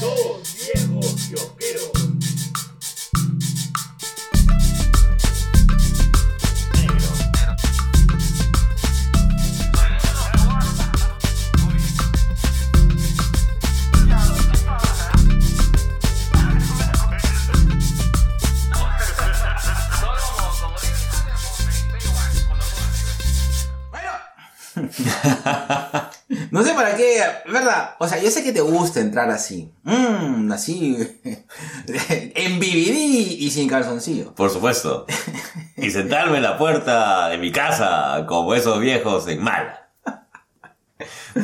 [0.00, 1.87] Dos viejos kiosqueros.
[27.46, 27.96] ¿Verdad?
[27.98, 29.72] O sea, yo sé que te gusta entrar así.
[29.84, 30.96] Mmm, así.
[31.86, 34.34] en BBD y sin calzoncillo.
[34.34, 35.06] Por supuesto.
[35.76, 39.84] Y sentarme en la puerta de mi casa, como esos viejos en Mala.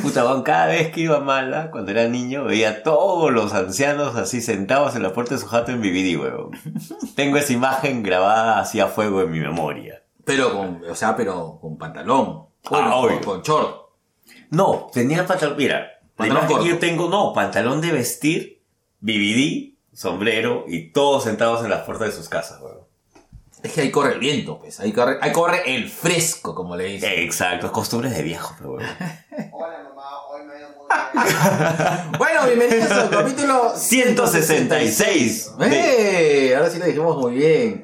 [0.01, 3.53] Puta, weón, cada vez que iba a Mala, cuando era niño, veía a todos los
[3.53, 6.51] ancianos así sentados en la puerta de su jato en BBD, weón.
[7.15, 10.03] Tengo esa imagen grabada así a fuego en mi memoria.
[10.25, 12.47] Pero con, o sea, pero con pantalón.
[12.69, 13.84] Bueno, Ah, con, con short.
[14.49, 16.65] No, tenía pantalón, mira, Pantalón corto.
[16.65, 18.61] yo tengo, no, pantalón de vestir,
[19.01, 22.79] BBD, sombrero y todos sentados en las puertas de sus casas, weón.
[23.63, 24.79] Es que ahí corre el viento, pues.
[24.79, 27.11] Ahí corre, ahí corre el fresco, como le dicen.
[27.19, 28.83] Exacto, costumbres de viejo, pero weón.
[29.51, 32.11] Hola mamá, hoy me ha ido muy bien.
[32.17, 36.55] Bueno, bienvenidos al capítulo 166 de, ¡Eh!
[36.55, 37.83] Ahora sí lo dijimos muy bien.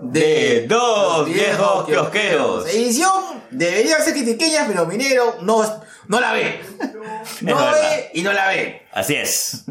[0.00, 2.66] De dos viejos kiosqueros.
[2.66, 5.62] Edición debería ser critiqueña, pero Minero no,
[6.08, 6.60] no la ve.
[7.40, 7.72] No verdad.
[7.72, 8.82] ve y no la ve.
[8.92, 9.64] Así es.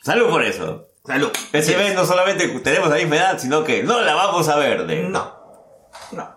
[0.00, 0.86] Salud por eso.
[1.04, 1.30] Salud.
[1.52, 4.86] Ese vez no solamente tenemos la misma edad, sino que no la vamos a ver
[4.86, 5.02] de.
[5.02, 5.34] No.
[6.12, 6.34] No.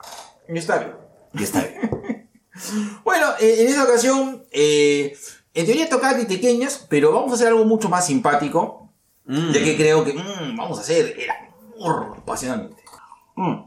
[0.47, 0.95] Está bien.
[1.33, 1.91] Y está bien.
[3.03, 5.15] Bueno, eh, en esta ocasión, eh,
[5.53, 8.93] en teoría tocaba critiqueñas, pero vamos a hacer algo mucho más simpático.
[9.25, 9.51] Mm.
[9.51, 11.17] Ya que creo que mm, vamos a hacer
[13.35, 13.65] Mm.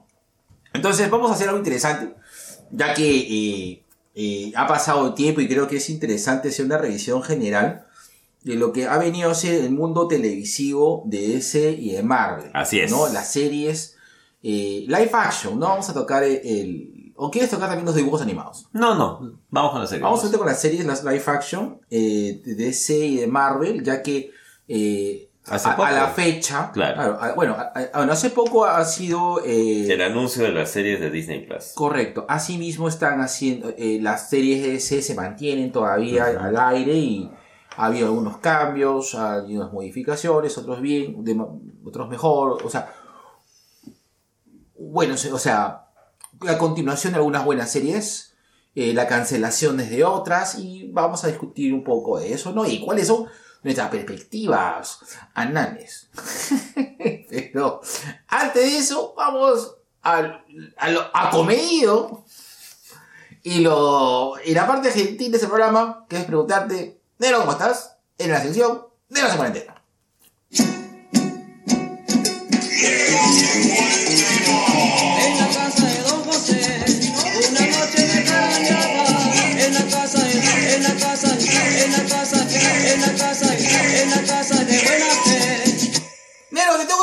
[0.75, 2.15] Entonces vamos a hacer algo interesante,
[2.71, 6.79] ya que eh, eh, ha pasado el tiempo y creo que es interesante hacer una
[6.79, 7.87] revisión general
[8.45, 12.51] de lo que ha venido a ser el mundo televisivo de DC y de Marvel.
[12.55, 12.91] Así es.
[12.91, 13.09] ¿no?
[13.09, 13.97] Las series
[14.43, 15.67] eh, live action, ¿no?
[15.69, 16.41] Vamos a tocar el...
[16.45, 18.69] el- ¿O quieres tocar también los dibujos animados?
[18.73, 19.41] No, no.
[19.51, 20.05] Vamos con la serie.
[20.05, 24.31] Vamos a con las series, las live action de DC y de Marvel, ya que
[24.69, 25.87] eh, Hace a, poco.
[25.87, 27.19] a la fecha, Claro.
[27.21, 27.73] a- bueno, a-
[28.11, 31.73] hace poco ha sido eh, El anuncio de las series de Disney Plus.
[31.75, 32.25] correcto.
[32.29, 37.31] Asimismo están haciendo eh, las series DC se mantienen todavía al aire y
[37.77, 41.41] ha habido algunos cambios, ha habido unas modificaciones, otros bien, de
[41.85, 42.93] otros mejor, o sea,
[44.79, 45.87] bueno, se- o sea,
[46.43, 48.35] la continuación de algunas buenas series,
[48.75, 52.65] eh, la cancelación de otras y vamos a discutir un poco de eso, ¿no?
[52.67, 53.27] Y cuáles son
[53.69, 55.01] nuestras perspectivas
[55.35, 56.09] anales.
[57.31, 57.81] Pero
[58.29, 60.45] antes de eso, vamos al-
[60.77, 62.25] a, lo acomedido
[63.43, 67.97] y, lo, y la parte gentil de ese programa, que es preguntarte, Nero, ¿cómo estás?
[68.17, 69.75] En la sección de la cuarentena.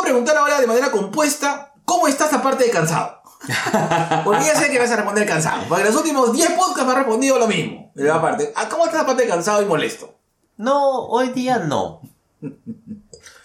[0.06, 3.22] Preguntar ahora de manera compuesta, ¿cómo estás aparte de cansado?
[4.24, 6.92] Porque ya sé que vas a responder cansado, porque en los últimos 10 podcasts me
[6.92, 7.92] has respondido lo mismo.
[7.94, 10.18] Pero aparte, ¿a ¿cómo estás aparte de cansado y molesto?
[10.58, 12.02] No, hoy día no.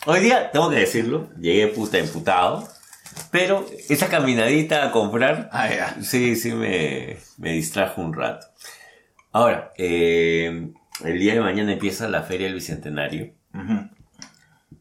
[0.07, 2.67] Hoy día, tengo que decirlo, llegué puta emputado.
[3.31, 5.97] Pero esa caminadita a comprar, Ah, ya.
[6.03, 8.47] sí, sí me, me distrajo un rato.
[9.33, 10.73] Ahora, eh,
[11.05, 13.33] el día de mañana empieza la Feria del Bicentenario.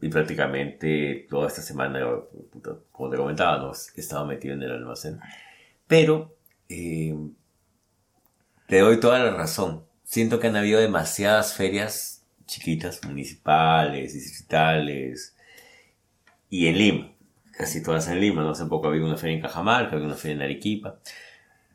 [0.00, 2.00] Y prácticamente toda esta semana,
[2.90, 5.20] como te comentaba, no, he estado metido en el almacén.
[5.86, 6.34] Pero
[6.68, 7.14] eh,
[8.66, 9.84] te doy toda la razón.
[10.04, 15.36] Siento que han habido demasiadas ferias chiquitas, municipales, distritales,
[16.50, 17.12] y en Lima.
[17.52, 18.42] Casi todas en Lima.
[18.42, 20.98] No hace poco había una feria en Cajamarca, había una feria en Arequipa.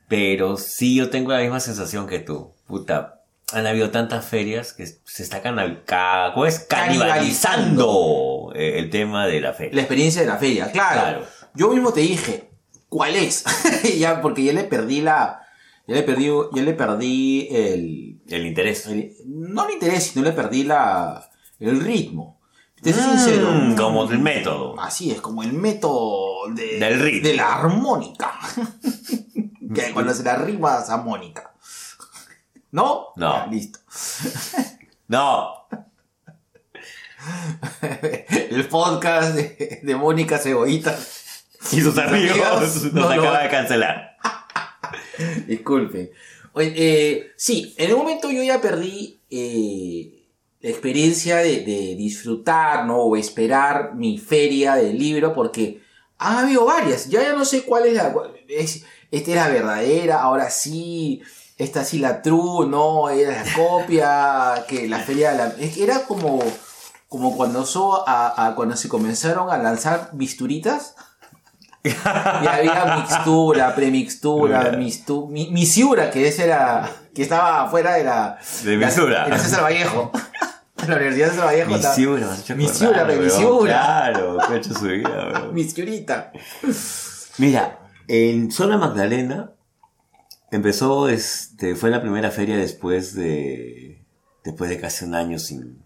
[0.08, 2.54] Pero sí yo tengo la misma sensación que tú.
[2.68, 3.15] Puta,
[3.54, 6.60] han habido tantas ferias que se está canal ca- ¿cómo es?
[6.60, 9.80] canibalizando eh, el tema de la La feria.
[9.82, 11.00] experiencia de la feria, claro.
[11.02, 11.26] Claro.
[11.54, 12.50] Yo mismo te dije,
[12.90, 13.44] ¿cuál es?
[14.00, 15.42] ya, porque ya le perdí la.
[15.88, 18.88] Ya le perdí, ya le perdí el, El interés.
[18.88, 22.40] el- No el interés, sino le perdí la, el ritmo.
[22.82, 23.48] Te soy Mm, sincero.
[23.78, 24.80] como el método.
[24.80, 27.28] Así es, como el método de, Del ritmo.
[27.30, 28.34] de la armónica.
[29.76, 31.52] que cuando se la rima es armónica.
[32.72, 33.08] ¿No?
[33.16, 33.46] No.
[33.46, 33.80] Ya, listo.
[35.08, 35.68] No,
[38.50, 40.98] El podcast de, de Mónica Cebollita.
[41.72, 44.18] y sus amigos amigos nos no acaba de cancelar.
[45.48, 46.12] Disculpen.
[46.54, 50.28] Oye, eh, sí, en un momento yo ya perdí eh,
[50.62, 52.98] experiencia de, de disfrutar, ¿no?
[52.98, 55.82] O esperar mi feria del libro, porque
[56.18, 57.10] ha habido varias.
[57.10, 58.14] Ya ya no sé cuál es la.
[58.48, 61.22] Es, esta era verdadera, ahora sí.
[61.58, 66.40] Esta sí la true, no, era la copia, que la feria de la- era como,
[67.08, 70.96] como cuando, so- a, a- cuando se comenzaron a lanzar bisturitas.
[71.84, 71.90] Y
[72.48, 78.76] había mixtura, premixtura, mixtu, mi, misiura, que ese era, que estaba fuera de la, De
[78.76, 79.28] Misura.
[79.28, 80.12] la César Vallejo.
[80.88, 81.70] La Universidad de César Vallejo.
[82.56, 83.24] Misiura, acordar, pe, weón.
[83.26, 83.74] Misiura.
[83.74, 85.54] Claro, que ha hecho su vida, weón.
[85.54, 86.32] Misiurita.
[87.38, 89.52] Mira, en Zona Magdalena
[90.52, 94.04] empezó, este, fue la primera feria después de,
[94.44, 95.84] después de casi un año sin,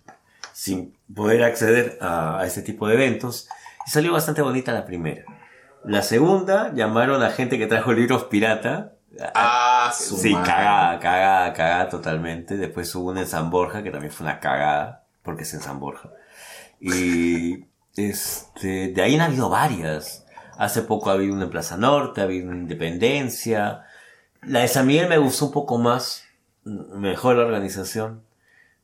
[0.54, 3.48] sin poder acceder a, a este tipo de eventos.
[3.88, 5.24] Y salió bastante bonita la primera.
[5.84, 8.94] La segunda llamaron a gente que trajo libros pirata.
[9.34, 10.48] Ah, su sí, madre.
[10.52, 12.58] cagada, cagada, cagada totalmente.
[12.58, 15.80] Después hubo una en San Borja, que también fue una cagada, porque es en San
[15.80, 16.10] Borja.
[16.80, 17.66] Y
[17.96, 20.26] este, de ahí han habido varias.
[20.58, 23.84] Hace poco ha habido una en Plaza Norte, ha habido una en Independencia.
[24.42, 26.24] La de San Miguel me gustó un poco más,
[26.64, 28.24] mm, mejor la organización.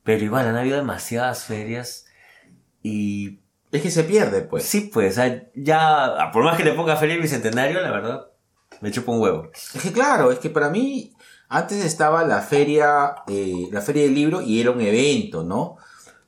[0.02, 2.06] Pero igual han habido demasiadas ferias.
[2.82, 3.40] Y
[3.72, 4.64] Es que se pierde, pues.
[4.64, 8.26] sí, pues, ah, ya, por más que le ponga feria bicentenario, la verdad,
[8.80, 9.50] me chupa un huevo.
[9.74, 11.12] Es que claro, es que para mí
[11.48, 15.76] antes estaba la feria, eh, la feria del libro y era un evento, ¿no?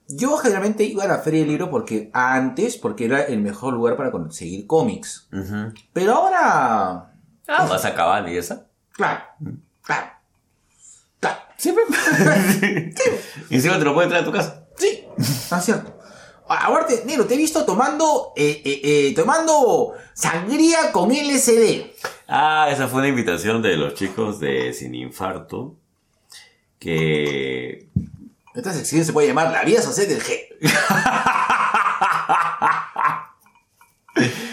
[0.09, 3.97] Yo generalmente iba a la feria del libro porque antes, porque era el mejor lugar
[3.97, 5.29] para conseguir cómics.
[5.93, 7.13] Pero ahora,
[7.47, 8.67] Ah, vas a acabar y esa.
[8.99, 9.23] Claro,
[9.81, 10.11] claro,
[11.21, 11.85] claro, Siempre.
[13.49, 14.67] y encima te lo pueden traer a tu casa.
[14.77, 15.05] sí,
[15.50, 15.97] ah, cierto.
[16.49, 21.93] Ahora, te, negro, te he visto tomando, eh, eh, eh, tomando sangría con LSD.
[22.27, 25.77] Ah, esa fue una invitación de los chicos de Sin Infarto.
[26.79, 27.89] Que.
[28.55, 30.49] Esta sección se puede llamar La vida social del G.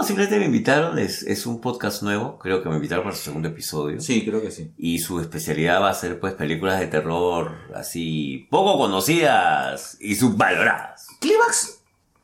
[0.00, 0.98] No, simplemente me invitaron.
[0.98, 2.38] Es, es un podcast nuevo.
[2.38, 4.00] Creo que me invitaron para su segundo episodio.
[4.00, 4.72] Sí, creo que sí.
[4.78, 11.06] Y su especialidad va a ser, pues, películas de terror así poco conocidas y subvaloradas.
[11.20, 11.80] Clímax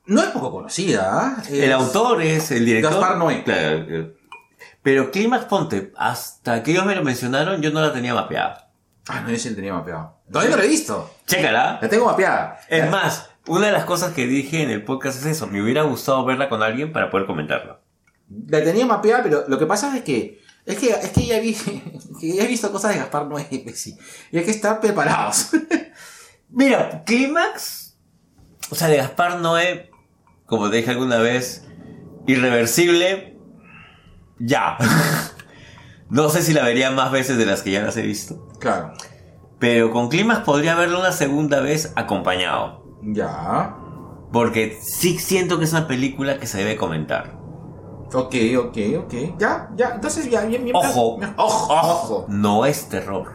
[0.06, 1.42] no es poco conocida, ¿ah?
[1.50, 2.92] El Es- autor es el director.
[2.92, 3.44] Gaspar Noé.
[3.44, 4.16] Claro, eh,
[4.82, 8.70] Pero Clímax Ponte, hasta que ellos me lo mencionaron, yo no la tenía mapeada.
[9.08, 10.16] Ah, no, ese lo tenía mapeado.
[10.32, 11.10] Todavía no lo he visto.
[11.26, 11.78] Chécala.
[11.82, 12.58] La tengo mapeada.
[12.70, 15.46] Es más, una de las cosas que dije en el podcast es eso.
[15.46, 17.80] Me hubiera gustado verla con alguien para poder comentarla.
[18.48, 20.40] La tenía mapeada, pero lo que pasa es que.
[20.64, 21.54] Es que, es que ya vi.
[22.20, 23.96] que ya he visto cosas de Gaspar Noé, sí.
[24.32, 25.50] Y hay que estar preparados.
[26.50, 27.96] Mira, Clímax,
[28.70, 29.90] o sea, de Gaspar Noé,
[30.46, 31.64] como te dije alguna vez,
[32.26, 33.36] irreversible,
[34.38, 34.76] ya.
[36.10, 38.48] no sé si la vería más veces de las que ya las he visto.
[38.60, 38.92] claro.
[39.58, 42.85] Pero con Clímax podría verla una segunda vez acompañado.
[43.02, 43.76] Ya.
[44.32, 47.36] Porque sí siento que es una película que se debe comentar.
[48.14, 49.14] Ok, ok, ok.
[49.38, 49.90] Ya, ya.
[49.94, 50.76] Entonces ya, bien, bien.
[50.76, 52.24] Ojo, Ojo, ojo.
[52.28, 53.28] No es terror.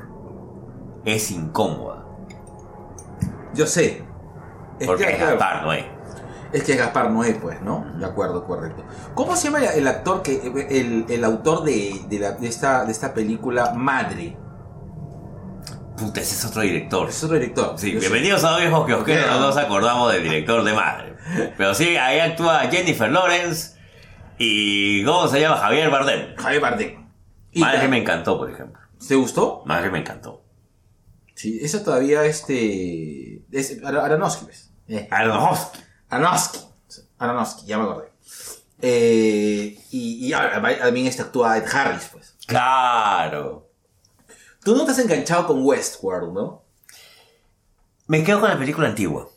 [1.06, 2.06] Es incómoda.
[3.54, 4.04] Yo sé.
[4.80, 5.86] Es Porque que, es claro, Gaspar Noé.
[6.54, 7.86] es que es Gaspar Noé, pues, ¿no?
[7.98, 8.84] De acuerdo, correcto.
[9.14, 10.42] ¿Cómo se llama el, el actor que.
[10.70, 14.38] el, el autor de, de, la- de esta, de esta película Madre?
[16.02, 17.10] Puta, ese es otro director.
[17.10, 17.76] Es otro director.
[17.78, 19.28] Sí, bienvenidos a Viejos que os Ya.
[19.28, 21.16] no nos acordamos del director de Madre.
[21.56, 23.78] Pero sí, ahí actúa Jennifer Lawrence
[24.40, 25.58] y ¿cómo se llama?
[25.58, 26.36] Javier Bardem.
[26.38, 27.08] Javier Bardem.
[27.54, 28.82] Madre me encantó, por ejemplo.
[29.08, 29.62] ¿Te gustó?
[29.68, 30.44] Madre me encantó.
[31.36, 33.44] Sí, eso todavía este.
[33.52, 34.72] Es Ar- Aronofsky, pues.
[34.88, 35.80] Eh, Aronofsky.
[36.10, 36.60] Aronofsky.
[37.20, 38.10] Aronofsky, ya me acordé.
[38.82, 42.36] Eh, y, y ahora, también este actúa Ed Harris, pues.
[42.48, 43.68] Claro.
[44.64, 46.64] Tú no te has enganchado con Westworld, ¿no?
[48.08, 49.28] Me quedo con la película antigua.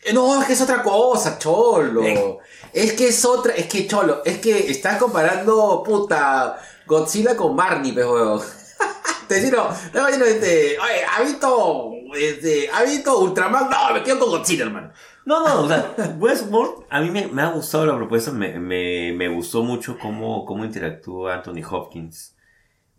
[0.00, 2.02] Eh, No, es que es otra cosa, cholo.
[2.02, 2.38] Eh.
[2.72, 7.92] Es que es otra, es que cholo, es que estás comparando, puta, Godzilla con Barney,
[7.92, 8.40] pues, weón.
[9.28, 9.50] Te decía,
[9.92, 13.68] no, diciendo, este, oye, ¿ha visto, este, ha visto Ultraman?
[13.68, 14.92] No, me quedo con Godzilla, hermano.
[15.24, 19.12] No, no, o sea, Westworld, a mí me, me ha gustado la propuesta, me, me,
[19.12, 22.31] me gustó mucho cómo, cómo interactúa Anthony Hopkins.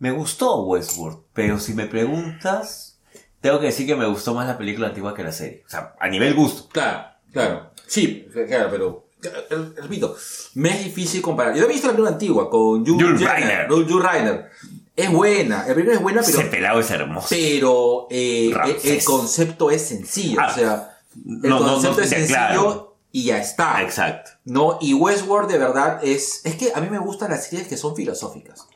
[0.04, 2.98] Me gustó Westworld, pero si me preguntas,
[3.40, 5.62] tengo que decir que me gustó más la película antigua que la serie.
[5.66, 6.68] O sea, a nivel gusto.
[6.70, 7.70] Claro, claro.
[7.86, 10.14] Sí, claro, pero, eh, repito,
[10.56, 11.56] me es difícil comparar.
[11.56, 13.66] Yo he visto la película antigua con Jules Reiner.
[13.66, 14.50] Reiner.
[14.94, 16.38] Es buena, el primero es buena, pero...
[16.38, 17.26] Ese pelado es hermoso.
[17.30, 18.84] pero eh, el, Ramsés.
[18.84, 22.96] el concepto es sencillo, Ah, o sea, el no, concepto no, es sencillo claro.
[23.10, 23.80] y ya está.
[23.80, 24.32] Exacto.
[24.44, 27.78] No, y Westworld de verdad es es que a mí me gustan las series que
[27.78, 28.68] son filosóficas.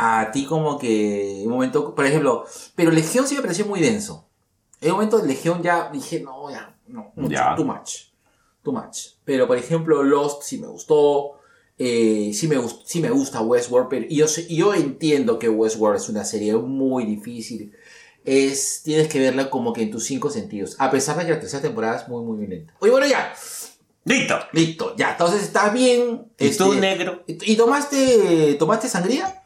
[0.00, 2.44] A ti como que un momento, por ejemplo,
[2.76, 4.26] pero Legión sí me pareció muy denso.
[4.80, 7.56] En un momento de Legión ya dije, no, ya, no, mucho, Ya.
[7.56, 8.04] too much.
[8.62, 8.98] Too much.
[9.24, 11.32] Pero por ejemplo, Lost sí me gustó.
[11.80, 16.24] eh, sí, me sí me gusta Westworld, pero yo, yo entiendo que Westworld es una
[16.24, 17.72] serie muy difícil.
[18.24, 20.76] Es, tienes que verla como que en tus cinco sentidos.
[20.78, 22.74] A pesar de que la tercera temporada es muy, muy lenta.
[22.80, 23.32] Oye, bueno, ya.
[24.04, 24.38] ¡Listo!
[24.52, 25.12] Listo, ya.
[25.12, 26.26] Entonces está bien.
[26.38, 27.22] ¿Y tú, este, negro?
[27.26, 29.37] ¿Y tomaste, tomaste sangría?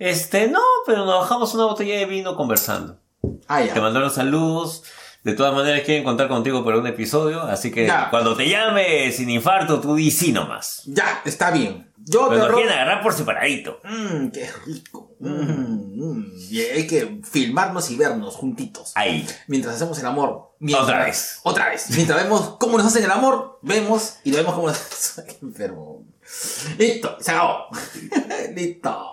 [0.00, 2.98] Este, no, pero nos bajamos una botella de vino conversando.
[3.46, 3.72] Ah, ya.
[3.74, 4.82] Te mandaron saludos.
[5.22, 8.08] De todas maneras quieren contar contigo para un episodio, así que Ya.
[8.08, 10.80] cuando te llame sin infarto, tú di sí nomás.
[10.86, 11.92] Ya, está bien.
[11.98, 13.78] Yo Pero te nos quieren agarrar por separadito.
[13.84, 15.10] Mmm, qué rico.
[15.20, 16.32] Mm, mm.
[16.48, 18.92] Y hay que filmarnos y vernos juntitos.
[18.94, 19.28] Ahí.
[19.46, 20.54] Mientras hacemos el amor.
[20.58, 21.40] Mientras- Otra vez.
[21.42, 21.90] Otra vez.
[21.90, 24.78] Mientras vemos cómo nos hacen el amor, vemos y vemos cómo nos
[25.26, 26.06] Qué enfermo.
[26.78, 27.66] Listo, se acabó.
[28.56, 29.10] Listo.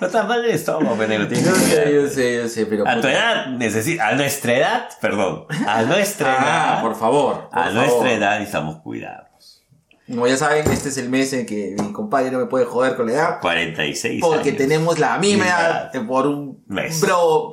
[0.00, 1.28] No estás mal de estómago, Penelo.
[1.28, 2.88] tienes Yo que sé, yo sé, yo sé, pero.
[2.88, 6.42] A tu edad necesita, a nuestra edad, perdón, a nuestra Ah,
[6.74, 7.48] edad, por favor.
[7.50, 7.74] por a favor.
[7.74, 9.28] nuestra edad necesitamos cuidados.
[10.12, 12.96] Como ya saben, este es el mes en que mi compadre no me puede joder
[12.96, 13.40] con la edad.
[13.40, 14.58] 46 Porque años.
[14.58, 17.00] tenemos la misma edad por un Mes.
[17.00, 17.52] bro,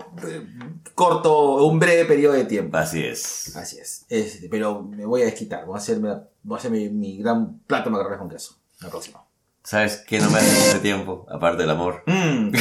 [0.93, 2.75] corto, un breve periodo de tiempo.
[2.75, 3.55] Así es.
[3.55, 4.05] Así es.
[4.09, 5.65] Este, pero me voy a desquitar.
[5.65, 6.09] Voy a hacerme,
[6.43, 8.55] voy a hacer mi, mi gran plato de macarrones con queso.
[8.81, 9.23] La próxima.
[9.63, 11.25] ¿Sabes qué no me hace hace tiempo?
[11.29, 12.03] Aparte del amor.
[12.07, 12.51] Mm.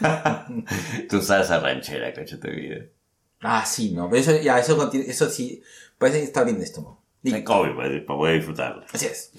[1.10, 2.84] Tu salsa ranchera, cacho tu vida.
[3.40, 4.08] Ah, sí, no.
[4.08, 5.62] Pero eso, ya, eso, eso sí.
[5.98, 7.01] Parece que está bien de estómago.
[7.22, 7.54] Listo.
[7.54, 8.84] Obvio, para, para poder disfrutarlo.
[8.92, 9.30] Así es.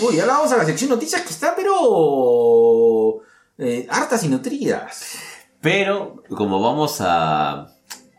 [0.00, 3.20] Uy, ahora vamos a la sección noticias que está, pero.
[3.58, 5.16] eh, hartas y nutridas.
[5.60, 7.68] Pero, como vamos a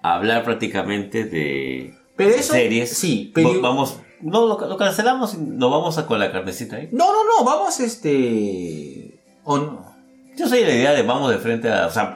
[0.02, 2.54] hablar prácticamente de Pero eso.
[2.54, 3.56] series, Sí, pero.
[3.62, 6.88] va- vamos, no, lo, lo cancelamos y nos vamos a con la carnecita ahí.
[6.94, 9.20] No, no, no, vamos este.
[9.44, 9.93] o no.
[10.38, 11.88] Yo soy de la idea de vamos de frente a.
[11.88, 12.16] O sea,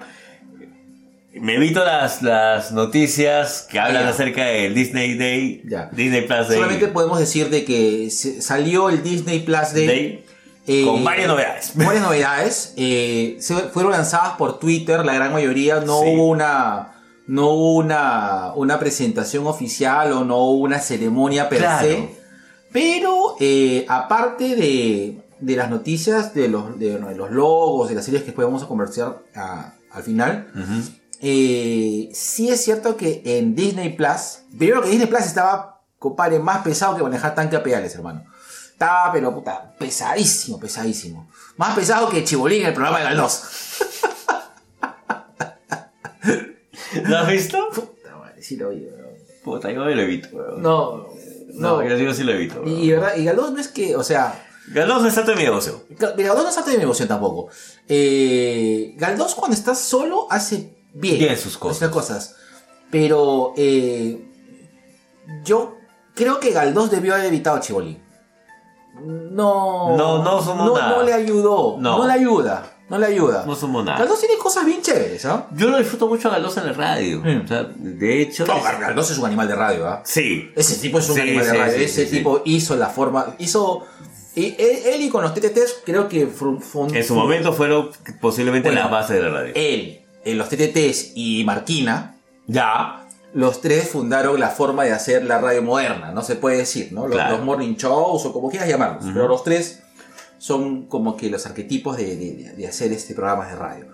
[1.34, 4.10] me evito las, las noticias que hablan ya.
[4.10, 5.90] acerca del Disney Day, Ya.
[5.92, 9.86] Disney Plus Day, Solamente podemos decir de que salió el Disney Plus Day.
[9.88, 10.26] Day,
[10.66, 11.72] eh, con varias novedades.
[11.76, 12.74] Varias novedades.
[12.76, 15.80] eh, se fueron lanzadas por Twitter, la gran mayoría.
[15.80, 16.08] No Sí.
[16.10, 16.94] hubo una.
[17.28, 21.86] No hubo una, una presentación oficial o no hubo una ceremonia per Claro.
[21.88, 22.10] se.
[22.72, 28.06] Pero eh, aparte de, de las noticias, de los, de, de los logos, de las
[28.06, 30.52] series que después vamos a conversar a- al final,
[31.22, 36.64] eh, sí es cierto que en Disney Plus, primero que Disney Plus estaba, compadre, más
[36.64, 38.24] pesado que manejar tanque a pedales, hermano.
[38.72, 41.30] Estaba, pero puta, pesadísimo, pesadísimo.
[41.58, 43.44] Más pesado que Chibolín en el programa de Galdós.
[47.06, 47.70] ¿Lo has visto?
[47.74, 49.08] Puta madre, sí lo vi, weón.
[49.44, 50.62] Puta, yo lo evito, weón.
[50.62, 51.08] No,
[51.54, 51.88] No, no.
[51.88, 52.62] yo digo sí lo evito.
[52.62, 52.78] weón.
[52.78, 55.52] Y, verdad, y Galdós no es que, o sea, Galdós no está en mi mira,
[56.18, 57.50] Galdós no es arte de mi emoción tampoco.
[57.88, 61.20] Eh, Galdós cuando está solo hace bien.
[61.20, 61.84] Bien sus cosas.
[61.84, 62.36] Hace cosas.
[62.92, 64.26] Pero eh,
[65.46, 65.78] yo
[66.16, 68.04] creo que Galdós debió haber evitado a Chibolín.
[69.02, 69.96] No.
[69.96, 70.98] No, no somos no, nada.
[70.98, 71.78] no le ayudó.
[71.80, 72.00] No.
[72.00, 72.08] No.
[72.08, 72.74] le ayuda.
[72.90, 73.44] No le ayuda.
[73.46, 74.00] No somos nada.
[74.00, 75.48] Galdós tiene cosas bien chéveres, ¿ah?
[75.52, 77.22] Yo lo disfruto mucho a Galdós en la radio.
[77.22, 77.42] Mm.
[77.44, 78.46] O sea, de hecho.
[78.46, 80.02] No, Galdós es un animal de radio, ¿ah?
[80.04, 80.50] Sí.
[80.56, 81.78] Ese tipo es un Sí, animal de radio.
[81.78, 83.36] sí, Ese tipo hizo la forma.
[83.40, 83.86] Hizo.
[84.40, 87.90] Y él, él y con los TTTs creo que En su momento fueron
[88.22, 89.52] posiblemente Bueno, las bases de la radio.
[89.56, 92.16] él, en los TTTs y Marquina,
[92.48, 93.08] ya.
[93.34, 97.08] los tres fundaron la forma de hacer la radio moderna, no se puede decir, ¿no?
[97.08, 97.38] Los, Claro.
[97.38, 99.80] los morning shows o como quieras llamarlos, pero los tres
[100.38, 103.86] son como que los arquetipos de, de- de hacer este programas de radio.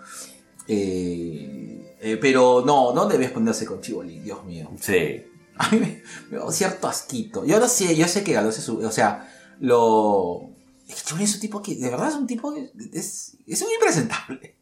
[0.67, 4.69] Eh, eh, pero no, no debes ponerse con Chivoli, Dios mío.
[4.79, 5.23] Sí.
[5.57, 7.45] A mí me, me da cierto asquito.
[7.45, 9.29] Yo no sé, yo sé que Galo es su, o sea,
[9.59, 10.49] lo...
[10.87, 13.71] Es que es un tipo que, de verdad es un tipo que es, es un
[13.71, 14.57] impresentable.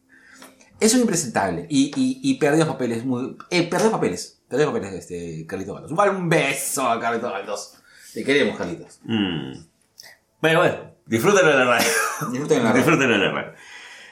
[0.80, 1.66] Es un impresentable.
[1.68, 3.36] Y, y, y perdió papeles muy...
[3.50, 4.40] Eh, perdió papeles.
[4.48, 5.92] Perdió papeles este, Carlito Galos.
[5.92, 7.74] Un, un beso a Carlito Galos.
[8.12, 9.00] Te queremos, Carlitos.
[9.04, 9.52] Mm.
[10.40, 10.92] Bueno, bueno.
[11.06, 11.88] Disfrútenlo de la radio.
[12.30, 12.76] Disfruten la radio.
[12.76, 13.52] Disfrútenlo de la radio.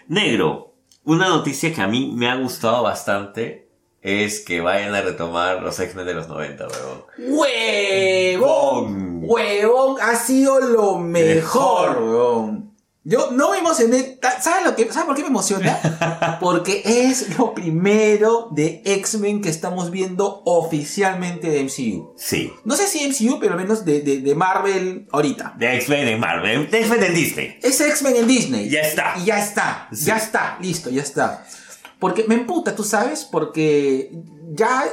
[0.09, 0.75] Negro.
[1.05, 3.70] Una noticia que a mí me ha gustado bastante
[4.03, 7.05] es que vayan a retomar los X-Men de los 90, weón.
[7.19, 8.41] ¡Huevón!
[8.41, 9.21] Huevón.
[9.25, 9.97] ¡Huevón!
[10.01, 12.03] Ha sido lo mejor, Mejor.
[12.03, 12.71] huevón.
[13.03, 14.19] Yo no me emocioné.
[14.43, 16.37] ¿Sabes, lo que, ¿Sabes por qué me emociona?
[16.41, 22.15] Porque es lo primero de X-Men que estamos viendo oficialmente de MCU.
[22.19, 22.53] Sí.
[22.65, 25.55] No sé si MCU, pero al menos de, de, de Marvel ahorita.
[25.59, 26.71] De X-Men en Marvel.
[26.71, 27.59] De X-Men en Disney.
[27.63, 28.69] Es X-Men en Disney.
[28.69, 29.15] Ya está.
[29.19, 29.89] Y ya está.
[29.93, 30.05] Sí.
[30.05, 30.59] Ya está.
[30.61, 31.47] Listo, ya está.
[32.01, 34.11] Porque me emputa, tú sabes, porque
[34.53, 34.85] ya.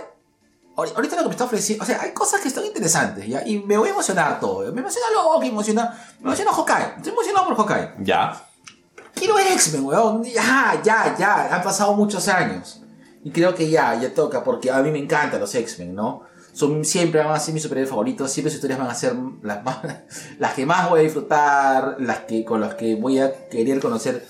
[0.75, 1.83] ahor- Ahorita lo que me está ofreciendo.
[1.83, 3.47] O sea, hay cosas que están interesantes, ¿ya?
[3.47, 4.71] Y me voy a emocionar todo.
[4.73, 5.97] Me emociona Loki, me emociona.
[6.19, 6.93] Me emociona Hawkeye.
[6.97, 8.03] Estoy emocionado por Hawkeye.
[8.03, 8.43] Ya.
[9.15, 10.23] Quiero ver X-Men, weón.
[10.23, 11.55] Ya, ya, ya.
[11.55, 12.81] Han pasado muchos años.
[13.23, 16.23] Y creo que ya, ya toca, porque a mí me encantan los X-Men, ¿no?
[16.53, 19.63] Son, siempre van a ser mis superhéroes favoritos, siempre sus historias van a ser las,
[19.63, 19.79] más-
[20.39, 24.27] las que más voy a disfrutar, las que, con las que voy a querer conocer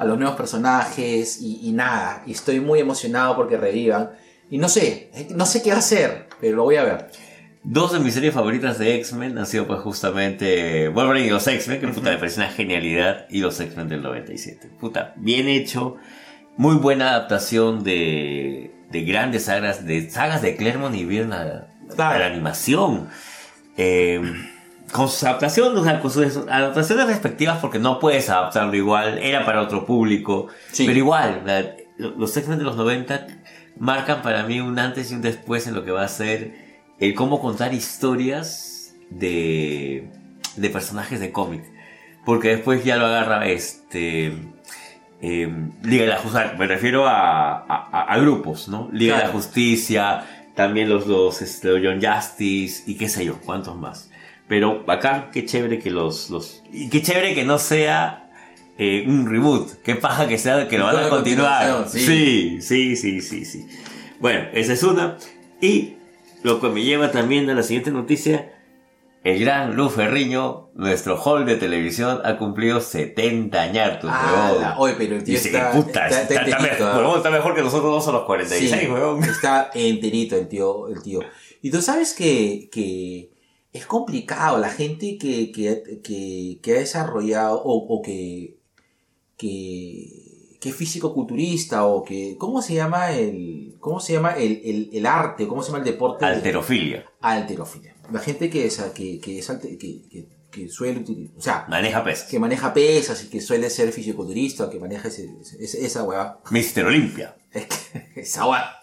[0.00, 2.22] a los nuevos personajes y, y nada.
[2.26, 4.12] Y estoy muy emocionado porque revivan.
[4.50, 7.10] Y no sé, no sé qué hacer, pero lo voy a ver.
[7.62, 11.80] Dos de mis series favoritas de X-Men han sido pues justamente Wolverine y los X-Men,
[11.80, 14.70] que puta me parece una genialidad, y los X-Men del 97.
[14.80, 15.98] Puta, bien hecho,
[16.56, 22.26] muy buena adaptación de, de grandes sagas, de sagas de Claremont y bien a, la
[22.26, 23.10] animación.
[23.76, 24.22] Eh,
[24.92, 29.44] con sus adaptaciones, o sea, con sus adaptaciones respectivas, porque no puedes adaptarlo igual, era
[29.44, 30.84] para otro público, Sí.
[30.86, 33.26] pero igual, la- los X-Men de los 90
[33.78, 36.54] marcan para mí un antes y un después en lo que va a ser
[36.98, 40.10] el cómo contar historias de,
[40.56, 41.62] de personajes de cómic.
[42.24, 44.32] Porque después ya lo agarra este.
[45.22, 45.48] eh,
[45.82, 48.88] Liga de la Justicia, me refiero a, a- a- grupos, ¿no?
[48.92, 49.38] Liga de la Claro.
[49.38, 54.09] Justicia, también los dos, este, Young Justice y qué sé yo, cuántos más.
[54.50, 56.28] Pero acá, qué chévere que los.
[56.28, 58.28] los y qué chévere que no sea
[58.78, 59.80] eh, un reboot.
[59.84, 61.88] Qué paja que sea que lo van a continuar.
[61.88, 63.68] Sí, sí, sí, sí, sí.
[64.18, 65.18] Bueno, esa es una.
[65.60, 65.94] Y
[66.42, 68.52] lo que me lleva también a la siguiente noticia.
[69.22, 73.98] El gran Luz Ferriño, nuestro hall de televisión, ha cumplido 70 años.
[74.04, 77.54] Ah, oye, pero el tío Dice, está, puta, está- está, está mejor, huevón, está mejor
[77.54, 79.22] que nosotros dos a los 46, Sí, huevón.
[79.22, 81.20] Está enterito el tío, el tío.
[81.62, 83.29] Y tú sabes que, que
[83.72, 88.56] es complicado la gente que, que, que, que ha desarrollado o, o que,
[89.36, 92.36] que, que es físico-culturista o que...
[92.38, 95.46] ¿Cómo se llama el, cómo se llama el, el, el arte?
[95.46, 96.24] ¿Cómo se llama el deporte?
[96.24, 97.06] Alterofilia.
[97.20, 97.94] Alterofilia.
[98.12, 101.38] La gente que es, que, que, es que, que, suele utilizar...
[101.38, 102.28] O sea, Maneja pesas.
[102.28, 105.30] que maneja pesas y que suele ser físico-culturista o que maneja ese,
[105.60, 106.38] ese- esa weá.
[106.50, 107.36] Mister Olimpia.
[108.16, 108.76] Esa weá.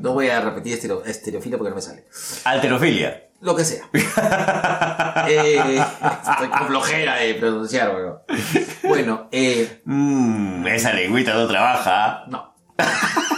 [0.00, 2.04] No voy a repetir estereo, estereofilia porque no me sale.
[2.44, 3.28] Alterofilia.
[3.42, 3.88] Lo que sea.
[5.28, 5.80] Eh,
[6.28, 8.18] estoy con flojera de pronunciar, weón.
[8.82, 12.24] Bueno, eh, Mmm, esa lengüita no trabaja.
[12.28, 12.54] no.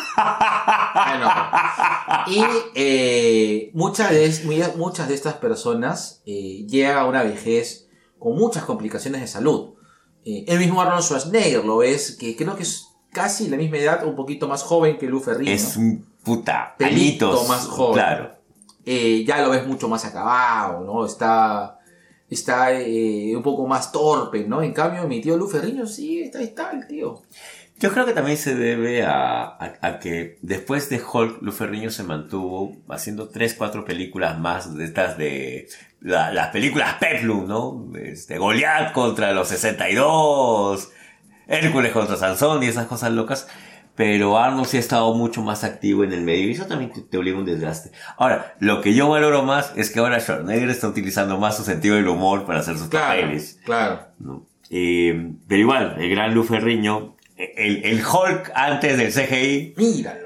[0.97, 2.33] Ah, no.
[2.33, 7.89] Y eh, muchas, de, muchas de estas personas eh, llegan a una vejez
[8.19, 9.75] con muchas complicaciones de salud.
[10.25, 14.07] Eh, el mismo Arnold Schwarzenegger lo ves, que creo que es casi la misma edad,
[14.07, 15.53] un poquito más joven que Lou Ferrigno.
[15.53, 16.77] Es un puta.
[16.79, 17.95] Pelito más joven.
[17.95, 18.44] Claro.
[18.87, 21.07] Eh, ya lo ves mucho más acabado, ¿no?
[21.07, 21.79] Está,
[22.31, 24.63] está eh, un poco más torpe, ¿no?
[24.63, 27.23] En cambio, mi tío Lu Ferriño, sí, está, está el tío.
[27.81, 32.05] Yo creo que también se debe a, a- que después de Hulk, Lu Ferrigno se
[32.05, 35.67] mantuvo haciendo tres, cuatro películas más de estas de
[36.01, 37.91] la- las películas Peplum, ¿no?
[37.99, 40.91] Este, Goliath contra los 62,
[41.49, 43.49] Hércules contra Sansón y esas cosas locas.
[43.97, 47.01] Pero Arnold sí ha estado mucho más activo en el medio y eso también te,
[47.03, 47.93] te obliga a un desgaste.
[48.17, 51.95] Ahora, lo que yo valoro más es que ahora Schwarzenegger está utilizando más su sentido
[51.97, 53.61] del humor para hacer sus papeles.
[53.65, 54.01] claro.
[54.19, 54.47] ¿no?
[54.71, 60.25] Eh, pero igual, el gran Lu Ferriño, el, el Hulk antes del CGI, Míralo.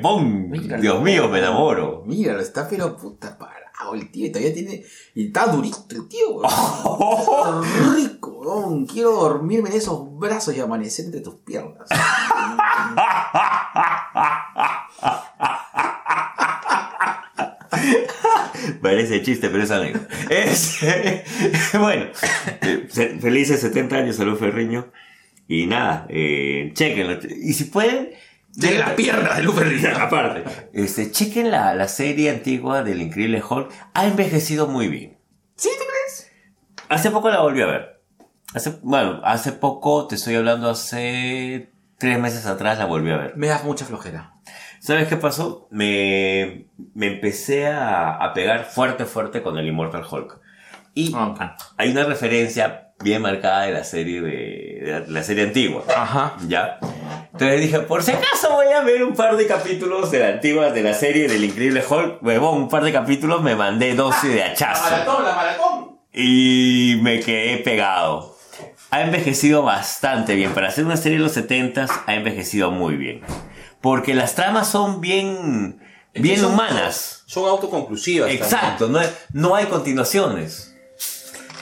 [0.00, 0.50] ¡pum!
[0.50, 0.80] Míralo.
[0.80, 2.02] Dios mío, me enamoro.
[2.06, 3.36] Míralo, está pero puta
[3.76, 4.26] parado el tío.
[4.26, 4.84] y Todavía tiene.
[5.14, 6.50] Y está durito el tío, weón.
[6.86, 7.62] Oh.
[7.96, 8.86] Rico, weón.
[8.86, 11.88] Quiero dormirme en esos brazos y amanecer entre tus piernas.
[18.80, 20.08] Parece chiste, pero es anécdota.
[20.30, 20.78] Es,
[21.78, 22.06] bueno,
[22.62, 24.90] eh, fe- felices 70 años a Lu Ferriño.
[25.46, 27.18] Y nada, eh, chequenlo.
[27.28, 28.10] Y si pueden,
[28.56, 29.88] De las piernas de Lu Ferriño.
[30.00, 33.70] aparte, este, chequen la, la serie antigua del Increíble Hulk.
[33.94, 35.18] Ha envejecido muy bien.
[35.56, 36.30] ¿Sí, tú crees?
[36.88, 38.00] Hace poco la volví a ver.
[38.54, 43.36] Hace, bueno, hace poco, te estoy hablando hace tres meses atrás, la volví a ver.
[43.36, 44.34] Me das mucha flojera.
[44.78, 45.66] ¿Sabes qué pasó?
[45.70, 50.40] Me, me empecé a, a pegar fuerte, fuerte con el Immortal Hulk.
[50.94, 51.40] Y Ok.
[51.78, 55.82] hay una referencia bien marcada de la serie de, de la, la serie antigua.
[55.96, 56.36] Ajá.
[56.46, 56.78] ¿Ya?
[57.34, 60.70] Entonces dije, por si acaso voy a ver un par de capítulos de la antigua,
[60.70, 62.22] de la serie del Increíble Hulk.
[62.22, 64.84] Huevón, un par de capítulos me mandé 12 de hachazo.
[64.84, 65.98] Maratón, la maratón.
[66.12, 68.36] Y me quedé pegado.
[68.92, 70.52] ha envejecido bastante bien.
[70.54, 73.22] Para hacer una serie de los 70 ha envejecido muy bien.
[73.80, 75.80] Porque las tramas son bien,
[76.14, 77.24] bien Son- humanas.
[77.26, 78.30] Son autoconclusivas.
[78.30, 80.72] Exacto, no, hay- no hay continuaciones.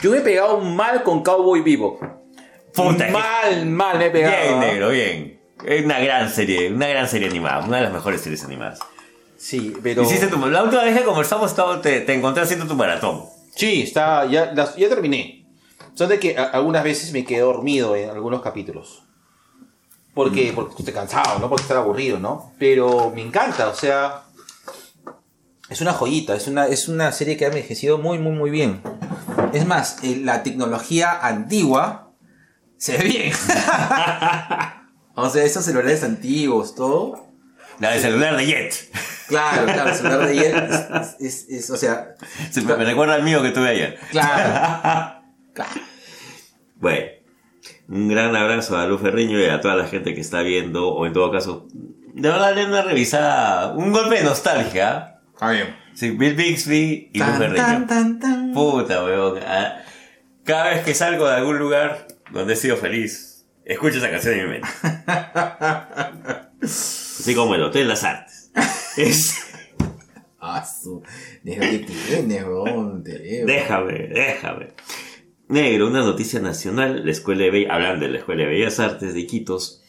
[0.03, 1.99] Yo me he pegado mal con Cowboy Vivo.
[2.75, 4.35] Puta, mal, mal me he pegado.
[4.39, 4.59] Bien, ¿ah?
[4.59, 5.39] negro, bien.
[5.65, 8.79] Es una gran serie, una gran serie animada, una de las mejores series animadas.
[9.37, 10.03] Sí, pero.
[10.03, 13.23] Hiciste tu- la última vez que conversamos estaba- te, te encontré haciendo tu maratón.
[13.55, 15.45] Sí, está, ya, ya terminé.
[15.93, 19.03] Son de que a- algunas veces me quedé dormido en algunos capítulos.
[20.13, 20.55] Porque, Mm.
[20.55, 21.49] porque estoy cansado, ¿no?
[21.49, 22.51] Porque estar aburrido, ¿no?
[22.59, 24.23] Pero me encanta, o sea.
[25.69, 28.81] Es una joyita, es una, es una serie que ha envejecido muy, muy, muy bien.
[29.53, 32.11] Es más, eh, la tecnología antigua
[32.77, 33.33] se ve bien.
[35.15, 37.27] o sea, esos celulares antiguos, todo.
[37.79, 38.73] La del celular de Jet.
[39.27, 40.69] Claro, claro, el celular de ayer
[41.01, 42.15] es, es- es- o sea,
[42.51, 43.97] Se me, me recuerda al mío que tuve ayer.
[44.11, 45.21] claro.
[45.53, 45.71] claro.
[46.75, 47.05] Bueno,
[47.87, 51.05] un gran abrazo a Luz Ferriño y a toda la gente que está viendo, o
[51.05, 51.67] en todo caso,
[52.13, 55.19] de verdad, darle una revisada, un golpe de nostalgia.
[55.33, 55.75] Está bien.
[55.95, 57.63] Sí, Bill Bixby y Luz Tan, Ferriño.
[57.63, 58.53] tan, tan, tan.
[58.53, 59.39] Puta, weón.
[59.47, 59.77] ah,
[60.43, 63.32] Cada vez que salgo de algún lugar donde he sido feliz,
[63.65, 64.67] escucho esa canción en mi mente.
[66.61, 68.51] Así como el Hotel Las Artes.
[68.97, 69.39] Es-
[70.45, 71.01] Ah, su.
[71.41, 71.85] Tienes.
[71.85, 74.73] Te déjame, déjame.
[75.47, 79.13] Negro, una noticia nacional, la Escuela de Be- hablando de la Escuela de Bellas Artes
[79.13, 79.81] de Iquitos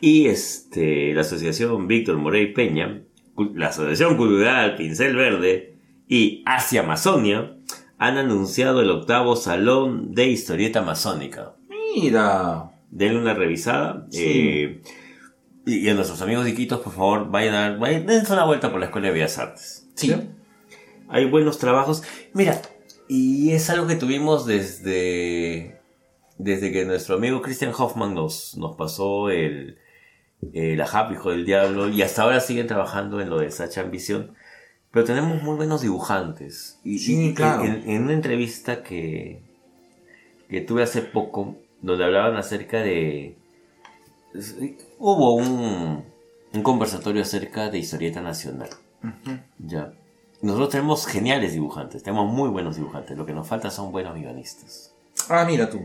[0.00, 3.00] y este, la Asociación Víctor Morey Peña,
[3.54, 5.76] la Asociación Cultural Pincel Verde
[6.08, 7.54] y Asia Amazonia
[7.96, 11.54] han anunciado el octavo Salón de Historieta Masónica.
[11.94, 12.71] Mira.
[12.92, 14.06] Denle una revisada.
[14.10, 14.22] Sí.
[14.24, 14.82] eh,
[15.66, 18.70] y, y a nuestros amigos de Iquitos, por favor, vayan a vayan, dense una vuelta
[18.70, 19.88] por la Escuela de Bellas Artes.
[19.96, 20.14] Sí.
[21.08, 22.02] Hay buenos trabajos.
[22.32, 22.62] Mira,
[23.08, 25.78] y es algo que tuvimos desde,
[26.38, 29.76] desde que nuestro amigo Christian Hoffman nos, nos pasó el,
[30.54, 34.34] el Ajap, Hijo del Diablo, y hasta ahora siguen trabajando en lo de Sacha Ambición.
[34.90, 36.78] Pero tenemos muy buenos dibujantes.
[36.84, 37.64] Y, Sí, y claro.
[37.64, 39.42] en, en una entrevista que,
[40.50, 43.36] que tuve hace poco, donde hablaban acerca de...
[44.98, 46.04] Hubo un,
[46.54, 48.70] un conversatorio acerca de historieta nacional.
[49.58, 49.92] Ya.
[50.40, 53.16] Nosotros tenemos geniales dibujantes, tenemos muy buenos dibujantes.
[53.18, 54.94] Lo que nos falta son buenos guionistas.
[55.28, 55.80] Ah, mira tú.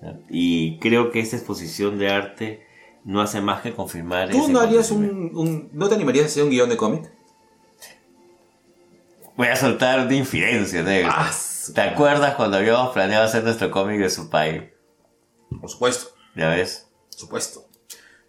[0.00, 0.16] ¿ya?
[0.30, 2.66] Y creo que esta exposición de arte
[3.04, 6.44] no hace más que confirmar ¿Tú no harías un, un- ¿No te animarías a hacer
[6.44, 7.10] un guion de cómic?
[9.36, 11.10] Voy a soltar de infidencia, negro.
[11.14, 11.30] Ah,
[11.74, 14.62] ¿Te acuerdas cuando habíamos planeado hacer nuestro cómic de su país?
[15.58, 16.14] Por supuesto.
[16.36, 16.86] ¿Ya ves?
[17.10, 17.66] Por supuesto.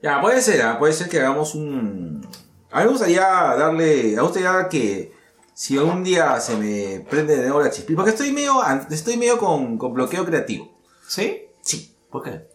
[0.01, 2.27] Ya, puede ser, ah, puede ser que hagamos un.
[2.71, 4.17] A mí me gustaría darle.
[4.17, 5.13] A gustaría que.
[5.53, 7.97] Si algún día se me prende de nuevo la chispita.
[7.97, 8.61] Porque estoy medio.
[8.89, 10.79] Estoy medio con, con bloqueo creativo.
[11.07, 11.45] ¿Sí?
[11.61, 11.95] Sí.
[12.09, 12.47] ¿Por qué?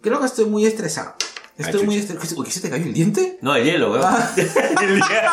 [0.00, 1.14] Creo que estoy muy estresado.
[1.56, 2.42] Estoy muy estresado.
[2.42, 3.38] ¿qué se te cayó el diente?
[3.40, 4.04] No, el hielo, weón.
[4.04, 4.28] Ah.
[4.36, 5.30] El hielo.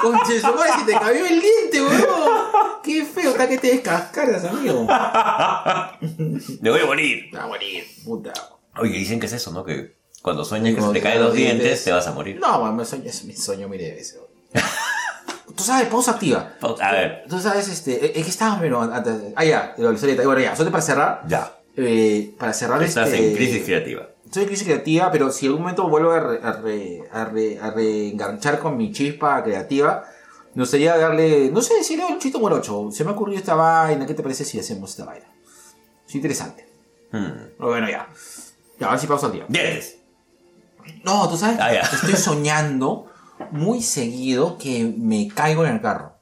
[0.02, 2.29] Conche, se te cayó el diente, weón.
[2.82, 4.86] Qué feo, está que te descascaras, amigo.
[6.60, 7.30] Me voy a morir.
[7.34, 8.32] Va a morir, puta.
[8.78, 9.64] Oye, dicen que es eso, ¿no?
[9.64, 11.84] Que cuando sueñas que se te caen los dientes, dientes.
[11.84, 12.38] te vas a morir.
[12.40, 14.16] No, weón, me sueño, es mi sueño mil veces.
[14.18, 14.64] weón.
[15.56, 16.54] Tú sabes, pausa activa.
[16.80, 19.14] A ver, Tú sabes, este, es que estábamos, pero antes.
[19.36, 20.22] Ah, ya, la historieta.
[20.24, 21.22] Bueno, ya, solo para cerrar.
[21.28, 21.52] ya.
[21.76, 23.28] eh, para cerrar Estás este.
[23.30, 24.08] en crisis creativa.
[24.24, 27.24] Estoy en crisis creativa, pero si en algún momento vuelvo a, re- a, re- a,
[27.24, 30.04] re- a reenganchar con mi chispa creativa,
[30.54, 32.90] me gustaría darle, no sé, decirle un chito morocho.
[32.90, 35.26] Se me ha ocurrido esta vaina, ¿qué te parece si hacemos esta vaina?
[36.08, 36.66] Es interesante.
[37.12, 37.30] Hmm.
[37.56, 38.08] Pero bueno, ya.
[38.78, 39.44] Ya, a ver si pausa el día.
[39.48, 39.96] Dientes.
[41.04, 41.80] No, tú sabes, Ah, ya.
[41.80, 43.06] estoy soñando
[43.52, 46.14] muy seguido que me caigo en el carro.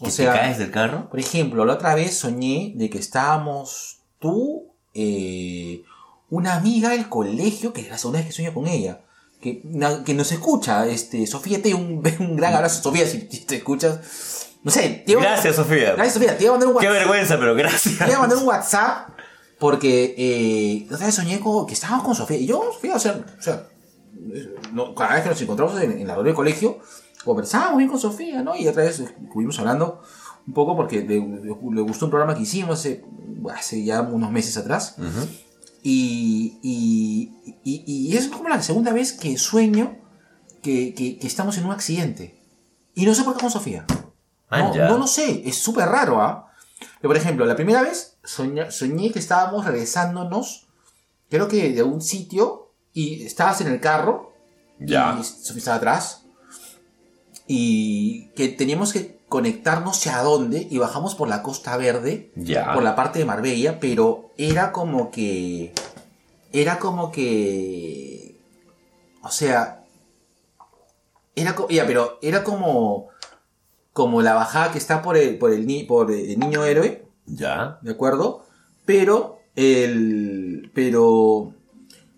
[0.00, 1.08] O ¿Que sea, te caes del carro?
[1.10, 5.82] por ejemplo, la otra vez soñé de que estábamos tú, eh,
[6.30, 9.02] una amiga del colegio, que es la segunda vez que sueño con ella,
[9.42, 13.98] que, nos escucha, este, Sofía, te un, un gran abrazo, Sofía, si, si te escuchas.
[14.62, 15.94] No sé, te Gracias, Sofía.
[15.94, 17.00] Gracias, Sofía, te iba a mandar un Qué WhatsApp.
[17.00, 17.98] vergüenza, pero gracias.
[17.98, 19.08] Te iba a mandar un WhatsApp
[19.58, 22.36] porque eh, otra vez soñé con, que estábamos con Sofía.
[22.36, 23.66] Y yo, Sofía, o sea, o sea
[24.32, 26.78] eh, no, cada vez que nos encontramos en, en la hora del colegio,
[27.24, 28.54] conversábamos bien con Sofía, ¿no?
[28.54, 30.00] Y otra vez estuvimos hablando
[30.46, 33.04] un poco porque le, gustó un programa que hicimos hace,
[33.52, 34.96] hace ya unos meses atrás.
[35.82, 37.32] Y, y,
[37.64, 39.98] y- y es como la segunda vez que sueño
[40.62, 42.40] que, que- que estamos en un accidente.
[42.94, 43.84] Y no sé por qué con Sofía.
[44.48, 46.52] Ah, No, no lo sé, es súper raro, ¿ah?
[47.00, 50.66] Pero, por ejemplo, la primera vez soñé, soñé que estábamos regresándonos,
[51.30, 54.34] creo que de un sitio, y estabas en el carro,
[54.78, 55.16] Ya.
[55.20, 56.26] y Sofía estaba atrás,
[57.46, 62.30] y que teníamos que conectar no sé a dónde y bajamos por la Costa Verde,
[62.36, 62.74] Ya.
[62.74, 65.72] por la parte de Marbella, pero era como que...
[66.52, 68.38] Era como que...
[69.22, 69.84] O sea...
[71.34, 71.70] Era como...
[71.70, 73.08] Ya, pero era como...
[73.94, 77.06] Como la bajada que está por el, por el, ni- por el niño héroe.
[77.24, 77.78] Ya.
[77.80, 78.44] ¿de acuerdo?
[78.84, 81.54] Pero el pero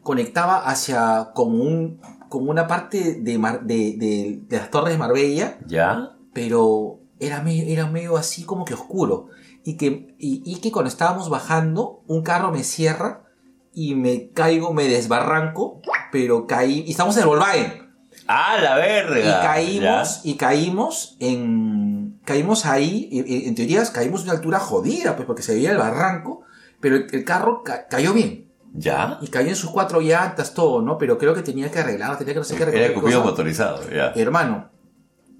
[0.02, 4.98] conectaba hacia como un como una parte de, Mar- de, de- de las torres de
[4.98, 6.16] Marbella, Ya.
[6.32, 9.28] pero era medio, era medio así como que oscuro.
[9.64, 13.24] Y que, y, y que cuando estábamos bajando, un carro me cierra
[13.72, 15.80] y me caigo, me desbarranco,
[16.12, 16.84] pero caí.
[16.86, 17.84] Y estamos en el Volkswagen.
[18.28, 19.18] ¡Ah, la verga!
[19.18, 20.30] Y caímos, Ya.
[20.30, 22.20] y caímos en.
[22.24, 25.76] Caímos ahí, y- en teoría caímos a una altura jodida, pues porque se veía el
[25.76, 26.42] barranco,
[26.80, 28.50] pero el, el carro ca- cayó bien.
[28.76, 29.18] ¿Ya?
[29.22, 30.98] Y cayó en sus cuatro llantas, todo, ¿no?
[30.98, 33.22] Pero creo que tenía que arreglar, tenía que no sé qué Era cosas.
[33.24, 34.12] motorizado, ya.
[34.16, 34.70] Hermano.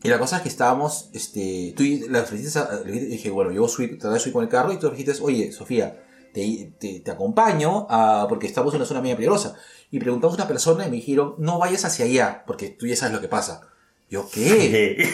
[0.05, 3.67] Y la cosa es que estábamos, este, tú la ofreciste, a- le dije, bueno, yo
[3.67, 6.01] subí, traté de subir con el carro y tú dijiste, oye, Sofía,
[6.33, 9.55] te, te, te acompaño a- porque estamos en una zona media peligrosa.
[9.91, 12.95] Y preguntamos a una persona y me dijeron, no vayas hacia allá, porque tú ya
[12.97, 13.63] sabes lo que pasa.
[14.11, 15.09] Yo, ¿qué?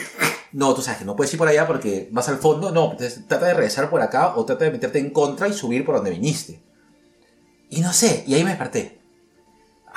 [0.51, 2.71] No, tú sabes que no puedes ir por allá porque vas al fondo.
[2.71, 2.97] No,
[3.29, 6.11] trata de regresar por acá o trata de meterte en contra y subir por donde
[6.11, 6.61] viniste.
[7.69, 8.99] Y no sé, y ahí me desperté.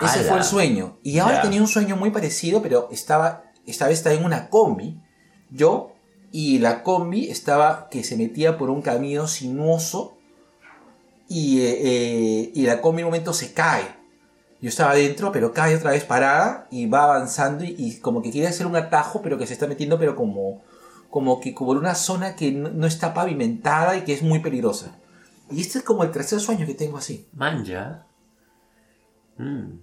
[0.01, 0.29] Ese ¡Hala!
[0.29, 0.99] fue el sueño.
[1.03, 5.01] Y ahora tenía un sueño muy parecido, pero estaba, esta vez estaba en una combi.
[5.51, 5.93] Yo,
[6.33, 10.17] y la combi estaba que se metía por un camino sinuoso.
[11.29, 13.85] Y, eh, eh, y la combi en un momento se cae.
[14.61, 18.49] Yo estaba adentro, pero cae otra vez parada y va avanzando y, como que quiere
[18.49, 20.63] hacer un atajo, pero que se está metiendo, pero como,
[21.11, 24.39] como que como en una zona que no, no está pavimentada y que es muy
[24.39, 24.97] peligrosa.
[25.51, 27.29] Y este es como el tercer sueño que tengo así.
[27.35, 28.07] Manja.
[29.37, 29.79] Mm.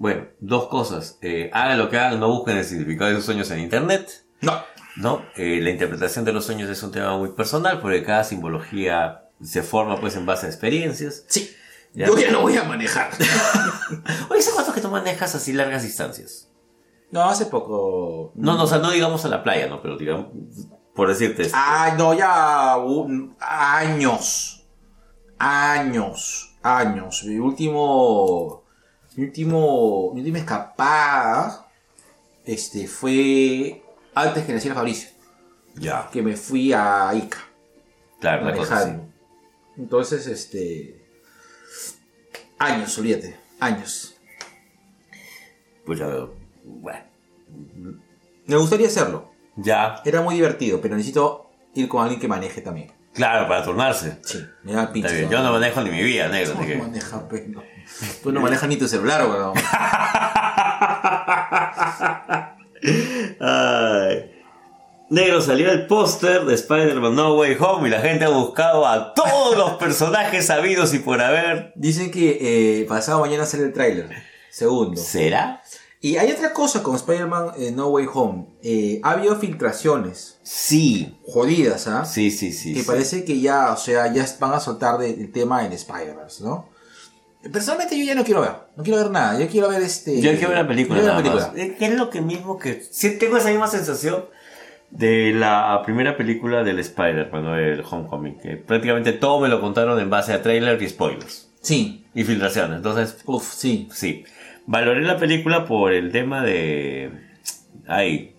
[0.00, 1.18] Bueno, dos cosas.
[1.20, 4.24] Eh, hagan lo que hagan, no busquen el significado de sus sueños en internet.
[4.40, 4.60] No.
[4.96, 5.22] ¿no?
[5.36, 9.62] Eh, la interpretación de los sueños es un tema muy personal porque cada simbología se
[9.62, 11.24] forma pues en base a experiencias.
[11.28, 11.54] Sí.
[11.92, 12.06] Ya.
[12.06, 13.10] Yo ya no voy a manejar.
[14.30, 16.48] Oye, ¿hace cuánto que tú manejas así largas distancias?
[17.10, 18.32] No, hace poco.
[18.36, 19.82] No, no, o sea, no digamos a la playa, ¿no?
[19.82, 20.28] Pero digamos,
[20.94, 21.56] por decirte esto.
[21.60, 24.64] Ah, no, ya un- años.
[25.38, 26.56] Años.
[26.62, 27.24] Años.
[27.24, 28.59] Mi último.
[29.20, 30.12] Mi último.
[30.14, 31.68] Mi última escapada.
[32.46, 33.82] Este fue.
[34.14, 35.10] Antes que naciera Fabricio.
[35.74, 36.08] Ya.
[36.10, 37.38] Que me fui a Ica.
[38.18, 38.92] Claro, una cosa así.
[39.76, 41.04] Entonces, este.
[42.58, 43.36] Años, olvídate.
[43.60, 44.14] Años.
[45.84, 46.34] Pues ya veo.
[46.64, 47.04] Bueno.
[48.46, 49.30] Me gustaría hacerlo.
[49.56, 50.00] Ya.
[50.06, 52.90] Era muy divertido, pero necesito ir con alguien que maneje también.
[53.12, 54.18] Claro, para turnarse.
[54.24, 55.28] Sí, me da pinche.
[55.28, 56.52] Yo no manejo ni mi vida, negro.
[56.52, 57.62] ¿Cómo así que- no maneja, pues, no?
[58.22, 59.52] Tú no manejas ni tu celular, weón.
[63.40, 64.30] Ay.
[65.10, 69.12] Negro, salió el póster de Spider-Man No Way Home y la gente ha buscado a
[69.12, 71.72] todos los personajes sabidos y por haber.
[71.74, 72.38] Dicen que
[72.82, 74.08] eh, pasado mañana sale el tráiler.
[74.50, 75.00] Segundo.
[75.00, 75.62] ¿Será?
[76.00, 78.46] Y hay otra cosa con Spider-Man eh, No Way Home.
[78.62, 81.18] Eh, ha habido filtraciones Sí.
[81.26, 82.04] jodidas, ¿ah?
[82.04, 82.72] Sí, sí, sí.
[82.72, 82.86] que sí.
[82.86, 86.69] parece que ya, o sea, ya van a soltar de- el tema en Spider-Verse, ¿no?
[87.52, 90.20] Personalmente yo ya no quiero ver, no quiero ver nada, yo quiero ver este...
[90.20, 90.98] Yo quiero ver la película.
[90.98, 91.50] yo quiero ver nada la más.
[91.50, 91.74] película.
[91.74, 92.82] Eh, que es lo que mismo que.
[92.90, 94.26] Sí, tengo esa misma sensación
[94.90, 97.56] de la primera película del Spider-Man, ¿no?
[97.56, 98.38] el Homecoming.
[98.40, 101.50] Que prácticamente todo me lo contaron en base a trailer y spoilers.
[101.62, 102.76] Sí, Y filtraciones.
[102.78, 103.88] Entonces, uff, sí.
[103.92, 104.24] Sí.
[104.66, 107.10] Valoré la película por el tema de.
[107.86, 108.34] Ay,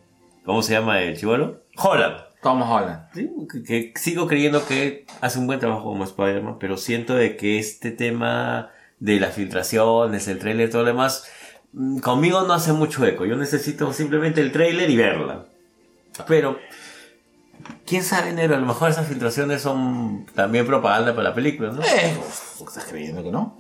[0.46, 1.64] ¿cómo se llama el chivolo?
[1.78, 2.18] Holland.
[2.44, 3.08] Tom Holland.
[3.14, 3.30] Sí,
[3.66, 7.60] que, que sigo creyendo que hace un buen trabajo como Spider-Man, pero siento de que
[7.60, 11.26] este tema de las filtraciones, el trailer y todo lo demás,
[11.74, 13.26] mm, conmigo no hace mucho eco.
[13.26, 15.46] Yo necesito simplemente el trailer y verla.
[16.28, 16.58] Pero,
[17.86, 21.82] quién sabe, Nero, a lo mejor esas filtraciones son también propaganda para la película, ¿no?
[21.82, 22.18] Eh,
[22.66, 23.58] ¿estás creyendo que no?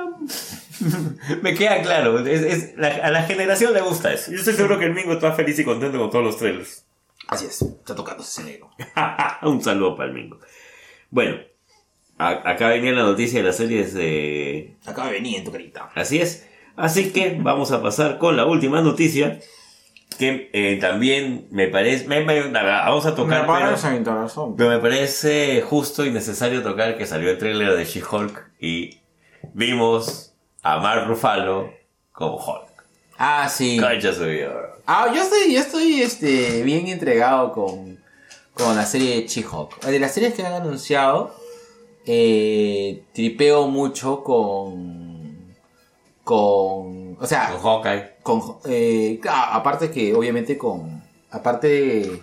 [1.42, 4.30] Me queda claro, es- es- la- a la generación le gusta eso.
[4.30, 6.84] Yo estoy seguro que el Mingo está feliz y contento con todos los trailers.
[7.28, 8.70] Así es, está tocando ese negro.
[9.42, 10.38] Un saludo para el Mingo.
[11.10, 11.36] Bueno,
[12.20, 14.74] a- acá venía la noticia de las series de...
[14.86, 15.90] Acaba de venir en tu carita.
[15.94, 16.46] Así es.
[16.76, 19.38] Así que vamos a pasar con la última noticia.
[20.18, 22.06] Que eh, también me parece...
[22.08, 23.40] me- me- vamos a tocar...
[23.46, 24.54] Me pero- parece interesante.
[24.58, 28.98] Pero me parece justo y necesario tocar que salió el tráiler de She-Hulk y
[29.54, 31.72] vimos a Mark Ruffalo
[32.12, 32.70] como Hulk.
[33.18, 33.78] Ah, sí.
[33.78, 34.52] Concha su vida.
[34.86, 37.98] Ah, yo estoy, yo estoy este, bien entregado con,
[38.54, 39.80] con la serie de She-Hulk.
[39.84, 41.34] De las series que han anunciado,
[42.06, 45.54] eh, tripeo mucho con.
[46.24, 47.16] con.
[47.20, 48.10] O sea, Con Hawkeye.
[48.22, 51.02] con, eh, claro, aparte que obviamente con.
[51.30, 52.22] Aparte de,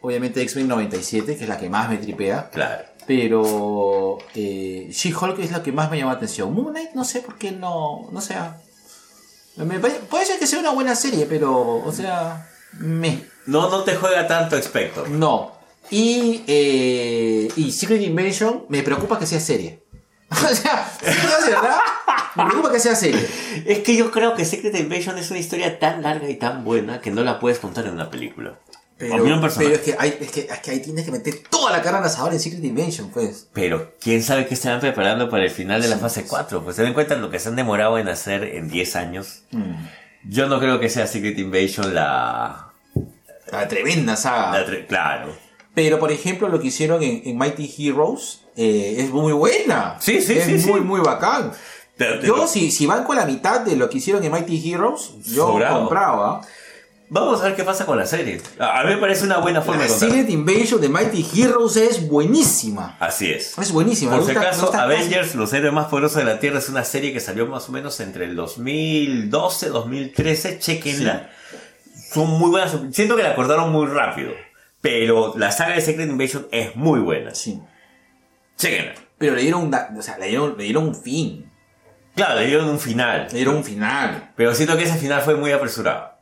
[0.00, 2.48] Obviamente X-Men 97, que es la que más me tripea.
[2.50, 2.84] Claro.
[3.08, 6.54] Pero eh, She-Hulk es la que más me llama la atención.
[6.54, 8.08] Moon Knight no sé por qué no.
[8.12, 8.36] No sé.
[9.56, 11.82] Me puede ser que sea una buena serie, pero.
[11.84, 12.48] O sea.
[12.78, 13.24] Me.
[13.46, 15.08] No, no te juega tanto Spectre.
[15.08, 15.55] No.
[15.90, 16.42] Y.
[16.46, 19.82] eh, y Secret Invasion me preocupa que sea serie.
[20.30, 21.76] o sea, sí, verdad.
[22.34, 23.26] Me preocupa que sea serie.
[23.64, 27.00] Es que yo creo que Secret Invasion es una historia tan larga y tan buena
[27.00, 28.58] que no la puedes contar en una película.
[28.98, 31.98] Pero, es, que hay, es, que, es que ahí tienes que meter toda la cara
[31.98, 33.46] al asador en Secret Invasion, pues.
[33.52, 36.64] Pero quién sabe qué estarán preparando para el final de la fase 4.
[36.64, 39.42] Pues se den cuenta lo que se han demorado en hacer en 10 años.
[40.24, 42.72] Yo no creo que sea Secret Invasion la...
[43.52, 44.58] La tremenda saga.
[44.60, 45.36] la tre- claro.
[45.76, 49.98] Pero, por ejemplo, lo que hicieron en, en Mighty Heroes eh, es muy buena.
[50.00, 50.70] Sí, sí, es sí, sí.
[50.70, 51.52] muy, muy bacán.
[51.98, 55.10] Pero Yo, si, si van con la mitad de lo que hicieron en Mighty Heroes,
[55.26, 55.80] yo Sobrado.
[55.80, 56.40] compraba.
[57.10, 58.40] Vamos a ver qué pasa con la serie.
[58.58, 60.08] A mí me parece una buena forma La de contar.
[60.08, 62.96] Secret Invasion de Mighty Heroes es buenísima.
[62.98, 63.58] Así es.
[63.58, 64.16] Es buenísima.
[64.16, 67.20] Por si acaso, Avengers, los héroes más poderosos de la Tierra, es una serie que
[67.20, 70.58] salió más o menos entre el 2012, 2013.
[70.58, 71.28] Chequenla.
[72.14, 72.74] Son muy buenas.
[72.92, 74.32] Siento que la acordaron muy rápido.
[74.88, 77.34] Pero la saga de Secret Invasion es muy buena.
[77.34, 77.60] Sí.
[78.56, 78.94] Chequenla.
[79.18, 81.50] Pero le dieron, o sea, le dieron, le dieron un fin.
[82.14, 83.26] Claro, le dieron un final.
[83.30, 84.32] Le dieron un final.
[84.36, 86.14] Pero siento que ese final fue muy apresurado.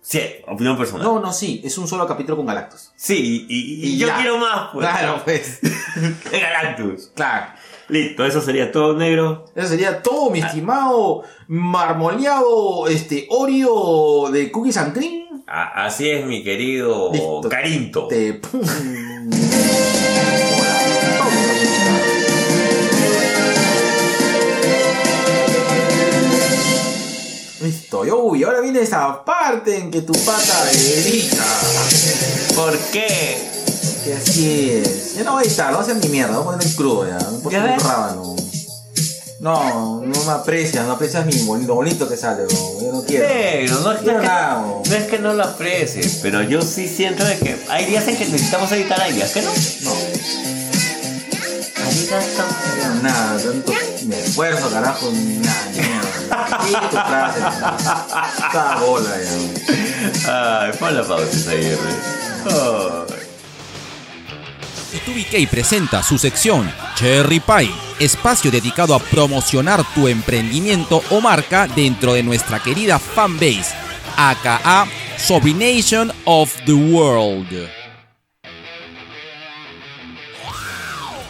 [0.00, 1.02] Sí, opinión personal.
[1.06, 1.62] No, no, sí.
[1.64, 2.92] Es un solo capítulo con Galactus.
[2.94, 4.16] Sí, y, y- y Y yo ya.
[4.16, 4.86] quiero más, pues.
[4.86, 5.60] Claro, pues.
[6.30, 7.10] De Galactus.
[7.14, 7.46] claro.
[7.88, 9.46] Listo, eso sería todo negro.
[9.54, 15.23] Eso sería todo, mi estimado marmoleado este Oreo de Cookies and Cream.
[15.46, 17.48] A- así es, mi querido Listo.
[17.48, 18.08] Carinto.
[18.08, 18.40] Te...
[27.62, 31.44] Listo, y uy, ahora viene esa parte en que tu pata edita.
[32.54, 33.38] ¿Por qué?
[34.04, 35.14] Que así es.
[35.14, 36.74] Ya no va a editar, no va a hacer ni mierda, voy a poner el
[36.76, 37.16] crudo ya.
[37.18, 37.82] No ¿Ya un ves?
[37.82, 38.36] rábano.
[39.44, 42.80] No, no me aprecias, no aprecias mi boni- lo bonito que sale, bro.
[42.80, 43.28] yo no quiero.
[43.28, 44.82] Negro, no es, Quiero que, nada, bro.
[44.88, 48.16] no es que no lo aprecies, pero yo sí siento de que hay días en
[48.16, 49.50] que necesitamos editar, hay días que no.
[49.82, 49.92] No,
[52.74, 53.72] quiero nada, tanto
[54.06, 56.70] me esfuerzo, carajo, nada, ni.
[56.70, 57.40] Y tu clase,
[58.50, 59.10] Cada bola
[60.24, 60.62] ya.
[60.62, 61.76] Ay, pon la pausa ahí,
[62.46, 63.23] Ay.
[64.94, 72.12] B2BK presenta su sección Cherry Pie, espacio dedicado a promocionar tu emprendimiento o marca dentro
[72.12, 73.74] de nuestra querida fanbase,
[74.16, 74.86] aka
[75.18, 77.48] Sobrination of the World.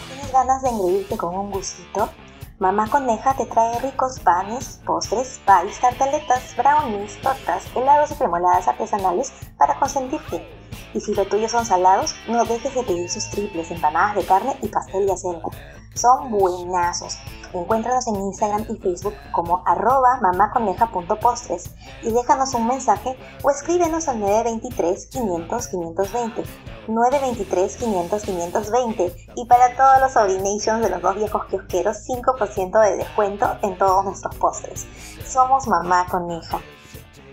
[0.09, 2.11] ¿Tienes ganas de engreírte con un gustito?
[2.57, 9.33] Mamá Coneja te trae ricos panes, postres, pies, tartaletas, brownies, tortas, helados y premoladas artesanales
[9.57, 10.47] para consentirte.
[10.93, 14.55] Y si lo tuyo son salados, no dejes de pedir sus triples, empanadas de carne
[14.61, 15.49] y pastel de acelga.
[15.95, 17.17] Son buenazos.
[17.53, 24.19] Encuéntranos en Instagram y Facebook como arroba mamaconeja.postres y déjanos un mensaje o escríbenos al
[24.19, 26.43] 923 500 520.
[26.87, 32.97] 923 500 520 y para todos los Sobrinations de los dos viejos kiosqueros 5% de
[32.97, 34.85] descuento en todos nuestros postres.
[35.25, 36.59] Somos Mamá Coneja.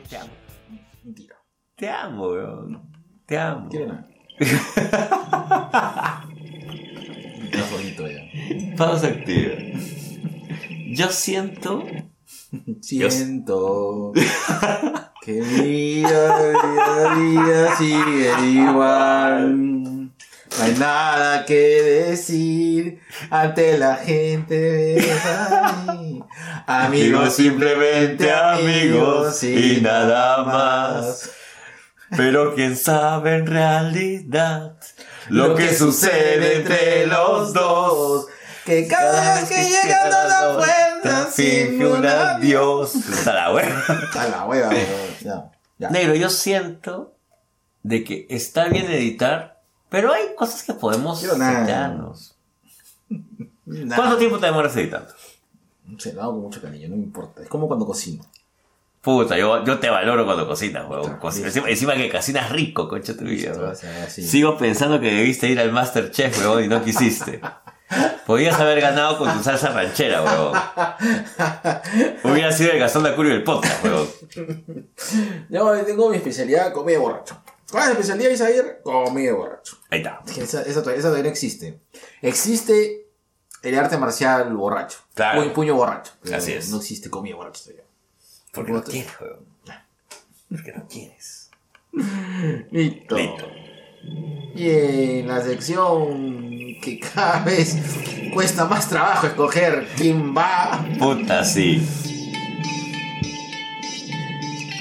[0.09, 0.31] Te amo.
[1.75, 2.92] Te amo, weón.
[3.27, 3.68] Te amo.
[3.68, 4.09] Quiero nada.
[8.83, 9.55] Pausa activa.
[10.88, 11.85] Yo siento
[12.81, 14.12] Siento
[15.25, 19.57] que vida, vida, vida sigue igual.
[19.57, 21.55] No hay nada que
[22.09, 22.99] decir
[23.31, 26.25] ante la gente de ahí.
[26.66, 31.31] Amigos, simplemente amigos y nada más.
[32.16, 34.77] Pero quién sabe en realidad
[35.29, 38.27] lo que sucede entre los dos.
[38.64, 42.94] Que cada vez que llegan a la puerta finge un adiós.
[42.94, 43.83] Está la hueva.
[44.14, 44.70] A la hueva,
[45.20, 45.90] ya, ya.
[45.90, 47.14] Negro, yo siento
[47.83, 52.37] de que está bien editar, pero hay cosas que podemos quitarnos.
[53.96, 55.12] ¿Cuánto tiempo te demoras editando?
[55.98, 57.42] Sé, lo hago con mucho cariño, no me importa.
[57.42, 58.25] Es como cuando cocino.
[59.01, 60.87] Puta, yo, yo te valoro cuando cocinas,
[61.35, 61.42] sí.
[61.42, 63.75] Encima, encima que cocinas rico, concha tu vida.
[64.07, 67.40] Sigo pensando que debiste ir al Masterchef, huevón, y no quisiste.
[68.27, 70.59] Podías haber ganado con tu salsa ranchera, huevón.
[72.25, 74.09] Hubiera sido el Gastón de Acurio del podcast, huevón.
[75.49, 77.43] Yo tengo mi especialidad, comida borracho.
[77.71, 78.79] ¿Cuál es la especialidad, Isaír?
[78.83, 79.79] Comida borracho.
[79.90, 80.21] Ahí está.
[80.37, 81.79] Esa, esa, todavía- esa todavía no existe.
[82.21, 83.07] Existe
[83.63, 84.99] el arte marcial borracho.
[85.15, 85.43] Claro.
[85.43, 86.13] Pu- puño borracho.
[86.35, 86.69] Así es.
[86.71, 87.85] No existe comida borracho todavía.
[88.53, 89.47] Porque no quieres, huevón.
[90.51, 91.51] Porque no quieres.
[92.71, 93.17] Listo.
[93.17, 93.47] Listo.
[94.55, 97.77] Y en la sección que cada vez
[98.35, 101.87] cuesta más trabajo escoger quién va, Puta, sí.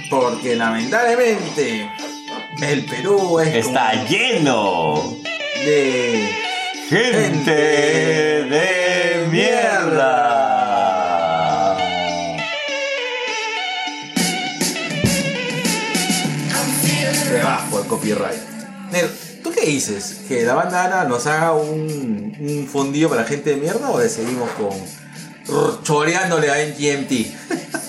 [0.10, 1.90] porque lamentablemente
[2.62, 5.16] el Perú es Está lleno.
[5.66, 6.30] de
[6.90, 10.38] Gente de mierda.
[17.32, 18.51] debajo el copyright.
[19.44, 20.22] ¿Tú qué dices?
[20.28, 24.10] ¿Que la banda Ana nos haga un, un fondillo para gente de mierda o le
[24.10, 24.72] seguimos con
[25.84, 27.12] choreándole a NGMT?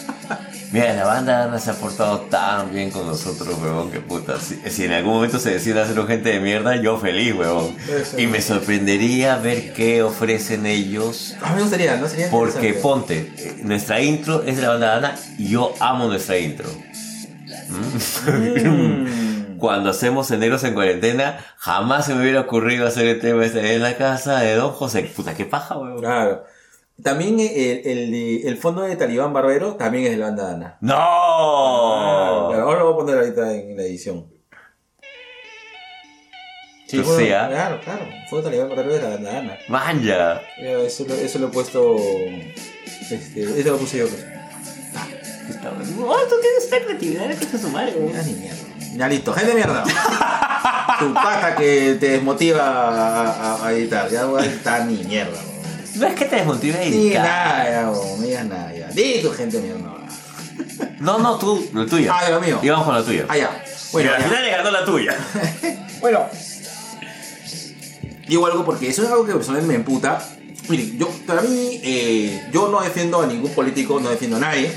[0.72, 4.40] Mira, la banda no se ha portado tan bien con nosotros, huevón, que puta.
[4.40, 7.34] Si, si en algún momento se decide hacer gente de mierda, yo feliz.
[7.34, 8.18] Eso.
[8.18, 11.36] Y me sorprendería ver qué ofrecen ellos.
[11.42, 12.08] A mí me gustaría, ¿no?
[12.08, 16.38] Sería Porque ponte, eh, nuestra intro es de la banda Ana y yo amo nuestra
[16.38, 16.70] intro.
[17.68, 19.06] Mm.
[19.62, 23.82] Cuando hacemos Eneros en cuarentena, jamás se me hubiera ocurrido hacer el tema este en
[23.82, 25.02] la casa de Don José.
[25.14, 26.00] Puta, qué paja, huevón.
[26.00, 26.42] Claro.
[27.00, 30.78] También el, el, de- el fondo de Talibán Barbero también es de la banda Ana.
[30.80, 32.48] ¡No!
[32.50, 34.18] Claro, ahora lo voy a poner ahorita en la edición.
[34.18, 34.26] O
[36.96, 37.48] bueno, sea.
[37.48, 38.04] Claro, claro.
[38.04, 39.58] El fondo de Talibán Barbero es de la banda Ana.
[39.68, 40.40] ¡Manja!
[40.58, 41.96] Mira, Eso, lo- eso lo he puesto.
[43.12, 44.06] Este, eso lo puse yo.
[46.04, 48.12] Oh, tú tienes esta creatividad que su madre, huevón.
[48.12, 48.58] Ya ni mierda.
[48.96, 49.84] Ya listo, gente de mierda.
[50.98, 54.08] tu paja que te desmotiva a, a- a editar.
[54.10, 55.32] Ya no está ni mierda.
[55.32, 55.52] weón.
[56.00, 57.22] No es que te desmotive a Ni editar.
[57.26, 58.72] nada, ya, ni digas nada.
[58.74, 58.88] Ya.
[58.88, 59.92] Di tu gente de mierda.
[61.00, 62.12] No, no, tú, lo tuyo.
[62.12, 62.58] Ah, lo mío.
[62.62, 63.24] Y vamos con lo tuyo.
[63.28, 63.62] Ah, ya.
[63.92, 64.28] Bueno, al ya.
[64.28, 65.16] final le ganó la tuya.
[66.00, 66.26] Bueno.
[68.26, 70.20] Digo algo porque eso es algo que personalmente me emputa.
[70.68, 74.72] Miren, yo, para mí, eh, yo no defiendo a ningún político, no defiendo a nadie.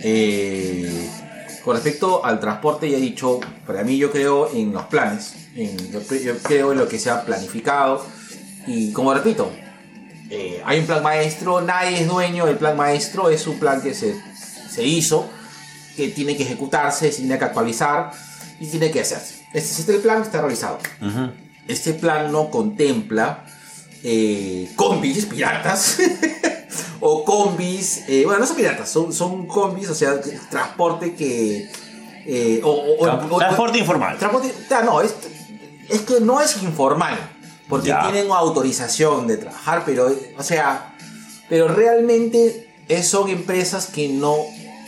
[0.00, 1.08] Eh,
[1.68, 5.34] con respecto al transporte, ya he dicho, para mí yo creo en los planes.
[5.54, 6.00] En, yo,
[6.42, 8.02] creo en lo que se ha planificado.
[8.66, 9.52] Y como repito,
[10.30, 13.92] eh, hay un plan maestro, nadie es dueño del plan maestro, es un plan que
[13.92, 14.18] se,
[14.70, 15.28] se hizo,
[15.94, 18.12] que tiene que ejecutarse, se tiene que actualizar
[18.58, 19.44] y tiene que hacerse.
[19.52, 20.78] Este, este plan está realizado.
[21.66, 23.44] Este plan no contempla
[24.02, 25.98] eh, combis piratas
[27.00, 31.70] o combis, eh, bueno, no son piratas, son, son combis, o sea, transporte que...
[32.26, 34.18] eh, o, o- o- o- Transporte informal.
[34.18, 34.52] Transporte,
[34.84, 35.14] no, es,
[35.88, 37.16] es que no es informal,
[37.68, 38.02] porque Ya.
[38.10, 40.94] tienen autorización de trabajar, pero, o sea,
[41.48, 42.68] pero realmente
[43.02, 44.36] son empresas que no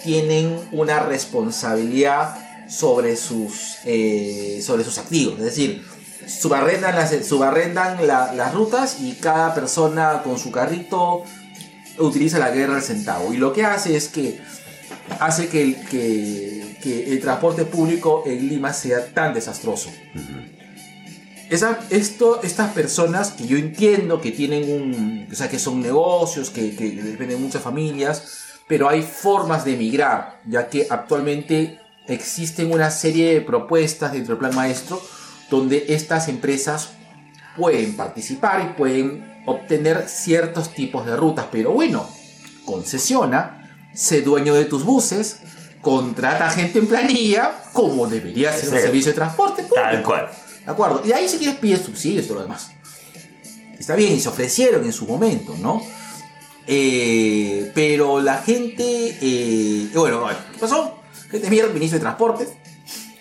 [0.04, 2.36] tienen una responsabilidad
[2.68, 5.84] sobre sus, eh, sobre sus activos, es decir,
[6.28, 11.24] subarrendan las, subarrendan la- las rutas y cada persona con su carrito
[12.00, 13.32] utiliza la guerra al centavo.
[13.32, 14.40] Y lo que hace es que
[15.18, 19.90] hace que el, que, que el transporte público en Lima sea tan desastroso.
[21.50, 26.50] Esa- esto, estas personas que yo entiendo que tienen un, o sea, que son negocios,
[26.50, 28.38] que, que dependen de muchas familias,
[28.68, 34.38] pero hay formas de emigrar, ya que actualmente existen una serie de propuestas dentro del
[34.38, 35.02] plan maestro
[35.50, 36.90] donde estas empresas
[37.56, 42.08] pueden participar y pueden obtener ciertos tipos de rutas, pero bueno,
[42.64, 45.38] concesiona, sé dueño de tus buses,
[45.80, 49.80] contrata gente en planilla, como debería ser un servicio de transporte público.
[49.82, 50.28] Tal cual.
[50.64, 51.02] ¿De acuerdo?
[51.04, 52.70] Y ahí si quieres pide subsidios y todo lo demás.
[53.78, 55.82] Está bien, y se ofrecieron en su momento, ¿no?
[56.66, 59.16] Eh, pero la gente...
[59.20, 60.98] eh, bueno, ¿qué pasó?
[61.30, 62.48] Gente mierda, ministro de Transportes,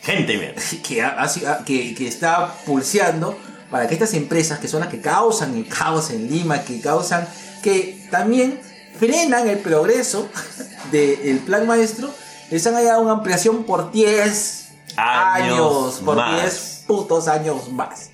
[0.01, 0.61] Gente, mierda.
[0.87, 3.37] que, ha- ha sido- que, que está pulseando
[3.69, 7.27] para que estas empresas, que son las que causan el caos en Lima, que causan,
[7.61, 8.59] que también
[8.97, 10.29] frenan el progreso
[10.91, 12.13] del plan maestro,
[12.49, 14.59] les han dado una ampliación por 10
[14.95, 16.41] Años años, por más.
[16.41, 18.09] 10 putos años más.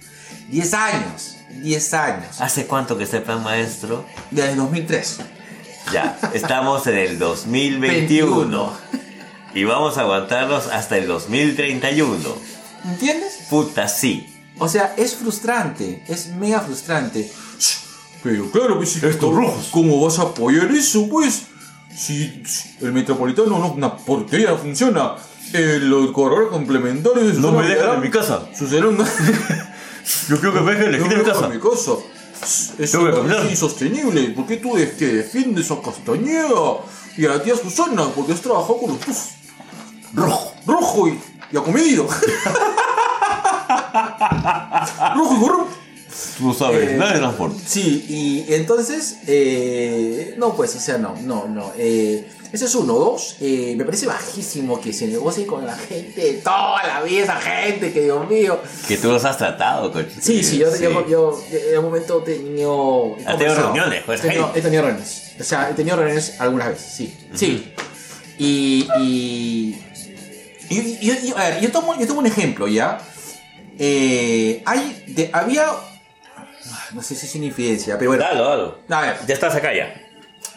[0.50, 2.42] 10 años, 10 años.
[2.42, 4.06] ¿Hace cuánto que está el plan maestro?
[4.32, 5.18] Desde 2003.
[5.92, 8.86] Ya, estamos en el 2021.
[9.56, 12.20] Y vamos a aguantarlos hasta el 2031.
[12.84, 13.46] ¿Entiendes?
[13.50, 14.35] Puta, sí.
[14.58, 17.30] O sea, es frustrante, es mega frustrante.
[18.24, 19.68] Pero claro, pues, Estos rojos.
[19.72, 21.44] ¿cómo vas a apoyar eso, pues?
[21.96, 25.16] Si, si el metropolitano no una porquería, no funciona.
[25.54, 28.48] El, los corredores complementarios de No me dejan en mi casa.
[28.58, 28.98] Sucedieron
[30.28, 31.48] Yo creo que me dejen elegir en mi casa.
[31.48, 31.92] mi casa.
[32.80, 34.30] Eso que es insostenible.
[34.30, 36.80] ¿Por qué tú es que defiendes a Castañeda
[37.18, 38.08] y a la tía Susana?
[38.16, 39.18] Porque has trabajado con los dos.
[40.14, 40.54] Rojo.
[40.66, 41.20] Rojo y,
[41.52, 42.08] y acomedido.
[45.16, 45.68] Rojo y gorro.
[46.38, 47.62] Tú sabes, Eh, nada de transporte.
[47.66, 48.06] Sí,
[48.48, 51.74] y entonces, eh, no, pues, o sea, no, no, no.
[51.78, 52.94] Eh, ese es uno.
[52.94, 57.36] Dos, eh, me parece bajísimo que se negocie con la gente, toda la vida, esa
[57.36, 58.60] gente, que Dios mío.
[58.88, 60.08] Que tú los has tratado, coche.
[60.22, 63.18] Sí, sí, yo, yo, yo en un momento he tenido.
[63.20, 64.60] he Has tenido reuniones, pues, He tenido, gente.
[64.60, 65.22] he tenido reuniones.
[65.38, 67.14] O sea, he tenido reuniones algunas veces, sí.
[67.34, 67.74] Sí.
[68.38, 68.88] Y.
[69.00, 69.82] y
[70.70, 73.00] y, y- y- a ver, yo tomo, yo tomo un ejemplo, ¿ya?
[73.78, 75.66] Eh, hay, de, había,
[76.94, 78.80] no sé si es una infidencia, pero bueno, Dalo, dalo.
[78.90, 79.94] a ver, Ya estás acá ya.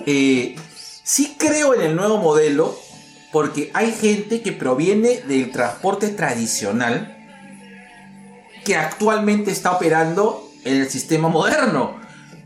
[0.07, 0.55] eh,
[1.03, 2.79] sí creo en el nuevo modelo
[3.33, 7.15] porque hay gente que proviene del transporte tradicional
[8.65, 11.99] que actualmente está operando en el sistema moderno.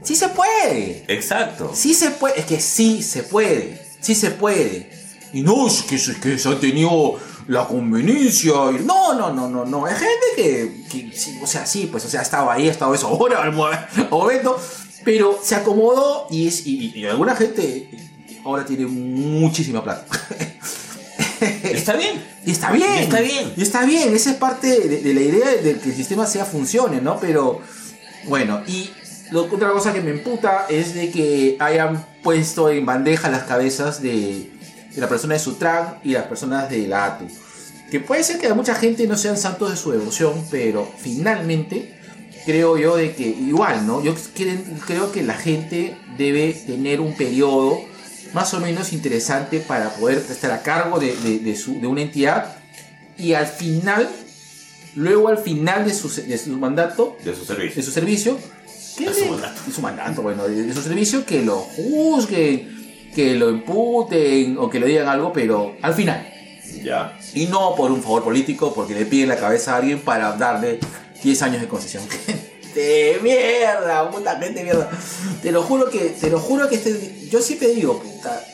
[0.02, 1.04] Sí se puede.
[1.08, 1.72] Exacto.
[1.74, 2.40] Sí se puede.
[2.40, 3.80] Es que sí se puede.
[4.00, 4.90] Sí se puede.
[5.32, 7.18] Y no es que, se- que se ha tenido
[7.48, 8.52] la conveniencia.
[8.72, 9.86] y- No, no, no, no, no.
[9.86, 12.72] Hay gente que, que sí, o sea, sí, pues, o sea, ha estado ahí, ha
[12.72, 14.58] estado eso ahora, al mo- al momento.
[15.04, 17.90] Pero se acomodó y, es, y, y alguna gente
[18.44, 20.06] ahora tiene muchísima plata.
[21.40, 22.22] Está bien.
[22.46, 22.88] Y está bien.
[23.00, 23.52] Está bien.
[23.56, 24.14] Y está bien.
[24.14, 27.18] Esa es parte de, de la idea de que el sistema sea funcione, ¿no?
[27.18, 27.60] Pero
[28.28, 28.90] bueno, y
[29.32, 34.00] lo, otra cosa que me emputa es de que hayan puesto en bandeja las cabezas
[34.00, 34.51] de,
[34.94, 37.26] de la persona de Sutran y las personas de la ATU.
[37.90, 41.94] Que puede ser que a mucha gente no sean santos de su devoción, pero finalmente
[42.46, 44.02] creo yo de que igual, ¿no?
[44.02, 44.14] Yo
[44.86, 47.78] creo que la gente debe tener un periodo
[48.32, 52.00] más o menos interesante para poder estar a cargo de, de- de su- de una
[52.02, 52.56] entidad
[53.18, 54.08] y al final,
[54.94, 57.76] luego al final de su, de su mandato, De su servicio.
[57.76, 58.38] de su servicio,
[58.96, 59.60] que De su mandato.
[59.66, 62.81] de su mandato, bueno, de, de su servicio, que lo juzguen,
[63.14, 66.28] que lo imputen o que le digan algo, pero al final.
[66.82, 67.18] Ya.
[67.34, 70.80] Y no por un favor político, porque le piden la cabeza a alguien para darle
[71.22, 72.02] 10 años de concesión.
[72.74, 74.90] de mierda, puta gente mierda.
[75.42, 78.44] Te lo juro que, te lo juro que este, yo siempre digo, puta,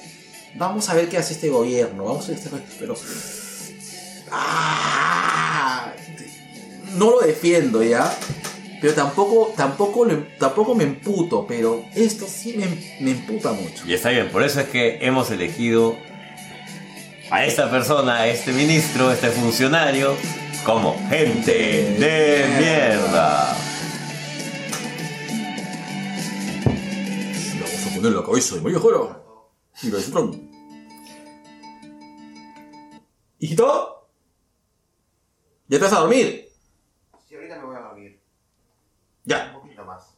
[0.54, 2.96] vamos a ver qué hace este gobierno, vamos a ver este pero
[4.30, 5.92] ah,
[6.96, 8.12] no lo defiendo ya,
[8.80, 12.66] pero tampoco, tampoco, lo- tampoco me emputo, pero esto sí me,
[13.04, 13.84] me emputa mucho.
[13.86, 15.96] Y está bien, por eso es que hemos elegido
[17.30, 20.14] a esta persona, a este ministro, a este funcionario,
[20.64, 21.52] como gente
[21.98, 23.56] de mierda.
[27.54, 29.22] Le vamos a poner la cabeza de María Jara.
[29.82, 30.48] Y la de Sutran.
[33.40, 34.08] ¿Hijito?
[35.68, 36.48] ¿Ya te vas a dormir?
[37.28, 38.20] Sí, ahorita me voy a dormir.
[39.24, 39.52] Ya.
[39.54, 40.14] Un poquito más.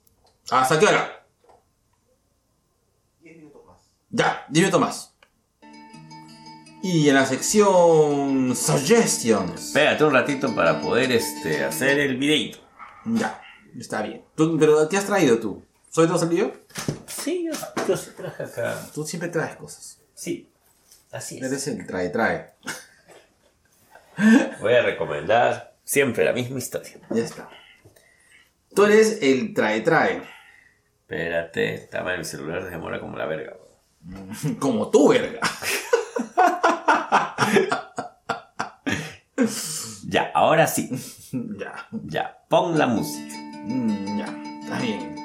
[0.51, 1.25] ¿Hasta qué hora?
[3.23, 3.79] 10 minutos más.
[4.11, 5.15] Ya, 10 minutos más.
[6.83, 9.67] Y en la sección Suggestions.
[9.69, 12.59] Espérate un ratito para poder este, hacer el videito.
[13.05, 13.41] Ya,
[13.79, 14.25] está bien.
[14.35, 15.63] ¿Tú- ¿Pero qué has traído tú?
[15.91, 16.53] ¿Soy todo salido?
[17.07, 17.53] Sí, yo,
[17.87, 18.81] yo sí traje acá.
[18.95, 19.99] Tú siempre traes cosas.
[20.15, 20.49] Sí,
[21.13, 22.55] así Eres el trae, trae.
[24.61, 26.99] Voy a recomendar siempre la misma historia.
[27.11, 27.49] Ya está.
[28.75, 30.23] Tú eres el trae, trae.
[31.11, 33.57] Espérate, estaba en el celular, se demora como la verga.
[34.61, 35.41] Como tú, verga.
[40.07, 40.89] Ya, ahora sí.
[41.59, 41.89] ya.
[42.05, 43.35] Ya, pon la música.
[43.65, 44.27] Mm, ya,
[44.63, 45.17] está bien.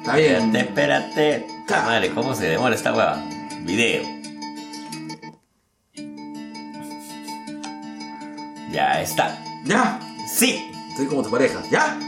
[0.00, 0.54] Está bien.
[0.54, 1.86] Espérate, espérate.
[1.86, 3.24] Madre, ¿cómo se demora esta hueva?
[3.62, 4.02] Video.
[8.70, 9.42] Ya está.
[9.64, 9.98] Ya.
[10.28, 10.70] Sí.
[10.90, 11.62] Estoy como tu pareja.
[11.70, 11.98] ¿Ya?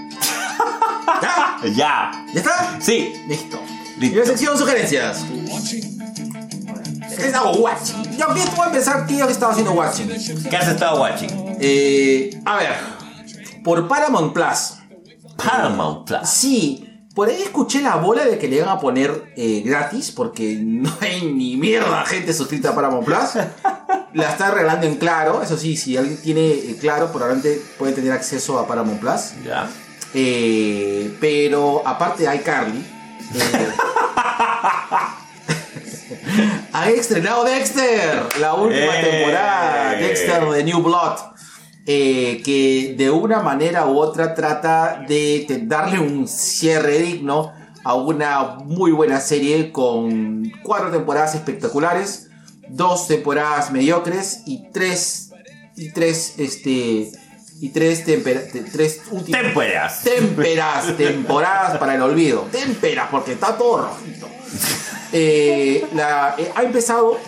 [1.25, 1.57] ¿Ya?
[1.75, 2.27] Ya.
[2.33, 2.79] ¿Ya está?
[2.81, 3.15] Sí.
[3.27, 3.59] Listo.
[3.99, 4.17] Listo.
[4.17, 5.25] Y la sección sugerencias.
[7.17, 8.19] ¿Qué estaba watching?
[8.19, 10.09] Yo bien voy a empezar, tío, que estaba haciendo watching.
[10.51, 11.57] ¿Qué has estado watching?
[11.61, 12.75] Eh, a ver,
[13.63, 14.75] por Paramount Plus.
[15.37, 16.29] Paramount Plus.
[16.29, 20.59] Sí, por ahí escuché la bola de que le iban a poner eh, gratis, porque
[20.61, 23.45] no hay ni mierda gente suscrita a Paramount Plus.
[24.15, 28.13] La está regalando en claro, eso sí, si alguien tiene eh, claro, probablemente puede tener
[28.13, 29.33] acceso a Paramount Plus.
[29.45, 29.69] Ya.
[30.15, 33.69] Eh, pero aparte de iCarly, eh,
[36.73, 39.05] ha estrenado Dexter, la última ¡Eh!
[39.05, 41.19] temporada, Dexter de New Blood,
[41.87, 47.53] eh, que de una manera u otra trata de darle un cierre digno
[47.83, 52.31] a una muy buena serie con cuatro temporadas espectaculares,
[52.69, 55.33] dos temporadas mediocres y tres
[55.77, 57.11] y tres este
[57.61, 60.03] y tres tempera- te- tres últimas Temperas.
[60.03, 62.49] Témperas, temporadas para el olvido.
[62.53, 64.29] Témperas, porque está todo rojito.
[65.13, 67.19] Eh, la- eh, ha empezado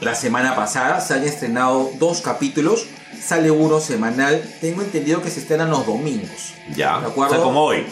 [0.00, 1.00] la semana pasada.
[1.00, 2.86] Se han estrenado dos capítulos.
[3.22, 4.42] Sale uno semanal.
[4.60, 6.52] Tengo entendido que se estrenan los domingos.
[6.76, 7.00] Ya.
[7.00, 7.32] ¿De acuerdo?
[7.32, 7.86] O sea, como hoy.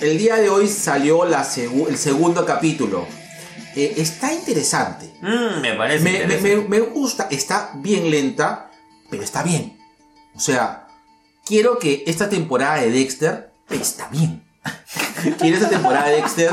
[0.00, 3.06] El día de hoy salió la segu- el segundo capítulo.
[3.74, 5.10] Eh, está interesante.
[5.20, 6.04] Mm, me parece.
[6.04, 6.56] Me, me- interesante.
[6.56, 7.26] me- me gusta.
[7.30, 8.70] Está bien lenta,
[9.10, 9.76] pero está bien.
[10.34, 10.85] O sea,
[11.46, 14.42] quiero que esta temporada de Dexter está bien.
[15.38, 16.50] quiero esta temporada de Dexter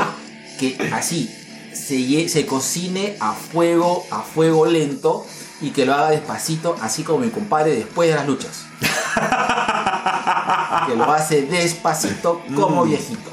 [0.58, 1.28] que así
[1.72, 5.26] se, se cocine a fuego, a fuego lento
[5.60, 8.64] y que lo haga despacito, así como mi compadre después de las luchas.
[10.86, 13.30] que lo hace despacito como viejito.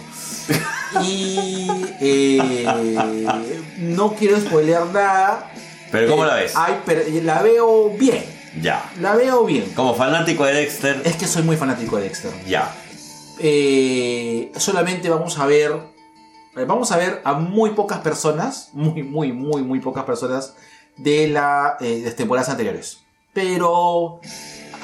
[1.01, 1.67] Y
[2.01, 5.51] eh, no quiero spoilear nada.
[5.91, 6.53] Pero ¿cómo Eh, la ves?
[6.55, 8.23] ay, pero la veo bien.
[8.59, 8.91] Ya.
[8.99, 9.71] La veo bien.
[9.75, 12.31] Como fanático de Dexter, Es que soy muy fanático de Dexter.
[12.47, 12.73] ya.
[13.39, 15.71] Eh, solamente vamos a ver.
[16.55, 18.69] eh, Vamos a ver a muy pocas personas.
[18.73, 20.53] Muy, muy, muy, muy pocas personas.
[20.97, 22.97] De, la, eh, de las temporadas anteriores.
[23.33, 24.19] Pero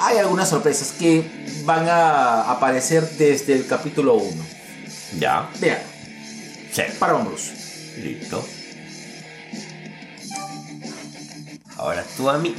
[0.00, 1.22] hay algunas sorpresas que
[1.64, 4.44] van a aparecer desde el capítulo 1.
[5.18, 5.48] Ya.
[5.60, 5.78] Vean,
[6.72, 6.82] Sí.
[6.98, 7.52] Paramount Plus.
[7.98, 8.44] Listo.
[11.76, 12.54] Ahora tú a mí.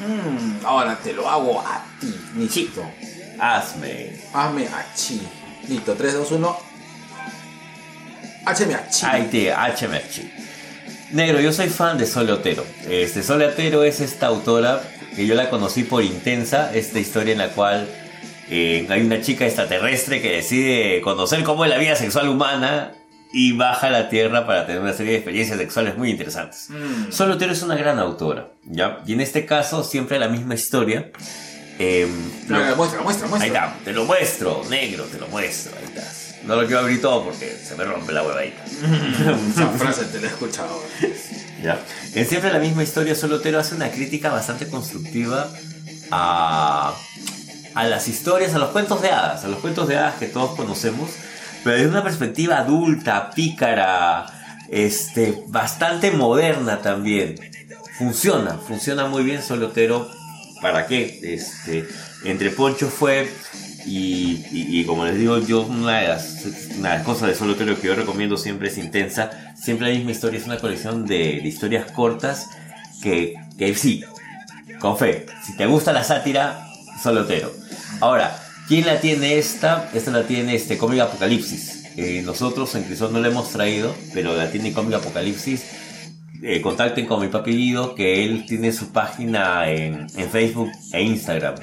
[0.00, 2.82] Mm, ahora te lo hago a ti, Nichito.
[3.38, 4.12] Hazme.
[4.32, 5.20] Hazme a chi.
[5.68, 6.58] Listo, 3, 2, 1.
[8.46, 9.06] Hazme a chi.
[9.06, 11.12] Ay, HMH.
[11.12, 12.64] Negro, yo soy fan de Sole Otero.
[12.88, 14.82] Este, Sole Otero es esta autora
[15.14, 17.88] que yo la conocí por Intensa, esta historia en la cual
[18.48, 22.92] eh, hay una chica extraterrestre que decide conocer cómo es la vida sexual humana
[23.32, 26.66] y baja a la Tierra para tener una serie de experiencias sexuales muy interesantes.
[26.70, 27.12] Mm.
[27.12, 29.00] Sole Otero es una gran autora, ¿ya?
[29.06, 31.10] Y en este caso siempre la misma historia.
[32.48, 33.40] No, lo- muestra, muestra, muestra.
[33.40, 36.02] Ahí está, te lo muestro, negro, te lo muestro, ahí está.
[36.44, 38.64] No lo quiero abrir todo porque se me rompe la huevadita.
[38.64, 40.82] Esa frase te la he escuchado.
[41.62, 41.78] ¿Ya?
[42.14, 45.48] En siempre la misma historia, Solotero hace una crítica bastante constructiva
[46.10, 46.94] a,
[47.74, 50.56] a las historias, a los cuentos de hadas, a los cuentos de hadas que todos
[50.56, 51.10] conocemos,
[51.62, 54.26] pero desde una perspectiva adulta, pícara,
[54.68, 57.36] este, bastante moderna también.
[57.98, 60.08] Funciona, funciona muy bien Solotero.
[60.62, 61.20] ¿Para qué?
[61.22, 61.86] Este,
[62.24, 63.30] entre Poncho fue
[63.86, 68.36] y, como les digo yo, una de, las, de cosas de Solotero que yo recomiendo
[68.36, 69.30] siempre es intensa.
[69.56, 72.46] Siempre la misma historia, es una colección de, de historias cortas
[73.02, 74.04] que, que sí,
[74.80, 75.26] con fe.
[75.44, 76.66] Si te gusta la sátira,
[77.02, 77.52] Solotero.
[78.00, 78.36] Ahora,
[78.70, 79.90] ¿quién la tiene esta?
[79.92, 81.86] Esta la tiene este Cómic Apocalipsis.
[81.96, 85.64] Eh, nosotros en Crisol no la hemos traído, pero la tiene Cómic Apocalipsis.
[86.40, 91.02] Eh, contacten con mi papi Guido, que él tiene su página en, en Facebook e
[91.02, 91.56] Instagram.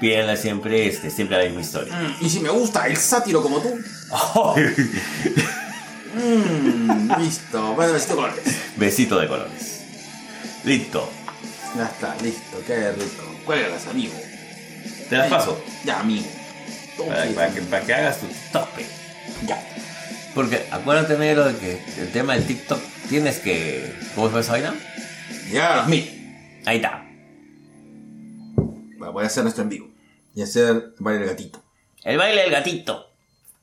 [0.00, 1.92] Pídanla siempre, este, siempre la misma historia.
[1.92, 3.76] Mm, y si me gusta el sátiro como tú.
[6.14, 7.74] Mm, listo.
[7.74, 8.44] Bueno, besito colores.
[8.76, 9.82] Besito de colores.
[10.64, 11.10] Listo.
[11.76, 12.62] Ya está, listo.
[12.66, 13.24] Qué rico.
[13.44, 14.14] ¿Cuál amigo?
[15.08, 15.62] Te las paso.
[15.84, 16.26] Ya, amigo.
[16.98, 18.86] Para, para que, para que hagas tu tope.
[19.46, 19.62] Ya.
[20.34, 23.94] Porque acuérdate, negro, de que el tema del TikTok tienes que.
[24.14, 24.74] ¿Cómo se llama esa vaina?
[25.52, 26.60] Ya los mil.
[26.64, 27.02] Ahí está.
[28.98, 29.88] Voy a hacer nuestro en vivo.
[30.34, 31.62] Y hacer baile el gatito.
[32.02, 33.06] El baile del gatito.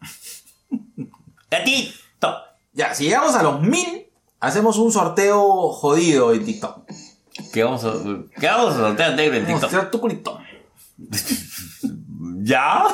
[1.51, 2.37] gatito.
[2.73, 4.07] Ya, si llegamos a los mil,
[4.39, 6.89] hacemos un sorteo jodido en TikTok.
[7.51, 7.93] ¿Qué vamos a,
[8.39, 9.71] qué vamos a sortear negro en Vamos a TikTok?
[9.71, 10.39] mostrar tu culito.
[12.41, 12.85] ¿Ya?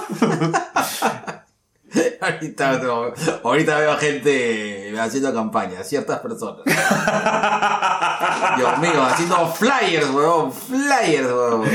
[2.21, 6.63] ahorita, no, ahorita veo gente haciendo campaña, ciertas personas.
[8.57, 11.67] Dios mío, haciendo flyers, weón, flyers, weón.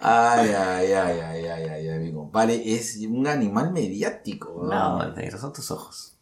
[0.00, 4.70] Ay, ay, ay, ay, ay, ay, ay, mi compadre es un animal mediático, weón.
[4.70, 6.18] No, negro, son tus ojos.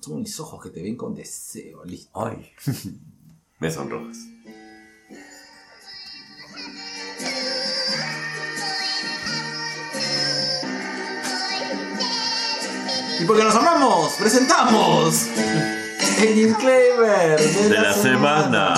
[0.00, 2.10] Son mis ojos que te ven con deseo, listo.
[2.24, 2.52] Ay.
[3.58, 4.18] Me sonrojas.
[13.18, 15.26] Y porque nos amamos, presentamos
[16.20, 18.74] el disclaimer de, De la semana.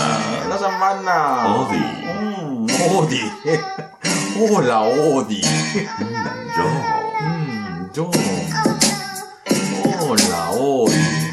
[0.48, 1.46] La semana.
[1.56, 1.78] Odi.
[1.78, 2.66] Mm,
[2.96, 3.32] Odi.
[4.52, 5.40] Hola, Odi.
[6.56, 6.68] Yo.
[7.20, 8.10] Mm, yo.
[10.00, 11.32] Hola, Odi.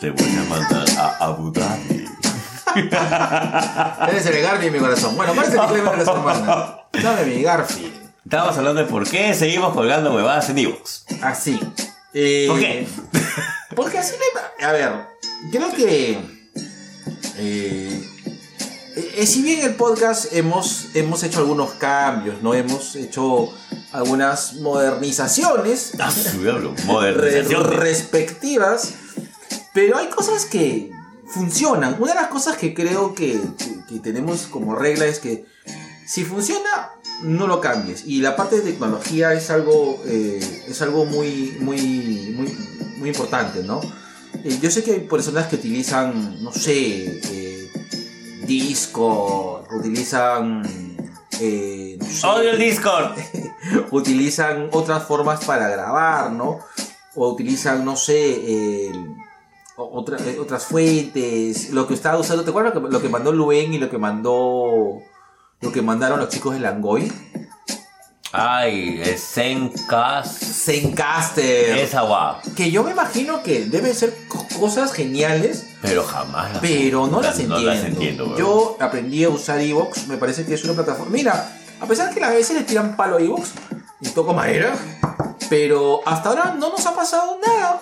[0.00, 1.97] Te voy a mandar a Abu Dhabi.
[2.76, 5.16] Eres el Garfield, mi corazón.
[5.16, 6.76] Bueno, ¿cuál es el disclaimer de la semana?
[7.02, 8.08] Dame mi Garfield.
[8.24, 11.04] Estábamos hablando de por qué seguimos colgando huevadas en Evox.
[11.22, 11.58] Así.
[12.12, 12.86] Eh, ¿Por qué?
[13.74, 14.66] Porque así me...
[14.66, 14.92] A ver,
[15.50, 16.18] creo que...
[17.38, 18.04] eh,
[18.96, 22.52] eh, si bien el podcast hemos, hemos hecho algunos cambios, ¿no?
[22.54, 23.52] Hemos hecho
[23.92, 26.74] algunas modernizaciones A su diablo.
[26.76, 27.64] re- Modernización.
[27.72, 28.94] respectivas,
[29.72, 30.90] pero hay cosas que
[31.30, 31.96] funcionan.
[32.00, 35.44] Una de las cosas que creo que, que- que tenemos como regla es que
[36.06, 36.90] si funciona,
[37.22, 38.04] no lo cambies.
[38.06, 42.56] Y la parte de tecnología es algo, eh, es algo muy, muy, muy,
[42.98, 43.80] muy importante, ¿no?
[44.44, 47.70] Eh, yo sé que hay personas que utilizan, no sé, eh,
[48.46, 50.62] disco, utilizan...
[51.40, 53.12] eh, no sé, Odio el Discord.
[53.90, 56.60] utilizan otras formas para grabar, ¿no?
[57.14, 59.07] O utilizan, no sé, el-
[59.78, 63.32] otra- eh, otras fuentes, lo que estaba usando, ¿te acuerdas lo que, lo que mandó
[63.32, 64.98] Luen y lo que mandó,
[65.60, 67.12] lo que mandaron los chicos de Langoy?
[68.30, 70.42] Ay, el Zencast.
[70.44, 71.78] Zencaster.
[71.78, 72.36] Esa guau.
[72.54, 77.22] Que yo me imagino que deben ser co- cosas geniales, Pero jamás las pero no
[77.22, 78.26] las entiendo.
[78.26, 81.10] Las yo aprendí a usar Evox, me parece que es una plataforma.
[81.10, 83.52] Mira, a pesar que a veces le tiran palo a Evox,
[84.00, 84.76] y toco madera,
[85.48, 87.80] pero hasta ahora no nos ha pasado nada.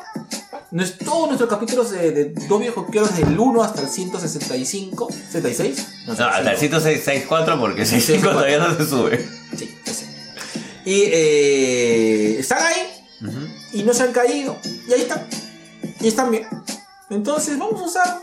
[0.76, 5.08] No es todos nuestros capítulos de, de dos viejos quiero del 1 hasta el 165,
[5.10, 5.86] 66.
[6.06, 8.30] No, No, hasta el 164 porque el 65 64.
[8.30, 9.26] todavía no se sube.
[9.56, 10.04] Sí, ese.
[10.84, 13.06] Y eh, están ahí
[13.72, 14.58] y no se han caído.
[14.86, 15.26] Y ahí están.
[15.98, 16.46] Y están bien.
[17.08, 18.18] Entonces vamos a usar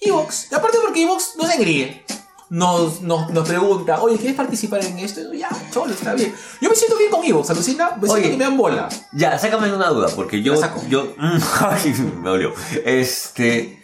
[0.00, 0.50] Evox.
[0.50, 2.06] Y aparte porque Evox nos engríe.
[2.50, 5.20] Nos, nos, nos pregunta, oye, ¿quieres participar en esto?
[5.20, 6.34] Y yo, ya, cholo, está bien.
[6.62, 7.90] Yo me siento bien con Evox, alucina.
[8.00, 8.30] Me siento Oye.
[8.30, 8.88] que me dan bola.
[9.12, 10.56] Ya, sácame una duda, porque yo.
[10.56, 10.82] Saco.
[10.88, 12.54] yo ay, me dolió.
[12.86, 13.82] Este.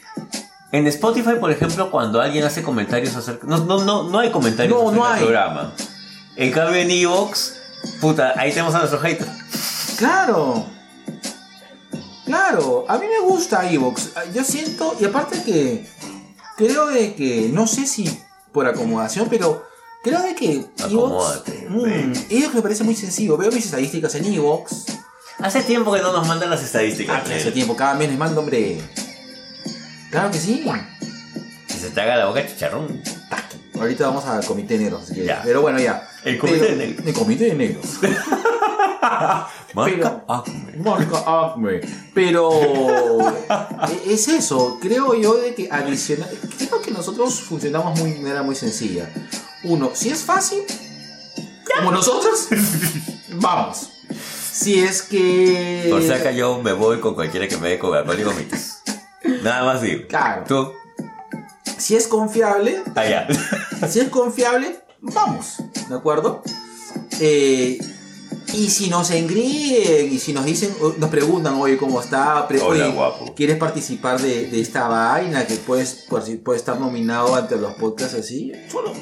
[0.73, 3.47] En Spotify, por ejemplo, cuando alguien hace comentarios acerca.
[3.47, 5.23] No, no, no, no hay comentarios No, acerca no del hay.
[5.23, 5.73] programa.
[6.37, 7.57] En cambio, en Evox,
[8.01, 9.31] puta, ahí tenemos a nuestros haters.
[9.99, 10.65] Claro.
[12.25, 14.11] Claro, a mí me gusta Evox.
[14.35, 15.87] Yo siento, y aparte que
[16.57, 18.19] creo de que, no sé si
[18.55, 19.67] por acomodación, pero
[20.03, 22.13] creo de que Evox, mm.
[22.31, 23.37] Evox me parece muy sencillo.
[23.37, 24.87] Veo mis estadísticas en Evox.
[25.41, 27.23] Hace tiempo que no nos mandan las estadísticas.
[27.29, 28.81] Ah, hace tiempo, cada mes les mando, hombre.
[30.11, 30.65] Claro que sí.
[31.67, 33.03] Que se te haga la boca chicharrón.
[33.75, 35.43] Ahorita vamos al comité negro, así que- Ya.
[35.43, 36.09] Pero bueno, ya.
[36.25, 37.07] El comité Pero- de negros.
[37.09, 37.85] El comité de negros.
[39.75, 40.73] Marca Pero- Acme.
[40.79, 41.81] Marca Acme.
[42.15, 42.51] Pero
[43.89, 46.31] e- es eso, creo yo de que adicional.
[46.59, 49.11] Creo que nosotros funcionamos muy, de manera muy sencilla.
[49.65, 50.61] Uno, si es fácil,
[51.77, 52.49] como nosotros,
[53.33, 53.91] vamos.
[54.53, 55.89] Si es que.
[55.91, 58.83] Por si acá yo me voy con cualquiera que me dé Coca-Cola y gomitas.
[59.43, 60.07] Nada más digo.
[60.09, 60.45] Claro.
[60.47, 60.73] Tú,
[61.79, 63.27] Si es confiable, allá.
[63.91, 65.57] si es confiable, vamos.
[65.89, 66.43] ¿De acuerdo?
[67.21, 67.79] Eh,
[68.55, 72.47] y si nos engríen y si nos dicen, nos preguntan, oye, ¿cómo está?
[72.49, 73.35] Pre- Hola, oye, guapo.
[73.35, 75.47] ¿Quieres participar de, de esta vaina?
[75.47, 78.53] Que puedes, puedes estar nominado ante los podcasts así.
[78.71, 78.93] Solo,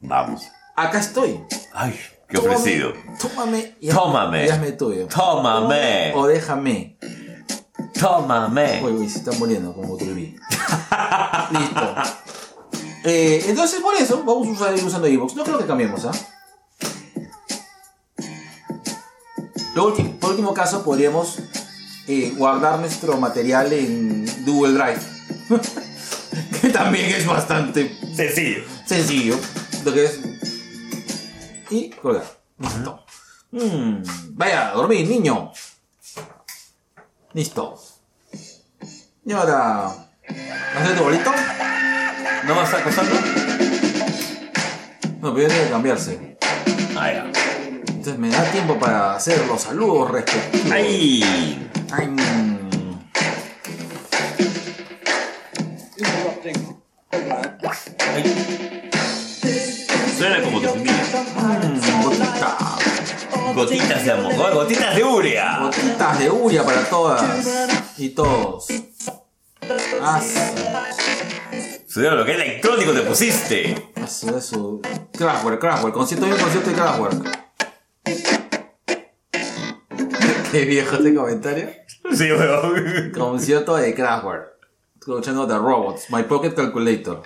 [0.00, 0.42] Vamos.
[0.74, 1.40] acá estoy.
[1.72, 1.94] Ay,
[2.28, 2.92] qué ofrecido.
[3.20, 4.50] Tómame y, Tómame.
[4.50, 5.06] hazme tuyo.
[5.08, 6.12] Tómame.
[6.14, 6.96] O déjame.
[7.98, 8.82] Tómame.
[8.84, 10.36] Uy, uy, se están muriendo como vi.
[11.50, 11.94] Listo.
[13.04, 15.34] Eh, entonces, por eso, vamos a usar usando Evox.
[15.36, 16.12] No creo que cambiemos, ¿ah?
[19.76, 21.38] Lo último, por último caso, podríamos
[22.08, 25.00] eh, guardar nuestro material en Google Drive.
[26.62, 28.64] que también es bastante Sencillo.
[28.86, 29.36] sencillo.
[29.84, 30.20] Lo que es.
[31.68, 32.24] Y colgar.
[32.58, 33.04] Listo.
[33.50, 35.52] Mm, vaya, a dormir, niño.
[37.34, 37.78] Listo.
[39.26, 39.88] Y ahora.
[40.74, 41.30] ¿Hacer tu bolito?
[42.46, 43.14] ¿No vas a acosarlo?
[45.20, 46.38] No, pero tiene que cambiarse.
[46.96, 47.55] Ah, ya.
[48.06, 50.70] Entonces me da tiempo para hacer los saludos respectivos.
[50.70, 51.68] ¡Ay!
[51.90, 53.00] Ay, mm.
[60.16, 60.68] Suena como tu.
[60.76, 62.56] Mm, gotita.
[63.56, 64.36] Gotitas de amor.
[64.36, 65.58] go- Gotitas de urea.
[65.62, 67.24] Gotitas de uria para todas
[67.98, 68.66] y todos.
[70.00, 70.20] Ah,
[71.96, 73.90] lo que electrónico te pusiste.
[73.96, 74.80] Eso, eso.
[75.12, 75.92] Kraftwerk, Kraftwerk.
[75.94, 77.45] Concierto, un concierto de Kraftwerk.
[80.52, 81.70] Qué viejo este comentario.
[82.12, 83.10] Sí, weón.
[83.12, 84.52] Concierto de Kraftwerk.
[84.98, 87.22] Escuchando The Robots, My Pocket Calculator.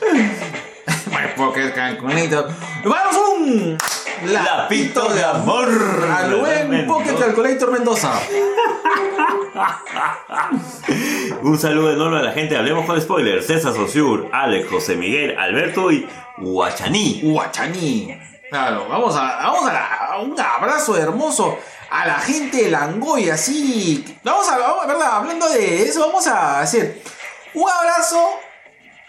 [1.06, 2.48] My Pocket Calculator.
[2.84, 3.78] ¡Vamos un
[4.22, 5.68] Lapito de amor.
[6.16, 8.12] al buen Pocket Calculator Mendoza!
[11.42, 12.56] Un saludo enorme a la gente.
[12.56, 13.46] Hablemos con spoilers.
[13.46, 16.08] César Sosur, Alex, José Miguel, Alberto y
[16.38, 17.20] Guachaní.
[17.22, 18.18] Guachaní.
[18.50, 21.58] Claro, vamos a, vamos a, la- a un abrazo hermoso
[21.90, 24.04] a la gente de Langoy, así.
[24.22, 27.02] Vamos a, vamos, verdad, hablando de eso, vamos a hacer
[27.54, 28.30] un abrazo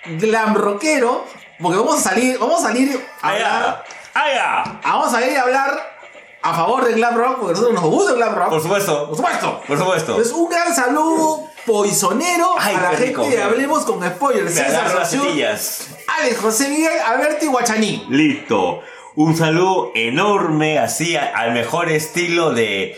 [0.05, 1.25] glam rockero,
[1.59, 3.83] porque vamos a salir, vamos a salir a hablar,
[4.83, 5.95] Vamos a salir a hablar
[6.41, 8.49] a favor del glam rock, porque nosotros nos gusta el glam rock.
[8.49, 9.07] Por supuesto.
[9.07, 9.61] Por supuesto.
[9.67, 10.11] Por supuesto.
[10.11, 14.45] Entonces, un gran saludo poisonero Ay, a la gente rico, de Hablemos con Spoilers.
[14.45, 15.87] Me César las.
[16.19, 18.05] Alex José Miguel, Alberti Guachaní.
[18.09, 18.81] Listo.
[19.15, 22.97] Un saludo enorme, así, al mejor estilo de.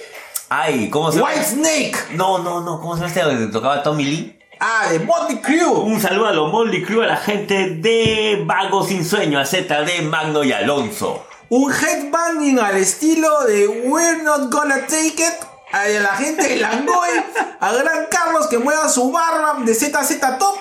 [0.50, 1.32] Ay, ¿cómo se llama?
[1.32, 1.98] White Snake.
[2.16, 4.37] No, no, no, ¿cómo se llama este tocaba Tommy Lee?
[4.60, 5.66] Ah, de Motley Crue.
[5.66, 10.02] Un saludo a los Molly Crew, a la gente de Vago Sin Sueño, a ZD,
[10.04, 11.26] Magno y Alonso.
[11.50, 15.48] Un headbanging al estilo de We're Not Gonna Take It.
[15.72, 17.10] A la gente de Langoy.
[17.60, 20.58] A Gran Carlos que mueva su barba de ZZ Top.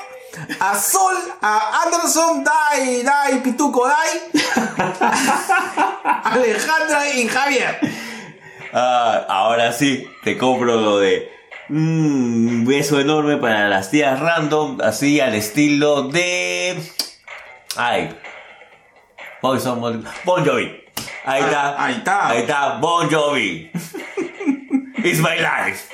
[0.61, 4.43] A Sol, a Anderson, Dai, Dai, Pituco, Dai.
[6.25, 7.79] Alejandra y Javier.
[8.75, 11.36] Ah, ahora sí, te compro lo de.
[11.69, 16.81] Mm, Un beso enorme para las tías random, así al estilo de.
[17.77, 18.17] Ay.
[19.43, 19.59] Bon
[20.25, 20.85] Bon Jovi.
[21.25, 21.85] Ahí Ah, está.
[21.85, 22.29] ahí está.
[22.29, 23.71] Ahí está, Bon Jovi.
[25.05, 25.85] It's my life.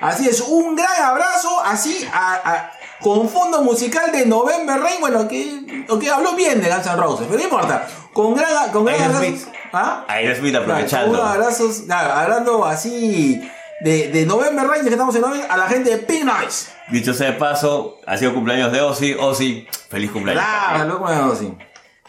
[0.00, 5.28] Así es, un gran abrazo, así, a, a- con fondo musical de November Rain, bueno,
[5.28, 9.02] que, que habló bien de Guns N' Roses, pero no importa, con gran, con gran
[9.14, 9.46] abrazo.
[9.72, 10.04] ¿Ah?
[10.08, 11.22] Aerosmith Claro, con aprovechando.
[11.22, 13.40] abrazos, claro, hablando así
[13.80, 16.70] de, de November ya que estamos en November, a la gente de Pink Noise.
[16.88, 19.14] Dicho sea de paso, ha sido cumpleaños de Ozzy.
[19.14, 20.44] Ozzy, feliz cumpleaños.
[20.44, 21.52] Claro, loco, bueno, sí.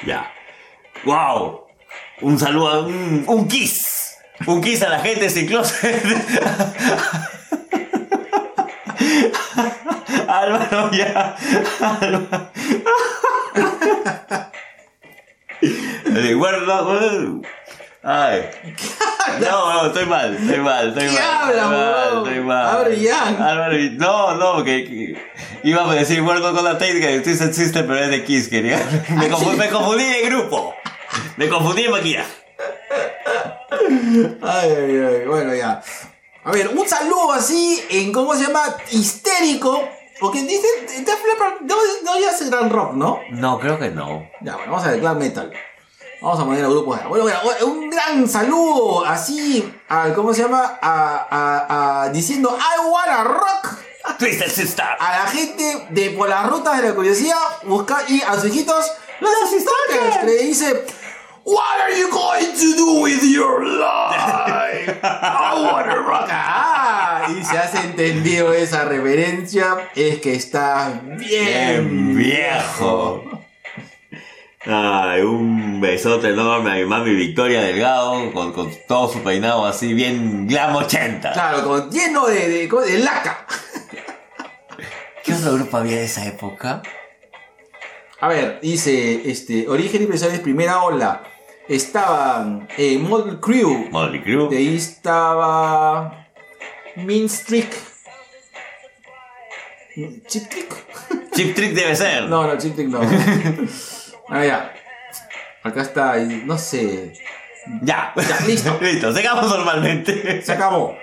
[0.05, 0.31] Ya.
[1.03, 1.65] ¡Wow!
[2.21, 4.17] Un saludo, un, un kiss.
[4.45, 6.03] Un kiss a la gente sin closet.
[10.27, 11.35] Álvaro, ya.
[11.79, 12.49] Álvaro.
[16.11, 16.83] De guarda.
[18.03, 18.49] Ay.
[19.39, 21.59] No, no, estoy mal, estoy mal, estoy ¿Qué mal.
[21.59, 22.65] hablas, estoy mal, estoy mal.
[22.67, 23.41] Álvaro Yang.
[23.41, 23.97] Álvaro Yang.
[23.97, 27.99] No, no, porque que- iba a decir World con la técnica de Twisted Sister, pero
[27.99, 28.77] es de Kiss, quería.
[29.09, 30.73] Me, confu- me confundí de grupo.
[31.37, 32.25] Me confundí de máquina.
[34.41, 35.81] Ay, ay, ay, bueno, ya.
[36.43, 38.63] A ver, un saludo así en, ¿cómo se llama?
[38.91, 39.87] Histérico.
[40.19, 43.19] Porque dicen, Def Leppard no, no ya hace gran rock, ¿no?
[43.31, 44.27] No, creo que no.
[44.41, 45.51] Ya, bueno, vamos a ver, Clan Metal.
[46.21, 46.99] Vamos a poner a grupos.
[47.01, 47.25] de- Bueno,
[47.65, 50.77] un gran saludo así, al, ¿cómo se llama?
[50.81, 53.77] A, a- a- diciendo I wanna rock
[54.19, 54.85] Twisted Sister.
[54.99, 58.91] a la gente de por las rutas de la curiosidad busca, y a sus hijitos,
[59.19, 59.31] los
[59.89, 60.85] que le dice
[61.43, 64.99] What are you going to do with your life?
[65.01, 66.29] I wanna rock.
[66.31, 73.23] Ah, y si has entendido esa referencia, es que estás bien Bien viejo.
[74.63, 79.93] Ay, un besote enorme a mi mami Victoria Delgado, con, con todo su peinado así,
[79.95, 81.31] bien glam 80.
[81.33, 83.47] Claro, con, lleno de, de, de laca.
[85.23, 86.83] ¿Qué otro grupo había de esa época?
[88.19, 91.23] A ver, dice, este, Origen y Impresores, primera ola.
[91.67, 93.87] Estaban eh, Model Crew.
[93.89, 94.49] Molly Crew.
[94.49, 96.27] De ahí estaba.
[96.97, 97.69] Mean Streak.
[100.27, 101.31] ¿Chip Trick?
[101.33, 102.23] Chip Trick debe ser.
[102.23, 102.99] No, no, Chip Trick no.
[104.31, 104.73] Ah, ya.
[105.61, 107.13] Acá está, y no sé.
[107.81, 108.13] Ya.
[108.15, 108.77] Ya, listo.
[108.81, 110.41] listo, sigamos normalmente.
[110.41, 110.97] Se acabó.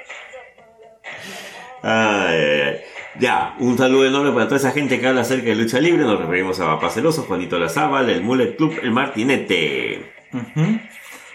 [1.83, 2.81] Ay.
[3.21, 6.05] Ya, un saludo enorme para toda esa gente que habla acerca de lucha libre.
[6.05, 10.11] Nos referimos a Papá Celoso, Juanito Lazábal, el Mullet Club, el Martinete.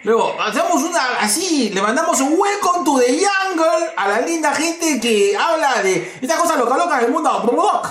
[0.04, 5.00] Luego, hacemos una así, le mandamos un welcome to the jungle a la linda gente
[5.00, 7.82] que habla de estas cosas loca loca del mundo.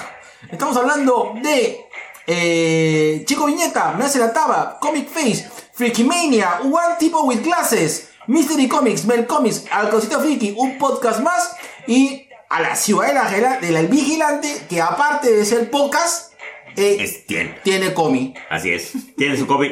[0.51, 1.87] Estamos hablando de
[2.27, 8.09] eh, Chico Viñeta, Me hace la taba, Comic Face, Freaky Mania, One Tipo with Glasses,
[8.27, 11.55] Mystery Comics, Mel Comics, Al Cosito Freaky, un podcast más
[11.87, 16.33] y a la Ciudadela Gela- de la Vigilante que aparte de ser podcast
[16.77, 17.59] eh, Es, tiene.
[17.65, 18.39] tiene cómic.
[18.51, 18.93] Así es.
[19.17, 19.71] Tiene su copy.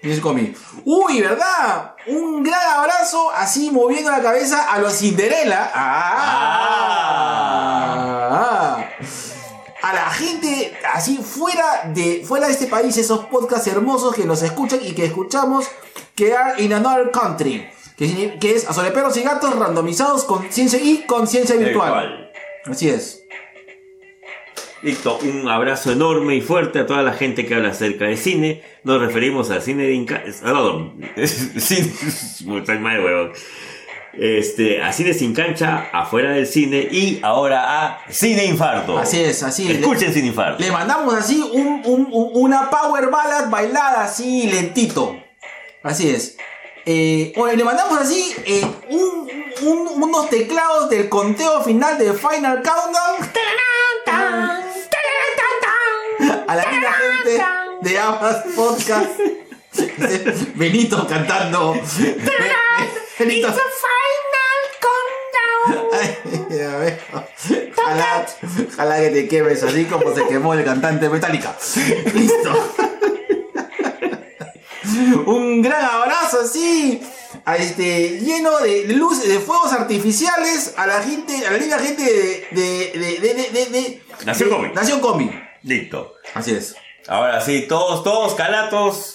[0.00, 0.54] Dice Comi.
[0.84, 1.96] Uy, ¿verdad?
[2.06, 5.72] Un gran abrazo así moviendo la cabeza a los Cinderella.
[5.74, 6.78] Ah.
[9.82, 10.57] A la gente
[10.92, 15.06] así fuera de, fuera de este país, esos podcasts hermosos que nos escuchan y que
[15.06, 15.66] escuchamos,
[16.14, 17.68] que are in another country.
[17.96, 22.30] Que, es a sobre perros y gatos randomizados con ciencia y conciencia virtual.
[22.64, 23.24] Así es.
[24.82, 28.62] Listo, un abrazo enorme y fuerte a toda la gente que habla acerca de cine.
[28.84, 30.22] Nos referimos al cine de Inca...
[30.44, 30.92] ah, No, no,
[31.26, 31.92] cine...
[34.12, 38.98] Este, a cine sin cancha, afuera del cine y ahora a Cine Infarto.
[38.98, 39.78] Así es, así es.
[39.78, 40.62] Escuchen Cine Infarto.
[40.62, 45.16] Le mandamos así un- un- un- una power ballad bailada así lentito.
[45.82, 46.36] Así es.
[46.84, 49.30] Eh, bueno, le mandamos así eh, un-
[49.62, 53.30] un- unos teclados del conteo final de Final Countdown.
[56.48, 57.42] A la linda gente
[57.82, 59.10] de Abbas Podcast.
[60.56, 61.74] Benito cantando.
[63.18, 63.48] Benito.
[65.92, 66.18] Ay,
[66.50, 66.96] ya veo.
[67.76, 68.26] Ojalá,
[68.72, 71.56] ojalá que te quemes así como se quemó el cantante Metallica.
[72.14, 72.74] Listo.
[75.26, 77.00] Un gran abrazo así.
[77.44, 82.02] A este, lleno de luces, de fuegos artificiales a la gente, a la linda gente
[82.02, 84.74] de, de, de, de, de- de- de- Nación de- Comic.
[84.74, 85.32] Nación Comic.
[85.62, 86.14] Listo.
[86.34, 86.74] Así es.
[87.06, 89.14] Ahora sí, todos, todos calatos.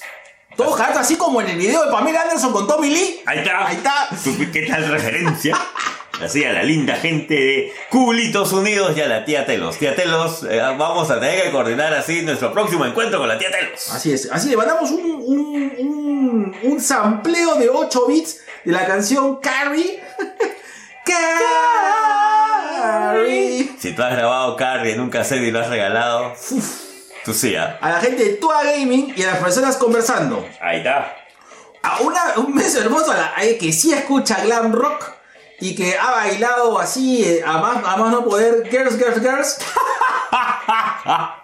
[0.55, 3.21] Todo jato así como en el video de Pamela Anderson con Tommy Lee.
[3.25, 3.67] Ahí está.
[3.67, 4.09] Ahí está.
[4.23, 5.57] ¿Tú ¿Qué tal referencia?
[6.21, 9.77] Así a la linda gente de Culitos Unidos y a la tía Telos.
[9.77, 13.49] Tía Telos, eh, vamos a tener que coordinar así nuestro próximo encuentro con la tía
[13.51, 13.89] Telos.
[13.91, 14.29] Así es.
[14.31, 20.01] Así le mandamos un, un, un, un sampleo de 8 bits de la canción Carrie.
[22.63, 23.71] Carrie.
[23.79, 26.33] Si tú has grabado Carrie en un cassette y lo has regalado,
[27.23, 27.77] tú sí, ¿ah?
[27.81, 30.47] A la gente de Tua Gaming y a las personas conversando.
[30.61, 31.15] Ahí está.
[31.81, 35.11] A una, un beso hermoso a la a que sí escucha glam rock
[35.59, 39.57] y que ha bailado así eh, a más, a más no poder Girls, Girls, Girls.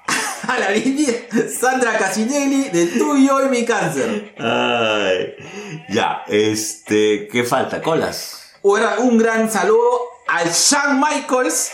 [0.49, 1.13] a la linda
[1.59, 4.34] Sandra Casinelli de Tú, yo y mi cáncer.
[4.38, 5.36] Ay.
[5.89, 7.82] Ya, este, ¿qué falta?
[7.82, 8.53] Colas.
[8.63, 11.71] Ahora un gran saludo al Shawn Michaels.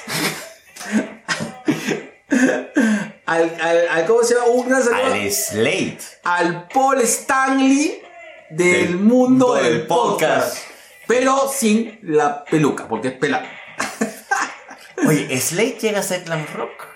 [3.25, 4.47] al, al, al- ¿Cómo se llama?
[4.47, 5.97] Un gran saludo Al Slate.
[6.23, 8.01] al Paul Stanley
[8.49, 10.53] del, Del mundo del del podcast.
[10.57, 10.67] podcast.
[11.07, 13.45] Pero sin la peluca, porque es pelado.
[15.07, 16.87] Oye, ¿Slate llega a ser glam rock?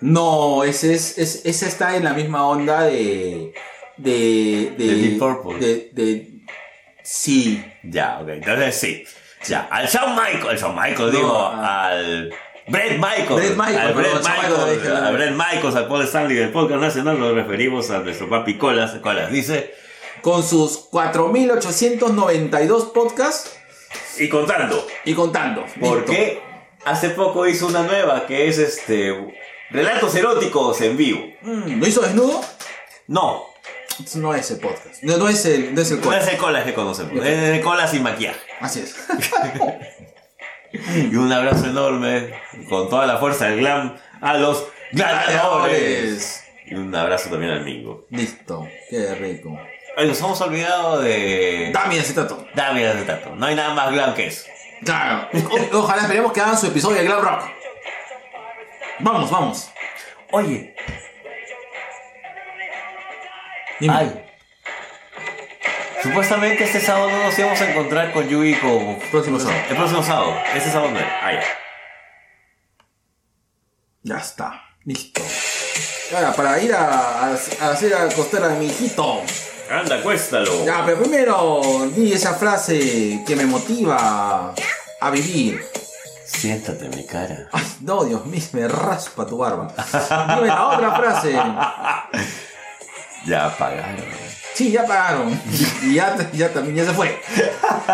[0.00, 3.52] No, ese, es, es- ese está en la misma onda de.
[3.96, 4.74] de.
[4.78, 4.84] de.
[4.86, 5.58] De Deep Purple.
[5.58, 6.40] de- de-
[7.02, 7.64] sí.
[7.82, 9.04] Ya, ok, entonces sí.
[9.46, 11.88] Ya, al Shawn Michael, al Shawn Michael, digo, ah.
[11.88, 12.34] al
[12.68, 13.34] Brett Michael.
[13.34, 16.80] Brett Michael, al Brett perdón, Shawn Michael, a Brett Michaels, al Paul Stanley del podcast
[16.80, 18.92] nacional, nos referimos a nuestro papi Colas.
[19.02, 19.74] Colas dice,
[20.22, 23.56] Con sus 4.892 podcasts
[24.18, 25.64] y contando, y contando.
[25.80, 26.40] Porque
[26.84, 29.34] hace poco hizo una nueva que es este.
[29.70, 31.20] Relatos eróticos en vivo.
[31.42, 32.40] Mm, ¿Lo hizo desnudo?
[33.06, 33.44] No,
[34.16, 35.02] No es el podcast.
[35.02, 36.26] No, no es el, no es el no podcast.
[36.28, 38.40] es el Colas que conocemos, es el Colas sin maquillaje.
[38.60, 38.96] Así es.
[40.72, 42.30] Y un abrazo enorme,
[42.68, 46.44] con toda la fuerza del glam, a los gladiadores.
[46.66, 48.06] Y un abrazo también al Mingo.
[48.10, 48.68] Listo.
[48.90, 49.58] Qué rico.
[49.96, 51.70] Ay, nos hemos olvidado de.
[51.72, 52.46] Dami acetato.
[52.54, 53.34] Dame de Tato.
[53.34, 54.44] No hay nada más glam que eso.
[54.84, 55.28] Claro.
[55.72, 57.42] O- ojalá esperemos que hagan su episodio de Glam Rock.
[59.00, 59.70] Vamos, vamos.
[60.30, 60.74] Oye,
[63.80, 63.94] Dime.
[63.96, 64.24] ay.
[66.02, 68.98] Supuestamente este sábado no nos íbamos a encontrar con Yui como.
[69.10, 69.60] Próximo sábado.
[69.68, 70.34] El próximo sábado.
[70.54, 71.04] Este sábado no es.
[71.22, 71.42] Ah, ya.
[74.02, 74.62] Ya está.
[74.84, 75.22] Listo.
[76.14, 79.22] Ahora, para ir a, a- a hacer acostar a mi hijito.
[79.70, 80.64] Anda, cuéstalo.
[80.64, 81.60] Ya, pero primero
[81.94, 84.54] di esa frase que me motiva
[85.00, 85.62] a vivir.
[86.24, 87.48] Siéntate en mi cara.
[87.52, 89.74] Ay, no, Dios mío, me raspa tu barba.
[90.36, 91.32] Dime la otra frase.
[93.26, 94.06] Ya apagaron.
[94.58, 95.40] Sí, ya pagaron.
[95.84, 97.22] Y ya, ya también ya se fue.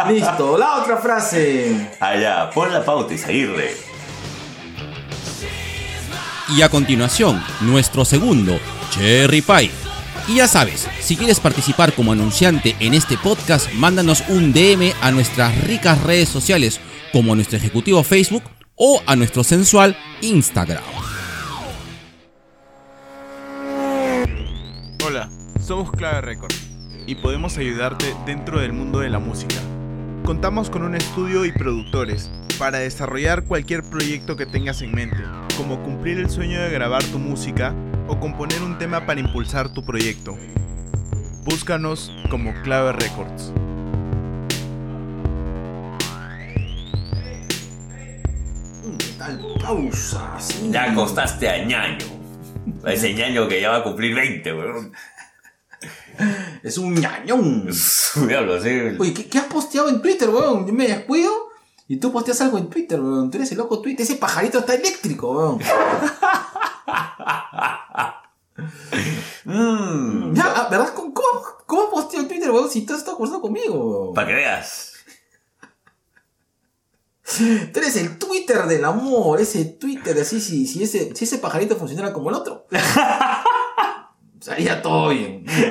[0.08, 1.90] Listo, la otra frase.
[2.00, 3.76] Allá, pon la pauta y seguirle.
[6.48, 8.58] Y a continuación, nuestro segundo,
[8.88, 9.70] Cherry Pie.
[10.26, 15.10] Y ya sabes, si quieres participar como anunciante en este podcast, mándanos un DM a
[15.10, 16.80] nuestras ricas redes sociales,
[17.12, 18.44] como a nuestro ejecutivo Facebook
[18.74, 20.82] o a nuestro sensual Instagram.
[25.64, 26.52] Somos Clave Record
[27.06, 29.56] y podemos ayudarte dentro del mundo de la música.
[30.22, 35.22] Contamos con un estudio y productores para desarrollar cualquier proyecto que tengas en mente,
[35.56, 37.74] como cumplir el sueño de grabar tu música
[38.08, 40.36] o componer un tema para impulsar tu proyecto.
[41.44, 43.52] Búscanos como Clave Records.
[49.18, 50.36] Tal pausa.
[50.70, 52.04] Ya acostaste a ñaño.
[52.86, 54.92] Ese ñaño que ya va a cumplir 20, weón.
[56.62, 57.68] Es un ñañón.
[58.26, 58.96] Diablo, sí.
[58.98, 60.66] Oye, ¿qué, qué has posteado en Twitter, weón?
[60.66, 61.30] Yo me descuido
[61.88, 63.30] y tú posteas algo en Twitter, weón.
[63.30, 64.04] Tú eres el loco Twitter.
[64.04, 65.58] Ese pajarito está eléctrico, weón.
[69.44, 70.34] Mmm.
[70.34, 70.94] Ya, ah, ¿verdad?
[70.94, 71.12] ¿Cómo,
[71.66, 72.70] cómo, posteado en Twitter, weón?
[72.70, 74.14] Si tú has estado conversando conmigo, weón.
[74.14, 74.92] Para que veas.
[77.72, 79.40] Tú eres el Twitter del amor.
[79.40, 82.66] Ese Twitter así, si, si, ese, si ese pajarito funcionara como el otro.
[84.45, 85.42] Sería todo bien.
[85.47, 85.70] La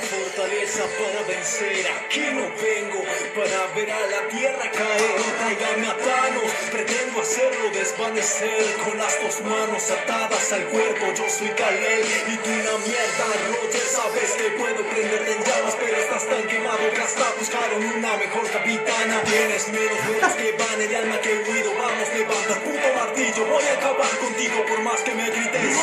[0.00, 3.04] fortaleza para vencer, aquí no vengo
[3.34, 5.22] para ver a la tierra caer.
[5.38, 11.06] Tráigame a Thanos, pretendo hacerlo desvanecer con las dos manos atadas al cuerpo.
[11.16, 13.86] Yo soy Kalel y tú una mierda, Roger.
[13.88, 18.50] Sabes que puedo prenderte en llamas, pero estás tan quemado que hasta buscaron una mejor
[18.50, 19.22] capitana.
[19.22, 21.72] Tienes menos huevos que van el alma que huido.
[21.74, 23.46] Vamos, levanta puto martillo.
[23.46, 25.78] Voy a acabar contigo por más que me grites.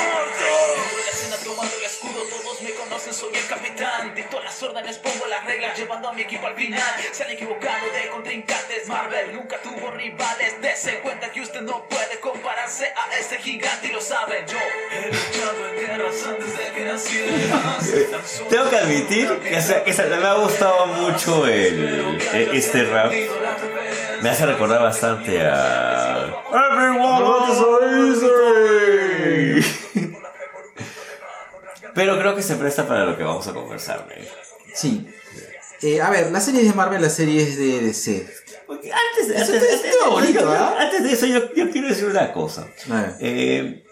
[1.12, 4.14] escena tomando el escudo, todos me conocen, soy el capitán.
[4.14, 6.96] Dicto las órdenes, pongo las reglas, llevando a mi equipo al final.
[7.44, 10.62] Equivocado de contrincantes, Marvel nunca tuvo rivales.
[10.62, 14.44] Dese cuenta que usted no puede compararse a ese gigante y lo sabe.
[14.46, 17.94] Yo he luchado en guerras antes de que nacieras.
[18.50, 22.84] Tengo que admitir que, o sea, que se- me ha gustado mucho el, e- este
[22.84, 23.12] rap.
[24.22, 26.26] Me hace recordar bastante a.
[26.52, 30.10] Everyone easy.
[31.96, 34.06] Pero creo que se presta para lo que vamos a conversar.
[34.12, 34.28] ¿eh?
[34.74, 35.08] Sí.
[35.82, 38.28] Eh, a ver, las series de Marvel, las series de DC.
[38.68, 39.50] Porque antes,
[40.10, 40.76] bonito, ¿ah?
[40.80, 42.68] antes de eso, yo, yo quiero decir una cosa.
[43.20, 43.84] Eh,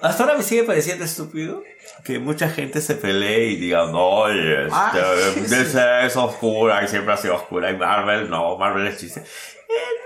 [0.00, 1.62] hasta ahora me sigue pareciendo estúpido
[2.04, 4.92] que mucha gente se pelee y diga, no, este, Ah.
[5.36, 9.20] DC es oscura y siempre ha sido oscura y Marvel no, Marvel es chiste.
[9.20, 9.24] Eh,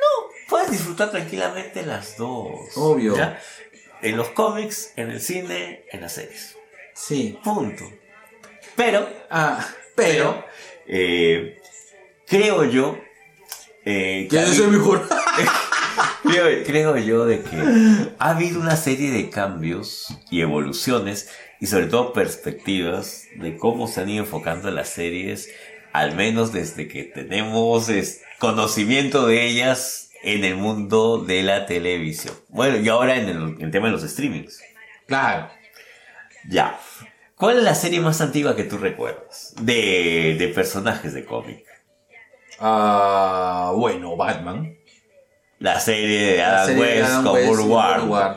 [0.01, 2.77] no, puedes disfrutar tranquilamente las dos.
[2.77, 3.17] Obvio.
[3.17, 3.39] ¿ya?
[4.03, 6.57] En los cómics, en el cine, en las series.
[6.95, 7.39] Sí.
[7.43, 7.85] Punto.
[8.77, 10.45] Pero, Ah, pero.
[10.87, 11.59] Eh,
[12.27, 12.99] creo yo
[13.85, 15.09] eh, Que yo soy mejor.
[16.23, 17.57] creo, creo yo de que
[18.19, 21.29] ha habido una serie de cambios y evoluciones
[21.61, 25.49] y sobre todo perspectivas de cómo se han ido enfocando las series,
[25.93, 32.35] al menos desde que tenemos es, conocimiento de ellas en el mundo de la televisión.
[32.49, 34.61] Bueno, y ahora en el, en el tema de los streamings.
[35.07, 35.49] Claro.
[36.49, 36.79] Ya.
[37.43, 39.53] ¿Cuál es la serie más antigua que tú recuerdas?
[39.61, 41.67] De, de personajes de cómic.
[42.61, 44.79] Ah, bueno, Batman.
[45.59, 48.01] La serie de Adam serie de West Adam con West y Woodward.
[48.03, 48.37] Woodward.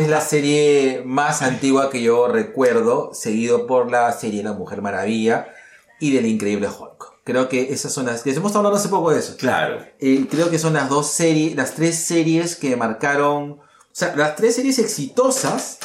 [0.00, 5.48] es la serie más antigua que yo recuerdo, seguido por la serie La Mujer Maravilla
[5.98, 7.24] y del Increíble Hulk.
[7.24, 9.36] Creo que esas son las que hemos estado hablando hace poco de eso.
[9.38, 9.84] Claro.
[9.98, 13.60] Eh, creo que son las dos series, las tres series que marcaron, o
[13.90, 15.80] sea, las tres series exitosas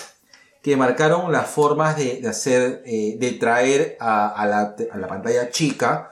[0.62, 5.07] que marcaron las formas de, de hacer, eh, de traer a, a la, a la
[5.07, 6.12] pantalla chica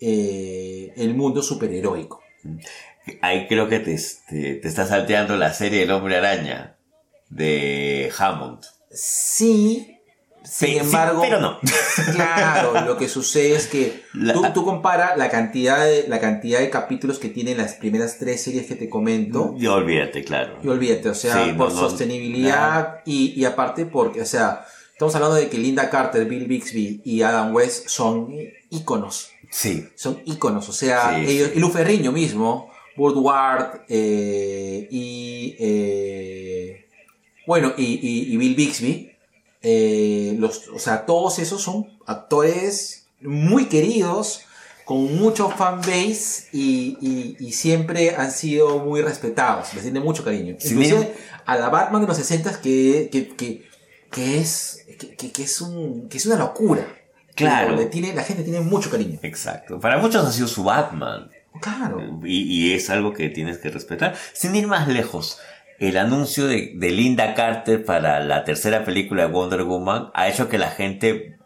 [0.00, 2.20] eh, el mundo superheroico.
[3.20, 3.96] Ahí creo que te,
[4.28, 6.76] te, te está salteando la serie El Hombre Araña
[7.28, 8.64] de Hammond.
[8.90, 9.93] Sí,
[10.44, 11.58] sin Sí, sí, embargo, pero no.
[12.14, 16.60] claro, lo que sucede es que La- tú, tú compara la cantidad, de, la cantidad
[16.60, 19.54] de capítulos que tienen las primeras tres series que te comento.
[19.58, 20.58] Y olvídate, claro.
[20.62, 25.14] Y olvídate, o sea, Sí, por no, sostenibilidad y, y aparte porque, o sea, estamos
[25.14, 28.28] hablando de que Linda Carter, Bill Bixby y Adam West son
[28.70, 29.30] íconos.
[29.50, 29.86] Sí.
[29.94, 36.86] Son íconos, o sea, Sí, ellos, y Lu Ferriño mismo, Woodward eh, y, eh,
[37.46, 39.10] bueno, y, y- y Bill Bixby,
[39.64, 44.42] eh, los, o sea, todos esos son actores muy queridos,
[44.84, 50.56] con mucho fanbase y, y, y siempre han sido muy respetados, les tiene mucho cariño.
[50.58, 51.14] Sin Inclusive
[51.46, 53.68] a la Batman de los 60 que, que, que,
[54.10, 54.86] que es,
[55.18, 56.86] que, es un, que es una locura.
[57.34, 57.68] Claro.
[57.68, 59.18] Pero le tiene, la gente tiene mucho cariño.
[59.22, 59.80] Exacto.
[59.80, 61.30] Para muchos ha sido su Batman.
[61.60, 62.20] Claro.
[62.24, 64.14] Y, y es algo que tienes que respetar.
[64.34, 65.38] Sin ir más lejos,
[65.78, 70.48] el anuncio de, de Linda Carter para la tercera película de Wonder Woman ha hecho
[70.48, 71.36] que la gente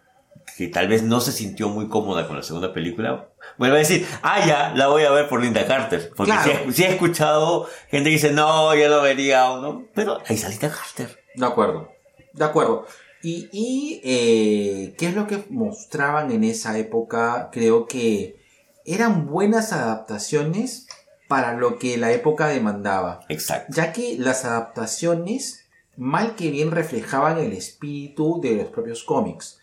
[0.56, 4.04] que tal vez no se sintió muy cómoda con la segunda película, vuelva a decir,
[4.22, 6.10] ah, ya, la voy a ver por Linda Carter.
[6.16, 6.50] Porque Claro.
[6.50, 10.18] sí, he- sí he escuchado gente que dice, no, ya lo vería o no, pero
[10.26, 11.16] ahí está Linda Carter.
[11.36, 11.90] De acuerdo.
[12.32, 12.86] De acuerdo.
[13.22, 18.36] Y, y, eh, qué es lo que mostraban en esa época, creo que
[18.84, 20.87] eran buenas adaptaciones
[21.28, 23.20] para lo que la época demandaba.
[23.28, 23.72] Exacto.
[23.76, 25.66] Ya que las adaptaciones
[25.96, 29.58] mal que bien reflejaban el espíritu de los propios cómics.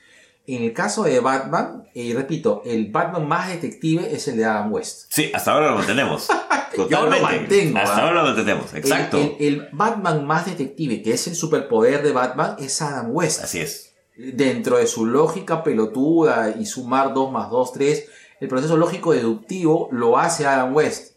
[0.47, 4.71] En el caso de Batman, y repito, el Batman más detective es el de Adam
[4.71, 5.05] West.
[5.09, 6.27] Sí, hasta ahora lo mantenemos.
[6.77, 7.19] Yo Totalmente.
[7.19, 7.77] lo mantengo.
[7.79, 8.01] Hasta ¿ah?
[8.07, 9.17] ahora lo mantenemos, El- exacto.
[9.17, 13.43] El, el Batman más detective, que es el superpoder de Batman, es Adam West.
[13.43, 13.93] Así es.
[14.15, 18.05] Dentro de su lógica pelotuda y sumar 2 más 2, 3,
[18.41, 21.14] el proceso lógico deductivo lo hace Adam West.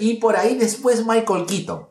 [0.00, 1.86] Y por ahí después Michael Keaton.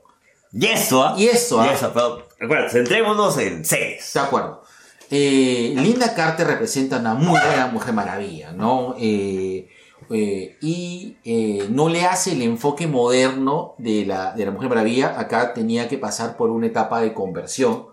[0.51, 1.15] Y eso, ¿ah?
[1.17, 1.67] Y eso, ¿ah?
[1.67, 4.13] Y eso, pero recuerda, centrémonos en series.
[4.13, 4.61] De acuerdo.
[5.09, 8.95] Eh, Linda Carter representa una muy buena Mujer Maravilla, ¿no?
[8.99, 9.67] Eh,
[10.09, 11.17] eh, y
[11.69, 15.19] no le hace el enfoque moderno de la, de la Mujer Maravilla.
[15.19, 17.87] Acá tenía que pasar por una etapa de conversión,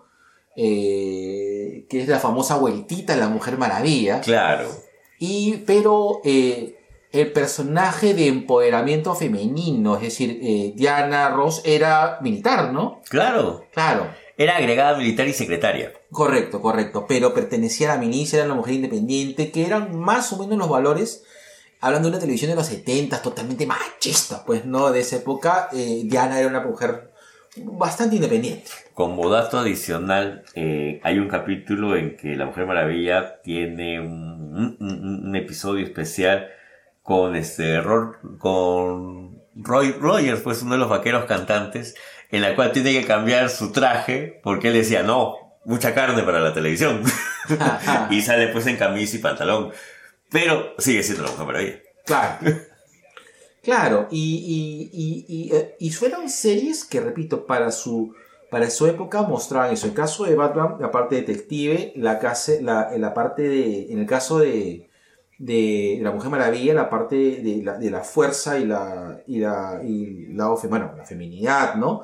[0.55, 4.21] que es la famosa vueltita de la Mujer Maravilla.
[4.21, 4.67] Claro.
[5.23, 6.80] Y, pero eh,
[7.11, 13.01] el personaje de empoderamiento femenino, es decir, eh, Diana Ross era militar, ¿no?
[13.09, 13.65] Claro.
[13.73, 14.07] Claro.
[14.37, 15.91] Era agregada militar y secretaria.
[16.09, 17.05] Correcto, correcto.
[17.07, 20.69] Pero pertenecía a la milicia, era una mujer independiente, que eran más o menos los
[20.69, 21.23] valores,
[21.81, 26.01] hablando de una televisión de los 70, totalmente machista, pues no, de esa época, eh,
[26.05, 27.11] Diana era una mujer
[27.57, 28.71] bastante independiente.
[28.93, 35.25] Como dato adicional, eh, hay un capítulo en que la Mujer Maravilla tiene un, un-
[35.27, 36.47] un episodio especial
[37.01, 41.95] con este Ro- con Roy Rogers, pues uno de los vaqueros cantantes,
[42.29, 46.39] en la cual tiene que cambiar su traje porque él decía no, mucha carne para
[46.39, 47.01] la televisión
[48.09, 49.71] y sale pues en camisa y pantalón,
[50.29, 51.79] pero sigue siendo la Mujer Maravilla.
[52.05, 52.37] Claro.
[53.63, 58.15] Claro, y, y, y, y, eh, y fueron series que, repito, para su,
[58.49, 59.85] para su época mostraban eso.
[59.85, 63.91] En el caso de Batman, la parte detective, la, casa, la, la parte de.
[63.91, 64.89] En el caso de,
[65.43, 69.21] de la Mujer Maravilla, la parte de la, de la fuerza y la.
[69.25, 69.81] y la.
[69.83, 70.27] y
[70.61, 72.01] fe- bueno, la feminidad, ¿no?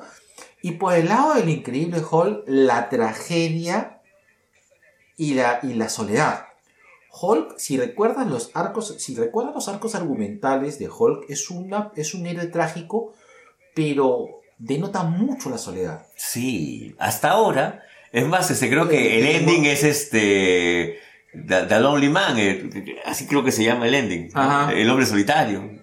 [0.60, 4.00] Y por el lado del increíble Hall, la tragedia
[5.16, 6.46] y la, y la soledad.
[7.20, 12.14] Hulk, si recuerdas los arcos, si recuerdas los arcos argumentales de Hulk, es una, es
[12.14, 13.12] un héroe trágico,
[13.74, 16.06] pero denota mucho la soledad.
[16.16, 17.82] Sí, hasta ahora.
[18.12, 20.98] Es más, este, creo que el ending es este.
[21.32, 24.30] The, The Lonely Man, eh, así creo que se llama el ending.
[24.34, 24.72] Ajá.
[24.72, 25.78] El hombre solitario.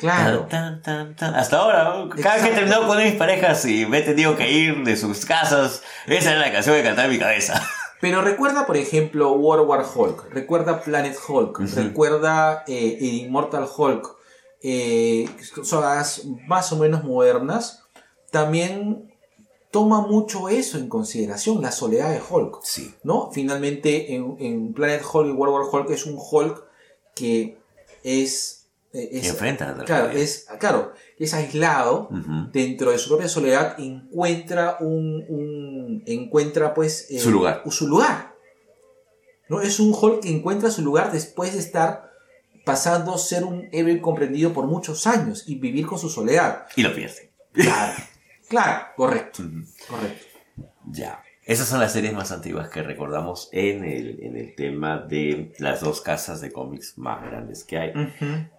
[0.00, 0.46] Claro.
[0.48, 1.34] Tan, tan, tan.
[1.34, 4.50] Hasta ahora, cada vez que he terminado con mis parejas y me he tenido que
[4.50, 7.62] ir de sus casas, esa era la canción que cantaba en mi cabeza.
[8.00, 14.16] Pero recuerda, por ejemplo, World War Hulk, recuerda Planet Hulk, recuerda eh, Immortal Hulk,
[14.62, 15.28] eh,
[15.62, 17.84] son las más o menos modernas,
[18.30, 19.09] también
[19.70, 22.58] toma mucho eso en consideración, la soledad de Hulk.
[22.62, 22.94] Sí.
[23.04, 23.30] ¿no?
[23.32, 26.64] Finalmente, en, en Planet Hulk y World War Hulk es un Hulk
[27.14, 27.58] que
[28.02, 28.66] es...
[28.92, 32.08] eh, es- enfrenta la claro, es, claro, es aislado,
[32.52, 37.62] dentro de su propia soledad encuentra un, un- encuentra pues eh, Su lugar.
[37.70, 38.34] su lugar
[39.48, 42.10] no es un Hulk que encuentra su lugar después de estar
[42.64, 46.82] pasando a ser un héroe comprendido por muchos años y vivir con su soledad Y
[46.82, 47.32] lo pierde.
[47.52, 47.94] claro
[48.50, 49.42] claro correcto
[49.88, 50.26] correcto
[50.92, 51.22] Ya.
[51.46, 55.80] Esas son las series más antiguas que recordamos en el, en el tema de las
[55.80, 57.92] dos casas de cómics más grandes que hay.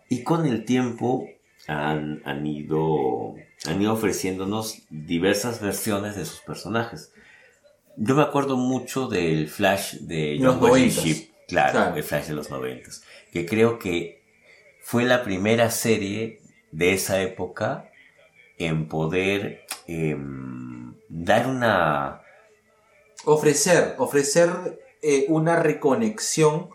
[0.10, 1.26] Y con el tiempo
[1.68, 3.36] han, han, ido,
[3.66, 7.14] han ido ofreciéndonos diversas versiones de sus personajes.
[7.98, 10.80] Yo me acuerdo mucho del Flash de Los John.
[10.80, 11.96] Shipp, claro, Claro.
[11.96, 14.24] el Flash de los noventas, que creo que
[14.82, 16.42] fue la primera serie
[16.72, 17.91] de esa época
[18.66, 22.22] en poder em, dar una...
[23.26, 24.50] ofrecer ofrecer
[25.02, 26.70] eh, una reconexión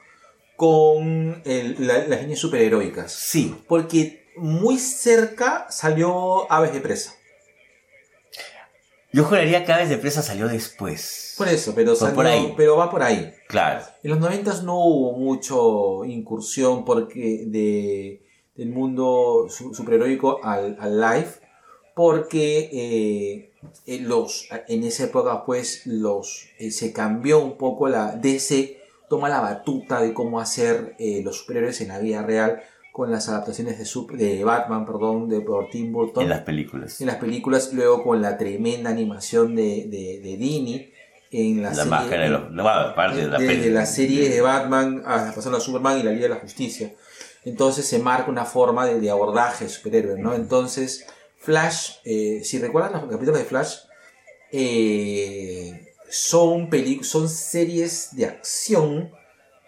[0.57, 7.15] con el- la- las líneas superheroicas Sí, porque muy cerca salió Aves de Presa.
[9.13, 11.35] yo juraría que Aves de Presa salió después.
[11.39, 12.53] Por eso, pero, salió- por ahí.
[12.57, 13.33] pero va por ahí.
[13.49, 13.85] Claro.
[14.03, 18.23] En los noventas no hubo mucho incursión porque de,
[18.55, 21.29] del mundo su- superheroico al, al live,
[21.97, 23.51] porque eh,
[23.87, 28.79] eh, los, en esa época pues los, eh, se cambió un poco la DC
[29.09, 32.61] toma la batuta de cómo hacer eh, los superhéroes en la vida real
[32.93, 37.01] con las adaptaciones de, sup- de Batman, perdón, de por Tim Burton En las películas.
[37.01, 40.91] en las películas, luego con la tremenda animación de, de, de Dini
[41.31, 42.51] en la, La serie- máscara de los...
[42.51, 43.71] No, aparte de la peli.
[43.71, 46.93] la serie de Batman a pasando a Superman y la Liga de la Justicia.
[47.47, 50.35] Entonces se marca una forma de, de abordaje de superhéroes, ¿no?
[50.35, 51.07] Entonces,
[51.47, 53.75] Flash, eh, si recuerdan los capítulos de Flash,
[54.53, 59.11] eh, son, peli- son series de acción,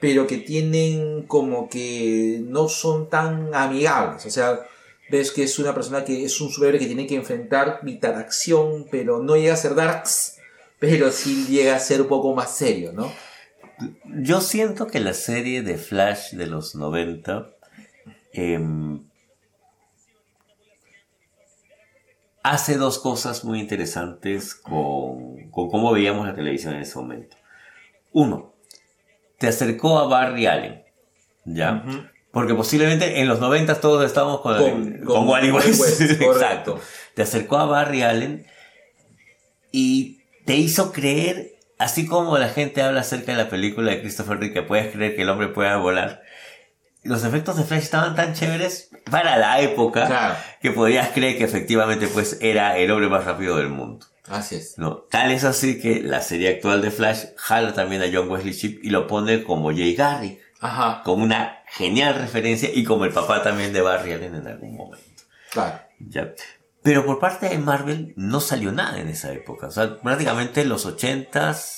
[0.01, 4.27] pero que tienen como que no son tan amigables.
[4.27, 4.61] O sea,
[5.11, 8.87] ves que es una persona que es un superhéroe que tiene que enfrentar mitad acción,
[8.91, 10.37] pero no llega a ser darks,
[10.81, 13.13] pero sí llega a ser un poco más serio, ¿no?
[14.23, 17.55] Yo siento que la serie de Flash de los 90
[18.33, 19.08] em,
[22.43, 27.37] hace dos cosas muy interesantes con, con cómo veíamos la televisión en ese momento.
[28.13, 28.55] Uno,
[29.39, 30.83] te acercó a Barry Allen,
[31.45, 31.85] ¿ya?
[32.33, 35.81] Porque posiblemente en los 90 todos estábamos con, Con- con, con Wally West.
[35.81, 36.81] West, Exacto.
[37.15, 38.47] Te acercó a Barry Allen
[39.73, 44.39] y te hizo creer, así como la gente habla acerca de la película de Christopher
[44.39, 46.23] Reeve, que puedes creer que el hombre pueda volar.
[47.03, 50.35] Los efectos de Flash estaban tan chéveres para la época Claro.
[50.61, 54.07] que podías creer que efectivamente pues era el hombre más rápido del mundo.
[54.29, 54.75] Así es.
[54.79, 54.97] ¿no?
[55.11, 58.85] Tal es así que la serie actual de Flash jala también a John Wesley Shipp
[58.85, 63.43] y lo pone como Jay Garrick, Ajá, Como una genial referencia y como el papá
[63.43, 65.23] también de Barry Allen en algún momento.
[65.53, 65.81] claro.
[66.01, 66.33] ¿ya?
[66.83, 69.67] Pero por parte de Marvel no salió nada en esa época.
[69.67, 71.78] O sea, prácticamente los 80s.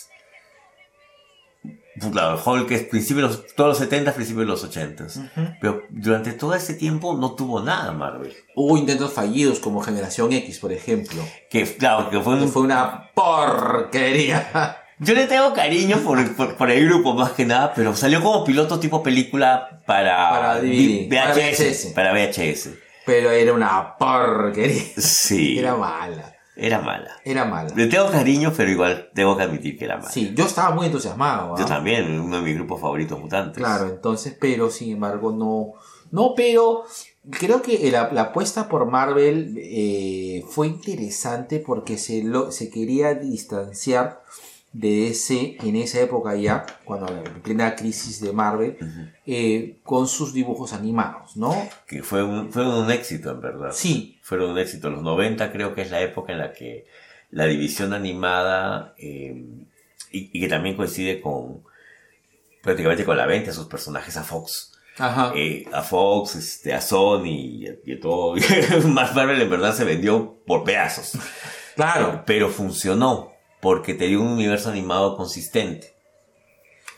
[1.99, 5.59] Pues, Claro, Hulk es principio de los, todos los 70 principios de los 80s.
[5.61, 8.35] Pero durante todo ese tiempo no tuvo nada Marvel.
[8.55, 11.23] Hubo intentos fallidos como Generación X, por ejemplo.
[11.51, 14.77] Que, claro, que fue un, fue una porquería.
[15.03, 18.45] Yo le tengo cariño por, por, por el grupo más que nada, pero salió como
[18.45, 21.59] piloto tipo película para, Para DVD, para VHS.
[21.59, 21.87] VHS.
[21.95, 22.69] Para VHS.
[23.07, 24.83] Pero era una porquería.
[24.99, 25.59] Sí.
[25.59, 26.35] Era mala.
[26.61, 27.11] Era mala.
[27.25, 27.71] Era mala.
[27.75, 30.11] Le tengo cariño, pero igual tengo que admitir que era mala.
[30.11, 31.57] Sí, yo estaba muy entusiasmado.
[31.57, 31.67] Yo ¿ah?
[31.69, 33.57] también, uno de mis grupos favoritos mutantes.
[33.57, 35.73] Claro, entonces, pero sin embargo, no.
[36.11, 36.85] No, pero
[37.31, 43.15] creo que la, la apuesta por Marvel eh, fue interesante porque se, lo, se quería
[43.15, 44.23] distanciar
[44.73, 48.77] de ese, en esa época ya, cuando en plena crisis de Marvel,
[49.27, 51.55] eh, con sus dibujos animados, ¿no?
[51.89, 53.71] Que fue un, fue un éxito, en verdad.
[53.73, 54.89] Sí, Fueron un éxito.
[54.91, 56.87] Los 90 creo que es la época en la que
[57.33, 59.45] la división animada, eh,
[60.13, 61.63] y, y que también coincide con
[62.63, 64.73] prácticamente con la venta de sus personajes a Fox.
[64.99, 65.33] ajá.
[65.35, 68.35] Eh, a Fox, este, a Sony y, a- y a todo.
[68.89, 71.13] Más Marvel en verdad se vendió por pedazos.
[71.75, 75.95] claro, Pero funcionó porque te dio un universo animado consistente.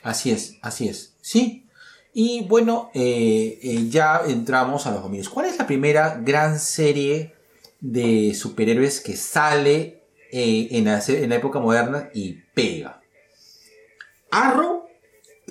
[0.02, 1.14] así es, así es.
[1.20, 1.66] Sí.
[2.14, 5.28] Y bueno, eh, eh, ya entramos a los dominios.
[5.28, 7.34] ¿Cuál es la primera gran serie
[7.80, 13.00] de superhéroes que sale eh, en, la, en la época moderna y pega?
[14.30, 14.86] ¿Arrow?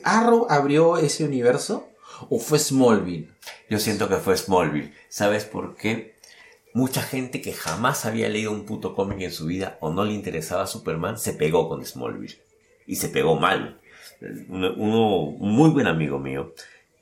[0.04, 1.88] ¿Arrow abrió ese universo?
[2.30, 3.32] ¿O fue Smallville?
[3.70, 4.94] Yo siento que fue Smallville.
[5.10, 6.11] ¿Sabes por qué?
[6.74, 10.14] Mucha gente que jamás había leído un puto cómic en su vida o no le
[10.14, 12.42] interesaba Superman se pegó con Smallville.
[12.88, 13.80] Y se pegó mal.
[14.50, 16.54] Uno, uno- un muy buen amigo mío,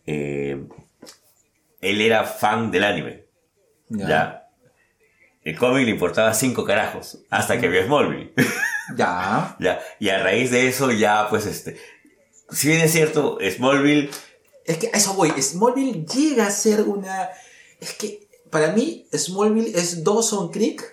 [0.06, 0.64] eh,
[1.82, 3.26] él era fan del anime.
[3.90, 4.48] Ya.
[5.44, 8.34] El cómic le importaba cinco carajos hasta que vio Smallville.
[8.98, 9.56] Ya.
[9.60, 9.80] ya.
[10.00, 11.78] Y a raíz de eso ya, pues este...
[12.50, 14.10] Si bien es cierto, Smallville
[14.66, 15.30] Es que a eso voy.
[15.40, 17.30] Smallville llega a ser una.
[17.80, 20.84] Es que para mí, Smallville es Dawson Creek,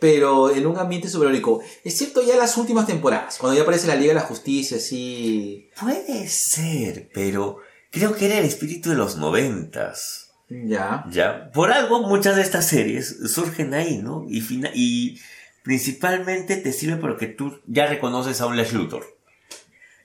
[0.00, 1.60] pero en un ambiente superhéroico.
[1.84, 5.68] Es cierto, ya las últimas temporadas, cuando ya aparece la Liga de la Justicia, así.
[5.80, 7.58] Puede ser, pero
[7.90, 10.30] creo que era el espíritu de los noventas.
[10.48, 11.04] Ya.
[11.10, 14.26] Ya, por algo muchas de estas series surgen ahí, ¿no?
[14.28, 15.18] Y, fina- y
[15.62, 19.06] principalmente te sirve porque tú ya reconoces a un Lex Luthor.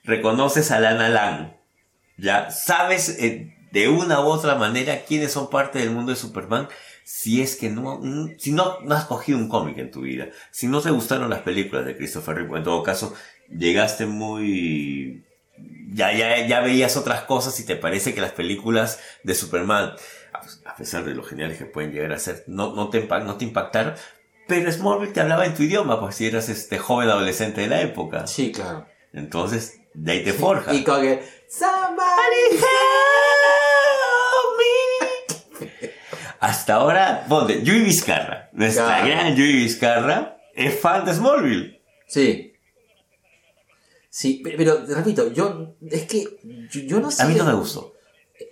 [0.04, 1.52] Reconoces a Lana Lang.
[2.16, 6.68] Ya sabes eh, de una u otra manera quiénes son parte del mundo de Superman.
[7.10, 10.28] Si es que no, mm, si no, no has cogido un cómic en tu vida.
[10.50, 13.14] Si no te gustaron las películas de Christopher Reeve, en todo caso,
[13.48, 15.24] llegaste muy,
[15.90, 19.94] ya, ya, ya veías otras cosas y te parece que las películas de Superman,
[20.66, 23.44] a- pesar de lo geniales que pueden llegar a ser, no, no, te, no te
[23.46, 23.94] impactaron.
[24.46, 27.80] Pero Smallville te hablaba en tu idioma, pues si eras este joven adolescente de la
[27.80, 28.26] época.
[28.26, 28.86] Sí, claro.
[29.14, 30.74] Entonces, de ahí te forja.
[30.74, 31.22] Y con que.
[31.48, 32.58] Somebody
[36.40, 39.06] Hasta ahora, ponte, Yui Vizcarra, nuestra Claro.
[39.06, 41.82] gran Yui Vizcarra, es fan de Smallville.
[42.06, 42.52] Sí.
[44.10, 45.74] Sí, pe- pero, repito, yo.
[45.90, 46.24] Es que.
[46.70, 47.22] Yo, yo no sé.
[47.22, 47.94] A mí no me gustó.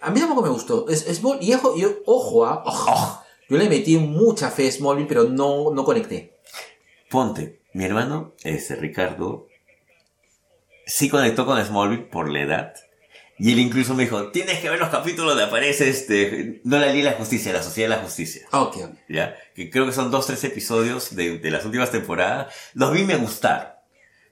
[0.00, 0.88] A mí tampoco me gustó.
[0.88, 3.22] Es, Small- y ojo, yo- ojo, ah, ojo.
[3.48, 6.36] Yo le metí mucha fe a Smallville, pero no, no conecté.
[7.08, 9.46] Ponte, mi hermano, este Ricardo,
[10.86, 12.74] sí conectó con Smallville por la edad.
[13.38, 16.86] Y él incluso me dijo, tienes que ver los capítulos donde aparece este, no la
[16.86, 18.46] Liga de la Justicia, la Sociedad de la Justicia.
[18.52, 18.94] Ok, ok.
[19.10, 19.36] ¿Ya?
[19.54, 22.54] Que creo que son dos, tres episodios de, de las últimas temporadas.
[22.74, 23.68] Los vi me gustaron.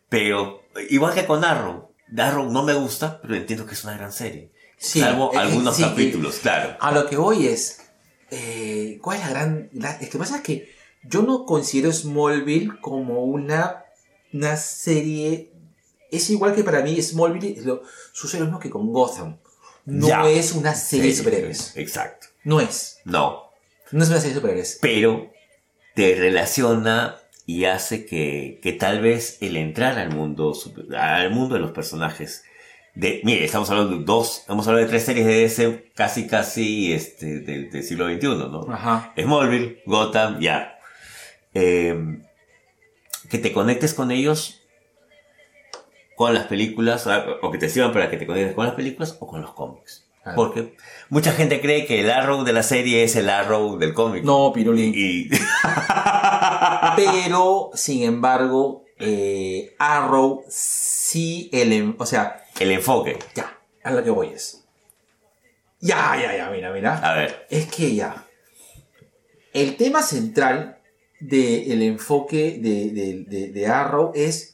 [0.09, 4.13] Pero, igual que con Arrow, Arrow no me gusta, pero entiendo que es una gran
[4.13, 4.51] serie.
[4.77, 6.77] Sí, Salvo eh, algunos sí, capítulos, claro.
[6.81, 7.81] A lo que voy es.
[8.31, 9.69] eh, ¿Cuál es la gran.?
[9.73, 10.73] la- es que pasa que
[11.03, 13.85] yo no considero Smallville como una,
[14.33, 15.51] una serie.
[16.17, 17.83] Es igual que para mí Smallville lo,
[18.13, 19.39] sucede lo mismo que con Gotham.
[19.87, 20.29] No Ya.
[20.29, 21.77] es una serie de superhéroes.
[21.77, 22.29] Exacto.
[22.45, 22.99] No es.
[23.05, 23.51] No.
[23.93, 24.79] No es una serie de superhéroes.
[24.81, 25.31] pero
[25.95, 27.17] te relaciona
[27.47, 30.55] y hace que, que tal vez el entrar al mundo,
[30.97, 32.43] al mundo de los personajes,
[32.95, 36.93] de, mire, estamos hablando de dos, estamos hablando de tres series de DC casi, casi,
[36.93, 38.67] este, del, del siglo XXI, ¿no?
[38.73, 39.13] Ajá.
[39.21, 40.79] Smallville, Gotham, ya.
[41.53, 41.95] Eh,
[43.29, 44.63] que te conectes con ellos,
[46.17, 47.13] con las películas, o
[47.43, 50.05] o que te sirvan para que te conectes con las películas o con los cómics.
[50.23, 50.37] Claro.
[50.37, 50.75] Porque
[51.11, 54.25] mucha gente cree que el Arrow de la serie es el Arrow del cómic.
[54.25, 54.93] No, Pirulín.
[54.97, 55.29] Y,
[56.97, 61.51] Pero, sin embargo, eh, Arrow sí.
[61.53, 63.19] El, o sea, el enfoque.
[63.35, 64.65] ya, a lo que voy es.
[65.81, 66.97] Ya, ya, ya, mira, mira.
[66.99, 67.47] A ver.
[67.51, 68.25] Es que ya.
[69.53, 70.79] El tema central
[71.21, 74.54] del enfoque de, de- de- de Arrow es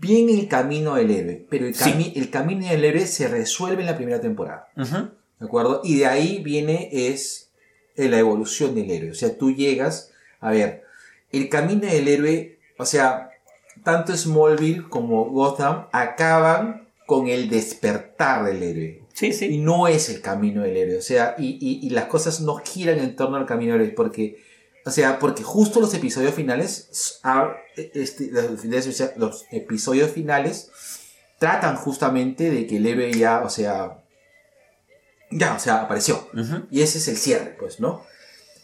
[0.00, 1.46] bien el camino del héroe.
[1.50, 1.90] Pero el, Sí.
[1.90, 4.68] cami- el camino del héroe se resuelve en la primera temporada.
[4.74, 5.80] ¿De acuerdo?
[5.84, 7.50] Y de ahí viene es
[7.96, 9.10] eh, la evolución del héroe.
[9.10, 10.84] O sea, tú llegas, a ver,
[11.32, 13.30] el camino del héroe, o sea,
[13.84, 19.02] tanto Smallville como Gotham acaban con el despertar del héroe.
[19.12, 19.58] Sí, Y sí.
[19.58, 20.96] no es el camino del héroe.
[20.98, 23.94] O sea, y, y- y las cosas no giran en torno al camino del héroe.
[23.94, 24.36] Porque,
[24.84, 28.30] o sea, porque justo los episodios finales, ah, este,
[29.16, 30.70] los, episodios finales
[31.38, 34.02] tratan justamente de que el héroe ya, o sea,
[35.30, 36.28] ya, o sea, apareció.
[36.70, 38.02] Y ese es el cierre, pues, ¿no?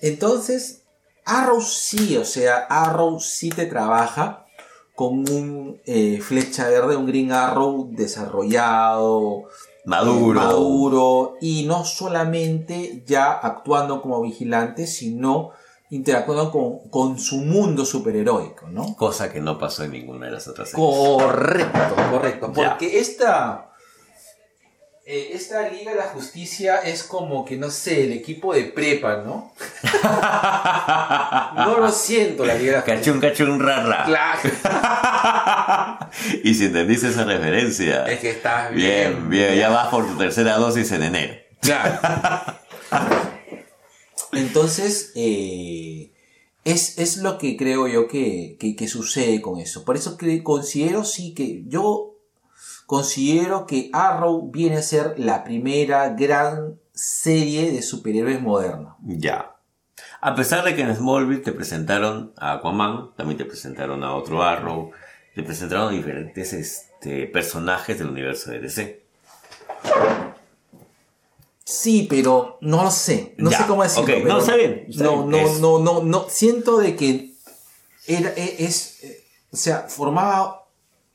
[0.00, 0.82] Entonces,
[1.24, 4.46] Arrow sí, o sea, Arrow sí te trabaja
[4.94, 9.44] con un eh, flecha verde, un Green Arrow desarrollado,
[9.84, 10.40] Maduro.
[10.40, 15.52] eh, maduro, y no solamente ya actuando como vigilante, sino
[15.90, 18.96] interactuando con, con su mundo superheroico, ¿no?
[18.96, 20.84] Cosa que no pasó en ninguna de las otras series.
[20.86, 22.52] Correcto, correcto.
[22.56, 22.70] Ya.
[22.70, 23.70] Porque esta.
[25.04, 29.18] eh, esta Liga de la Justicia es como que, no sé, el equipo de prepa,
[29.24, 29.52] ¿no?
[31.56, 33.12] No lo siento, la Liga de la Justicia.
[33.12, 34.04] Cachun, cachun, rara.
[34.04, 34.40] Claro.
[36.44, 38.06] y si entendiste esa referencia.
[38.06, 39.28] Es que estás bien.
[39.28, 41.34] Bien, bien, ya vas por tu tercera dosis en enero.
[41.60, 41.98] Claro.
[44.36, 46.12] Entonces, eh,
[46.64, 49.84] es, es lo que creo yo que, que- sucede con eso.
[49.84, 52.14] Por eso considero sí que yo
[52.86, 58.96] considero que Arrow viene a ser la primera gran serie de superhéroes moderna.
[59.02, 59.52] Ya.
[60.20, 64.42] A pesar de que en Smallville te presentaron a Aquaman, también te presentaron a otro
[64.42, 64.90] Arrow,
[65.34, 69.02] te presentaron diferentes este, personajes del universo de DC.
[71.68, 73.34] Sí, pero no lo sé.
[73.38, 74.04] No Ya, sé cómo decirlo.
[74.18, 76.26] ok, no, está bien, está no, bien, no, no, no, no.
[76.28, 77.32] Siento de que
[78.06, 80.64] era, e- es, eh, o sea, formaba,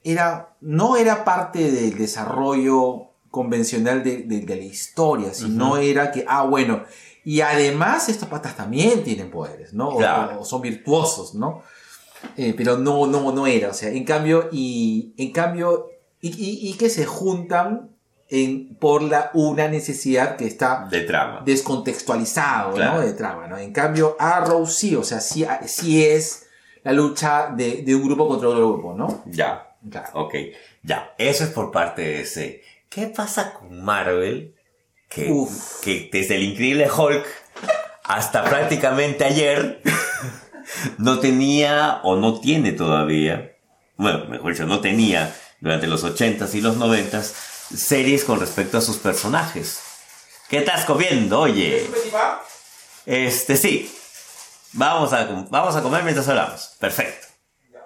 [0.04, 6.26] era, no era parte del desarrollo convencional de, de- de la historia, sino era que,
[6.28, 6.84] ah, bueno,
[7.24, 9.88] y además estos patas también tienen poderes, ¿no?
[9.88, 10.42] O- Claro.
[10.42, 11.62] O, son virtuosos, ¿no?
[12.36, 15.88] Eh, pero no, no, no era, o sea, en cambio, y, en cambio,
[16.20, 17.91] y, y- y que se juntan
[18.32, 21.42] en, por la, una necesidad que está De trama.
[21.46, 22.94] descontextualizado, Claro.
[22.96, 23.02] ¿no?
[23.02, 23.58] De trama, ¿no?
[23.58, 26.48] En cambio, Arrow sí, o sea, sí, sí es
[26.84, 29.22] la lucha de, de un grupo contra otro grupo, ¿no?
[29.28, 29.68] Ya.
[29.90, 30.10] Claro.
[30.14, 30.36] Ok.
[30.84, 31.14] Ya.
[31.18, 32.62] Eso es por parte de DC.
[32.90, 34.56] ¿Qué pasa con Marvel?
[35.10, 35.82] Que, Uf.
[35.82, 37.26] que desde el increíble Hulk
[38.06, 39.82] hasta prácticamente ayer
[40.98, 43.52] no tenía o no tiene todavía,
[43.98, 47.34] bueno, mejor dicho, no tenía durante los 80s y los 90s
[47.78, 49.80] series con respecto a sus personajes.
[50.50, 51.90] ¿Qué estás comiendo, oye?
[53.06, 53.94] Este, sí.
[54.74, 56.76] Vamos a, vamos a comer mientras hablamos.
[56.80, 57.28] Perfecto.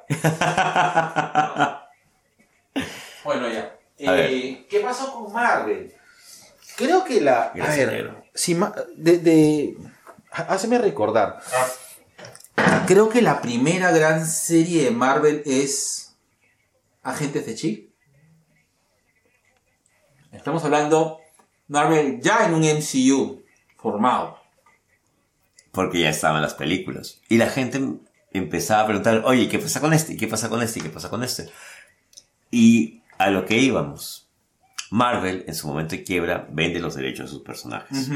[3.24, 3.76] Bueno, ya.
[4.08, 4.30] A ver.
[4.32, 5.92] Eh, ¿Qué pasó con Marvel?
[6.76, 7.44] Creo que la.
[7.46, 8.24] A Gracias, ver, negro.
[8.36, 8.56] si
[8.98, 9.78] de, de-
[10.32, 11.42] Háceme recordar.
[12.86, 16.16] Creo que la primera gran serie de Marvel es.
[17.02, 17.85] Agentes de Shield.
[20.36, 21.20] Estamos hablando.
[21.68, 23.44] Marvel ya en un MCU
[23.78, 24.40] formado.
[25.72, 27.22] Porque ya estaban las películas.
[27.28, 27.82] Y la gente
[28.32, 30.14] empezaba a preguntar, oye, ¿qué pasa con este?
[30.14, 30.80] ¿Y ¿Qué pasa con este?
[30.80, 31.50] ¿Y ¿Qué pasa con este?
[32.52, 34.28] Y a lo que íbamos.
[34.92, 38.10] Marvel, en su momento de quiebra, vende los derechos de sus personajes.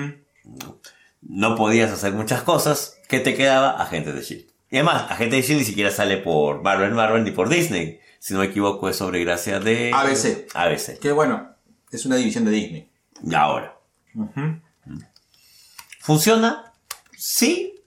[0.46, 0.78] ¿no?
[1.22, 2.98] No podías hacer muchas cosas.
[3.08, 3.82] ¿Qué te quedaba?
[3.82, 4.54] Agentes de S.H.I.E.L.D.
[4.72, 5.60] Y además, Agente de S.H.I.E.L.D.
[5.64, 8.00] ni siquiera sale por Marvel Marvel ni por Disney.
[8.20, 9.92] Si no me equivoco, es sobre gracia de...
[9.94, 10.48] ABC.
[10.54, 11.00] ABC.
[11.00, 11.56] Que bueno,
[11.92, 12.92] es una división de Disney.
[13.24, 13.78] Y ahora.
[16.00, 16.74] ¿Funciona?
[17.18, 17.82] Sí.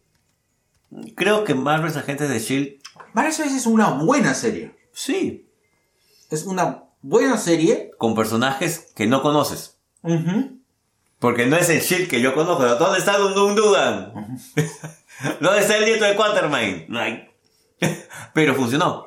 [1.14, 2.80] Creo que Marvel's Agentes de S.H.I.E.L.D.
[3.14, 4.74] Marvel Series es una buena serie.
[4.92, 5.48] Sí.
[6.30, 7.90] Es una buena serie.
[7.98, 9.78] Con personajes que no conoces.
[11.18, 12.64] Porque no es el Shield que yo conozco.
[12.76, 14.12] ¿Dónde está Dun Dun Dugan?
[15.40, 16.86] ¿Dónde está el nieto de Quatermain?
[16.88, 17.28] No hay.
[18.34, 19.06] Pero funcionó.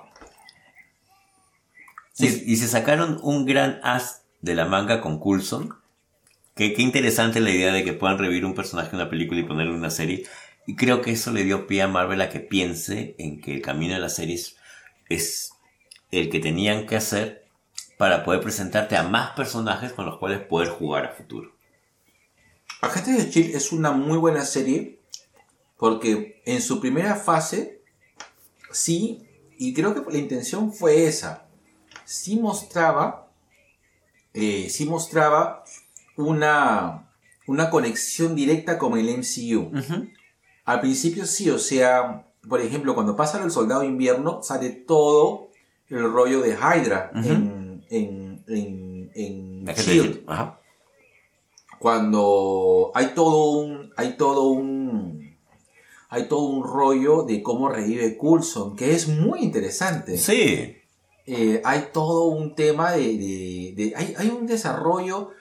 [2.17, 5.75] Y, y se sacaron un gran as de la manga con Coulson.
[6.55, 9.43] Que qué interesante la idea de que puedan revivir un personaje en una película y
[9.43, 10.23] ponerlo en una serie.
[10.65, 13.61] Y creo que eso le dio pie a Marvel a que piense en que el
[13.61, 14.55] camino de las series
[15.09, 15.51] es
[16.11, 17.45] el que tenían que hacer
[17.97, 21.53] para poder presentarte a más personajes con los cuales poder jugar a futuro.
[22.81, 24.99] Agentes de Shield es una muy buena serie
[25.77, 27.81] porque en su primera fase
[28.71, 29.27] sí,
[29.57, 31.47] y creo que la intención fue esa,
[32.05, 33.24] sí mostraba,
[34.35, 35.63] eh, sí mostraba
[36.17, 37.09] una,
[37.47, 39.71] una conexión directa con el MCU.
[40.65, 45.51] Al principio sí, o sea, por ejemplo, cuando pasa el Soldado de Invierno, sale todo
[45.87, 48.43] el rollo de Hydra en, en,
[49.15, 50.23] en, Shield.
[50.27, 50.59] Ajá.
[51.79, 55.37] Cuando hay todo un, hay todo un,
[56.09, 60.17] hay todo un rollo de cómo revive Coulson, que es muy interesante.
[60.17, 60.77] Sí.
[61.27, 65.31] Eh, hay todo un tema de, de- de- hay, hay un desarrollo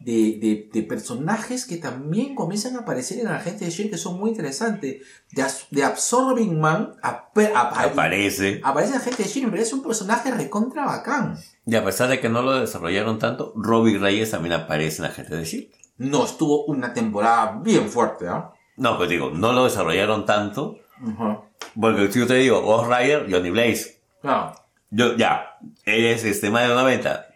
[0.00, 4.30] de, de- personajes que también comienzan a aparecer en Agente de Shield que son muy
[4.30, 5.02] interesantes.
[5.32, 8.60] De, de Absorbing Man ape- apa- Aparece.
[8.64, 11.36] aparece en Agente de Shield, pero es un personaje recontra bacán.
[11.66, 15.14] Y a pesar de que no lo desarrollaron tanto, Robbie Reyes también aparece en la
[15.14, 15.68] gente de Shield.
[15.98, 18.52] No, estuvo una temporada bien fuerte, ¿ah?
[18.76, 20.76] No, pues digo, no lo desarrollaron tanto.
[21.02, 21.38] Ujú.
[21.80, 24.00] Porque si yo te digo, Ghost Rider, Johnny Blaze.
[24.22, 24.52] Claro.
[24.90, 27.26] Yo, ya, eres este más de 90.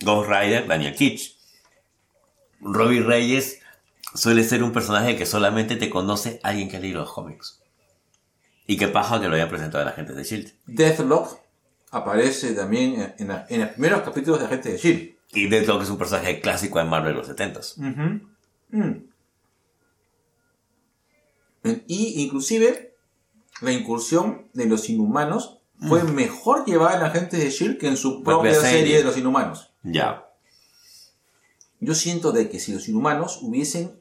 [0.00, 1.36] Ghost Rider, Daniel Kitsch.
[2.60, 3.60] Robbie Reyes
[4.14, 7.60] suele ser un personaje que solamente te conoce alguien que ha leído los cómics.
[8.66, 10.52] Y qué paja que lo haya presentado en la gente de Shield.
[10.66, 11.38] Deathlock
[11.90, 15.12] aparece también en, en la- en los primeros capítulos de Agente de Shield.
[15.32, 17.76] Y Deathlock es un personaje clásico en Marvel de los 70s.
[18.70, 19.04] Mm.
[21.86, 22.94] Y inclusive
[23.60, 25.58] la incursión de los inhumanos
[25.88, 28.70] fue mejor llevada en Agentes de Shield que en su propia serie.
[28.70, 28.98] serie.
[28.98, 29.72] de los inhumanos.
[29.82, 30.28] Ya.
[31.80, 33.92] Yo siento de que si los inhumanos hubiesen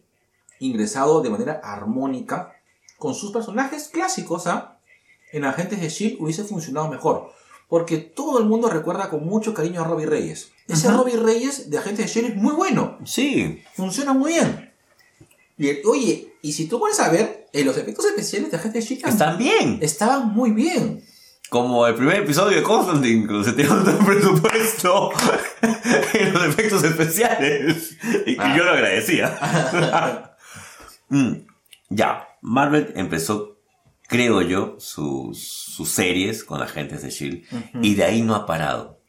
[0.59, 2.53] ingresado de manera armónica
[2.97, 4.77] con sus personajes clásicos ¿ah?
[5.31, 7.31] en Agentes de Shield hubiese funcionado mejor.
[7.67, 10.51] Porque todo el mundo recuerda con mucho cariño a Robbie Reyes.
[10.67, 10.91] Ese.
[10.91, 12.99] Robbie Reyes de Agentes de Shield es muy bueno.
[13.05, 13.63] Sí.
[13.73, 14.71] Funciona muy bien.
[15.57, 18.95] Y oye, y si tú pones a ver, eh, los efectos especiales de Agentes de
[18.95, 19.79] Shield Están bien.
[19.81, 21.03] estaban muy bien.
[21.51, 25.09] Como el primer episodio de Constantine, se tiene un presupuesto
[26.13, 27.97] en los efectos especiales.
[28.25, 28.55] Y, y Ah.
[28.57, 30.27] yo lo agradecía.
[31.13, 31.45] Mm,
[31.89, 33.57] ya, Marvel empezó,
[34.07, 37.43] creo yo, sus, sus series con agentes de Shield.
[37.83, 39.01] Y de ahí no ha parado.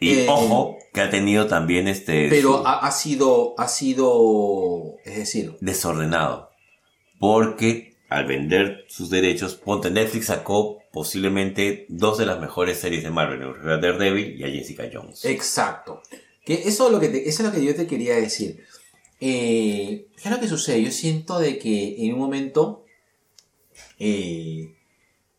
[0.00, 2.28] Y Eh, ojo, que ha tenido también este.
[2.28, 6.50] Pero su- ha, ha sido, ha sido, es decir, desordenado.
[7.18, 13.10] Porque al vender sus derechos, ponte Netflix sacó posiblemente dos de las mejores series de
[13.10, 15.24] Marvel, a Daredevil y a Jessica Jones.
[15.24, 16.02] exacto.
[16.44, 18.64] Que eso es lo que, te- eso es lo que yo te quería decir.
[19.20, 20.82] Eh, ¿Qué es lo que sucede?
[20.82, 22.84] Yo siento de que en un momento
[23.98, 24.74] eh,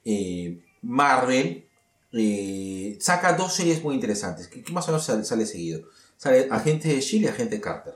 [0.06, 1.65] eh, Marvel
[2.14, 4.48] eh, saca dos series muy interesantes.
[4.48, 5.82] Que, que más o menos sale, sale seguido.
[6.18, 7.95] Sale Agente de Shield y Agente Carter.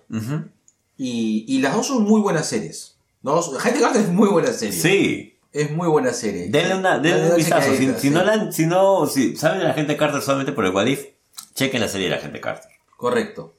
[0.97, 2.95] Y, y las dos son muy buenas series.
[3.21, 3.35] ¿no?
[3.37, 4.73] Agente Carter es muy buena serie.
[4.79, 6.49] Sí, Es muy buena serie.
[6.49, 7.73] denle, una, denle un vistazo.
[7.75, 10.87] Si, no la si no, si saben de la gente Carter solamente por el What
[10.87, 11.05] If,
[11.53, 12.69] chequen la serie de la gente Carter.
[12.97, 13.55] Correcto.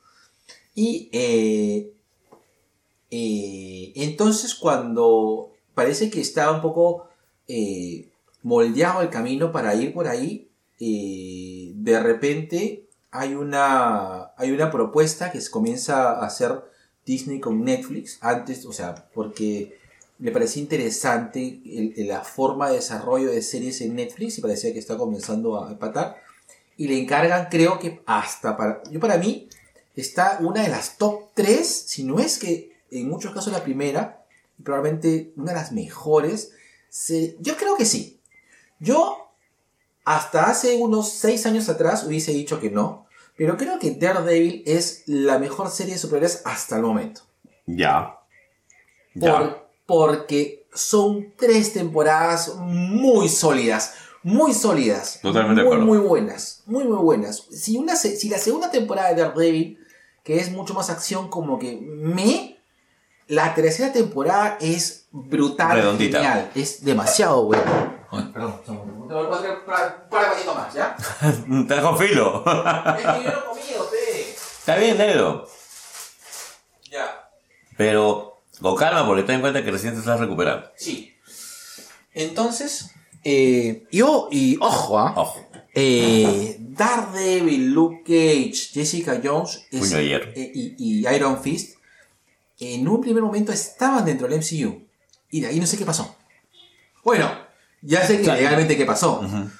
[0.74, 1.94] Y eh,
[3.10, 7.08] eh, entonces cuando parece que estaba un poco
[7.48, 8.10] eh,
[8.42, 15.40] moldeado el camino para ir por ahí, de repente hay una, hay una propuesta que
[15.40, 16.62] se comienza a hacer
[17.06, 19.78] Disney con Netflix, antes, o sea, porque
[20.18, 24.72] me parecía interesante el- el- la forma de desarrollo de series en Netflix y parecía
[24.72, 26.16] que está comenzando a empatar.
[26.76, 28.82] Y le encargan, creo que hasta para.
[28.90, 29.48] Yo, para mí,
[29.94, 34.24] está una de las top 3, si no es que en muchos casos la primera,
[34.58, 36.52] y probablemente una de las mejores.
[36.88, 38.20] se- yo creo que sí.
[38.78, 39.28] Yo,
[40.04, 43.06] hasta hace unos 6 años atrás, hubiese dicho que no.
[43.36, 47.20] Pero creo que Daredevil es la mejor serie de superhéroes hasta el momento.
[47.66, 48.18] Ya.
[49.14, 49.65] Ya.
[49.86, 53.94] Porque son tres temporadas muy sólidas.
[54.22, 55.20] Muy sólidas.
[55.22, 55.86] Totalmente de muy, acuerdo.
[55.86, 56.62] Muy buenas.
[56.66, 57.44] Muy, muy buenas.
[57.50, 59.78] Si, una, si la segunda temporada de Daredevil,
[60.24, 62.58] que es mucho más acción, como que me.
[63.28, 65.76] La tercera temporada es brutal.
[65.76, 66.18] Redondita.
[66.18, 66.50] Genial.
[66.54, 68.06] Es demasiado buena.
[68.10, 68.60] Ay, perdón.
[69.08, 70.96] Te voy a hacer un par par de patitos más, ¿ya?
[71.68, 72.44] Te dejo filo.
[72.44, 74.30] es que yo no he comido, pe.
[74.30, 75.46] Está bien, negro.
[76.90, 77.30] Ya.
[77.76, 80.70] Pero con calma, porque ten en cuenta que recién te estás recuperando.
[80.76, 81.12] Sí.
[82.14, 82.90] Entonces,
[83.24, 85.14] eh, yo, y ojo, ¿ah?
[85.16, 85.44] Ojo.
[85.74, 90.30] Eh, Daredevil, Luke Cage, Jessica Jones es- Puño de hierro.
[90.34, 91.76] eh, y, y Iron Fist
[92.58, 94.82] en un primer momento estaban dentro del MCU
[95.30, 96.16] y de ahí no sé qué pasó.
[97.04, 97.30] Bueno,
[97.82, 98.40] ya sé que Claro.
[98.40, 99.50] legalmente qué pasó, Ujú.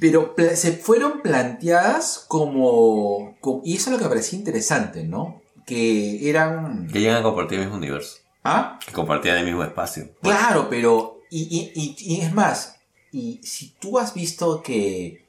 [0.00, 5.04] pero pla- se fueron planteadas como, como- y eso es lo que me parecía interesante,
[5.04, 5.39] ¿no?
[5.70, 8.16] Que eran Que llegan a compartir el mismo universo.
[8.44, 8.78] ¿Ah?
[8.84, 10.10] Que compartían el mismo espacio.
[10.22, 11.20] Claro, pero.
[11.30, 11.42] Y,
[11.74, 12.76] y- y- es más,
[13.12, 15.26] y si tú has visto que.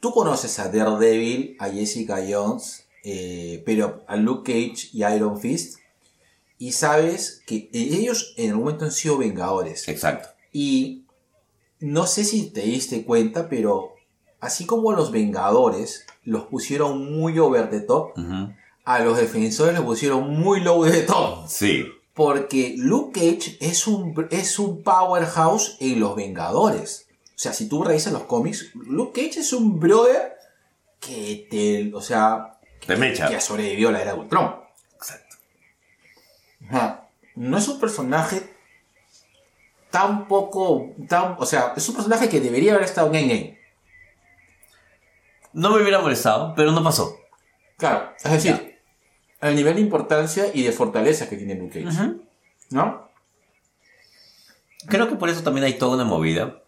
[0.00, 5.38] Tú conoces a Daredevil, a Jessica Jones, eh, pero a Luke Cage y a Iron
[5.40, 5.78] Fist.
[6.58, 9.88] y sabes que ellos en algún momento han sido vengadores.
[9.88, 10.30] Exacto.
[10.52, 11.04] Y
[11.80, 13.92] no sé si te diste cuenta, pero
[14.40, 18.12] así como los vengadores los pusieron muy over the top.
[18.86, 21.48] A los defensores los pusieron muy low the top.
[21.48, 21.92] Sí.
[22.14, 27.08] Porque Luke Cage es un, es un powerhouse en los Vengadores.
[27.30, 30.36] O sea, si tú revisas los cómics, Luke Cage es un brother
[31.00, 31.92] que te.
[31.94, 32.58] O sea.
[32.86, 33.28] Te mecha.
[33.28, 34.54] Que sobrevivió a la era de Ultron.
[34.94, 35.36] Exacto.
[36.68, 37.08] Ajá.
[37.34, 38.54] No es un personaje
[39.90, 40.94] tan poco.
[41.08, 43.58] Tan, o sea, es un personaje que debería haber estado en Endgame.
[45.52, 47.18] No me hubiera molestado, pero no pasó.
[47.76, 48.75] Claro, es decir,
[49.40, 52.14] el nivel de importancia y de fortaleza que tiene Luke Cage.
[52.70, 53.08] ¿No?
[54.86, 56.62] Creo que por eso también hay toda una movida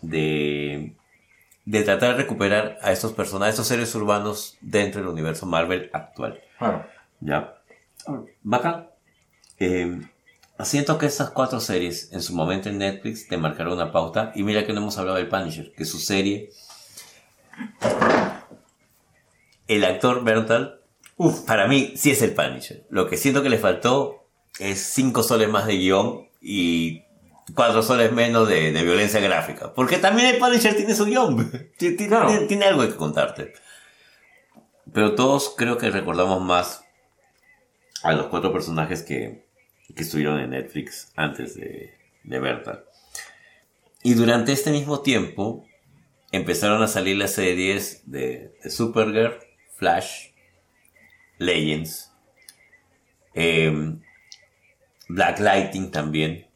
[0.00, 0.94] de,
[1.64, 5.90] de tratar de recuperar a estos personajes, a estos seres urbanos dentro del universo Marvel
[5.92, 6.40] actual.
[6.58, 6.86] Claro.
[7.20, 7.54] ¿Ya?
[8.42, 8.88] Bacán.
[9.58, 10.00] Eh,
[10.64, 14.32] siento que estas cuatro series en su momento en Netflix te marcaron una pauta.
[14.34, 16.50] Y mira que no hemos hablado del Punisher, que su serie.
[19.66, 20.77] El actor Bertal,
[21.18, 22.86] uf, para mí sí es el Punisher.
[22.90, 24.26] Lo que siento que le faltó
[24.58, 27.02] es cinco soles más de guion y
[27.54, 29.72] cuatro soles menos de, de violencia gráfica.
[29.74, 31.50] Porque también el Punisher tiene su guion.
[31.78, 32.46] Tiene, tiene- Claro.
[32.46, 33.52] tiene algo que contarte.
[34.92, 36.82] Pero todos creo que recordamos más
[38.02, 39.44] a los cuatro personajes que,
[39.94, 42.84] que estuvieron en Netflix antes de, de Berta.
[44.02, 45.66] Y durante este mismo tiempo
[46.32, 49.38] empezaron a salir las series de, de Supergirl,
[49.76, 50.27] Flash,
[51.38, 52.12] Legends,
[53.34, 54.00] em,
[55.08, 56.46] Black Lightning también,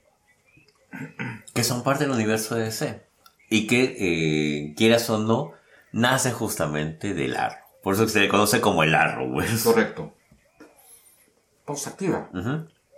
[1.54, 3.02] que son parte del universo de DC.
[3.48, 5.52] Y que, eh, quieras o no,
[5.92, 7.58] nacen justamente del Arrow.
[7.82, 9.32] Por eso se le conoce como el Arrow.
[9.32, 9.62] pues.
[9.62, 10.14] Correcto.
[11.64, 12.30] Pausa activa.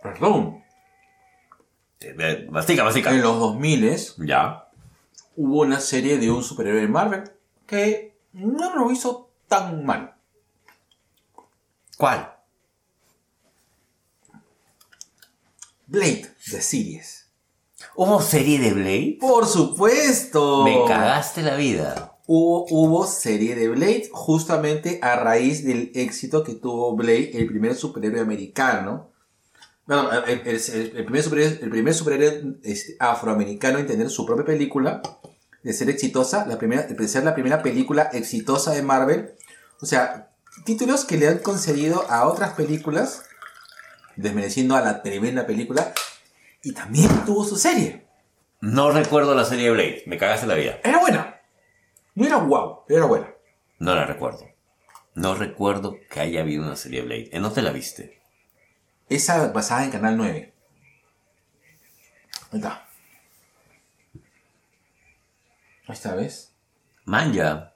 [0.03, 0.63] Perdón.
[2.01, 3.11] Eh, Mastica, mastica.
[3.11, 4.69] En los 2000 Ya.
[5.37, 7.25] hubo una serie de un superhéroe de Marvel
[7.67, 10.14] que no lo hizo tan mal.
[11.97, 12.31] ¿Cuál?
[15.87, 17.27] Blade, de series.
[17.97, 19.19] ¿Hubo serie de Blade?
[19.21, 20.65] Por supuesto.
[20.65, 22.19] Me cagaste la vida.
[22.27, 27.75] Hubo, hubo serie de Blade justamente a raíz del éxito que tuvo Blade, el primer
[27.75, 29.11] superhéroe americano.
[29.87, 34.25] Bueno, el, el- el- el primer superhéroe, el primer superhéroe este, afroamericano en tener su
[34.25, 35.03] propia película,
[35.63, 39.35] de ser exitosa, la primera, de ser la primera película exitosa de Marvel.
[39.83, 40.31] O sea,
[40.65, 43.25] títulos que le han concedido a otras películas,
[44.17, 45.93] desmereciendo a la tremenda película,
[46.63, 48.07] y también tuvo su serie.
[48.61, 50.03] No recuerdo la serie de Blade.
[50.07, 50.81] Me cagaste la vida.
[50.83, 51.41] Era buena.
[52.15, 53.35] No era guau, pero era buena.
[53.79, 54.49] No la recuerdo.
[55.15, 57.29] No recuerdo que haya habido una serie de Blade.
[57.33, 58.23] ¿En dónde la viste?
[59.11, 60.55] Esa basada en Canal 9.
[62.53, 62.89] Ahí está.
[65.87, 66.55] Ahí está, ¿ves?
[67.05, 67.74] Manja.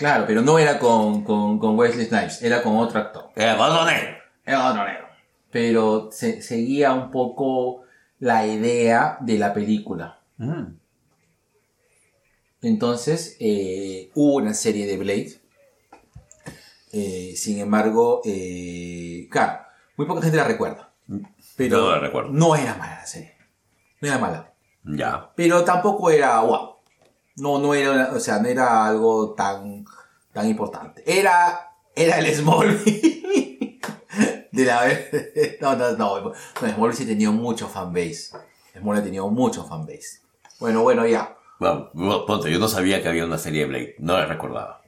[0.00, 3.30] Claro, pero no era con, con, con Wesley Snipes, era con otro actor.
[3.36, 4.16] Era Gordo Negro.
[4.46, 5.06] Era otro negro.
[5.50, 7.82] Pero se, seguía un poco
[8.18, 10.20] la idea de la película.
[10.38, 10.72] Mm.
[12.62, 15.40] Entonces, eh, hubo una serie de Blade.
[16.92, 19.60] Eh, sin embargo, eh, claro,
[19.96, 20.92] muy poca gente la recuerda.
[21.56, 22.30] Pero No la recuerdo.
[22.32, 23.34] no era mala la serie.
[24.00, 24.52] No era mala.
[24.82, 25.30] Ya.
[25.36, 26.69] Pero tampoco era wow.
[27.40, 29.84] No, no era, o sea, no era algo tan,
[30.32, 31.02] tan importante.
[31.06, 33.80] Era, era el Smallville.
[34.52, 35.10] De la vez.
[35.60, 36.20] No, no, no.
[36.20, 38.30] no Smallville sí tenía mucho fanbase.
[38.78, 40.20] Smallville tenía mucho fanbase.
[40.58, 41.36] Bueno, bueno, ya.
[41.58, 41.90] Bueno,
[42.26, 43.94] ponte, yo no sabía que había una serie de Blade.
[43.98, 44.82] No la recordaba.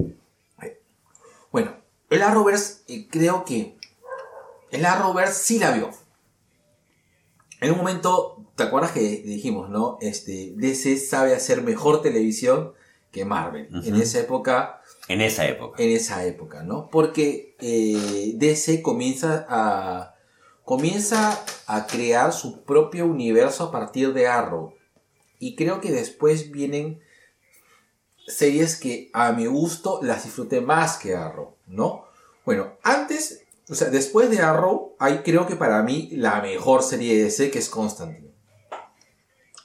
[1.51, 1.77] Bueno,
[2.09, 3.77] el Arrowverse, creo que
[4.71, 5.91] el Arrowverse sí la vio.
[7.61, 9.99] En un momento, ¿te acuerdas que dijimos, no?
[10.01, 12.73] Este, DC sabe hacer mejor televisión
[13.11, 13.69] que Marvel.
[13.85, 15.83] En esa época, En esa época.
[15.83, 16.89] en esa época, ¿no?
[16.91, 20.15] Porque eh, DC comienza a
[20.65, 24.75] comienza a crear su propio universo a partir de Arrow.
[25.39, 27.01] Y creo que después vienen
[28.27, 32.05] series que a mi gusto las disfruté más que Arrow, ¿no?
[32.45, 37.17] Bueno, antes, o sea, después de Arrow, hay creo que para mí la mejor serie
[37.17, 38.32] de DC que es Constantine.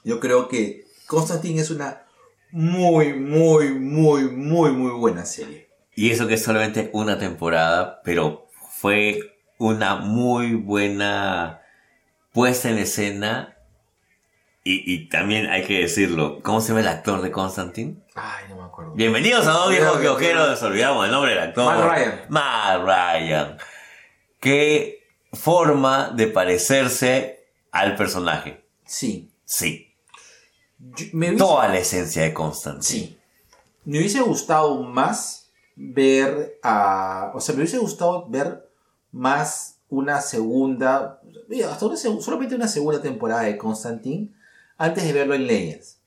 [0.08, 2.06] Yo creo que Constantine es una
[2.52, 5.68] muy, muy, muy, muy, muy buena serie.
[5.96, 11.60] Y eso que es solamente una temporada, pero fue una muy buena
[12.32, 13.58] puesta en escena.
[14.64, 17.98] Y, y también hay que decirlo, ¿cómo se llama el actor de Constantine?
[18.16, 18.94] Ay, no me acuerdo.
[18.94, 21.66] Bienvenidos a dos viejos quiojeros, nos olvidamos el nombre del actor.
[21.66, 22.22] Matt Ryan.
[22.30, 23.58] Matt Ryan.
[24.40, 28.64] Que forma de parecerse al personaje.
[28.86, 29.34] Sí.
[29.44, 29.87] Sí.
[30.80, 32.84] Yo- me hubiese- Toda la esencia de Constantine.
[33.08, 33.18] Sí.
[33.86, 37.32] Me hubiese gustado más ver a.
[37.36, 38.70] O sea, me hubiese gustado ver
[39.12, 41.22] más una segunda.
[41.70, 44.30] Hasta una, solamente una segunda temporada de Constantine
[44.78, 45.98] antes de verlo en Legends.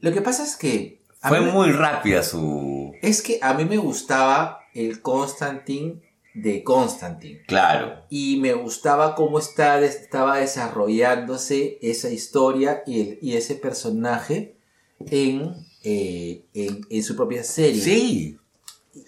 [0.00, 1.00] Lo que pasa es que.
[1.20, 2.92] Fue me- muy rápida su...
[3.00, 6.02] Es que a mí me gustaba el Constantine
[6.34, 7.42] de Constantine.
[7.46, 8.04] Claro.
[8.08, 14.54] Y me gustaba cómo está- estaba desarrollándose esa historia y, el- y ese personaje
[15.10, 15.54] en,
[15.84, 17.82] eh, en, en su propia serie.
[17.82, 18.38] Sí.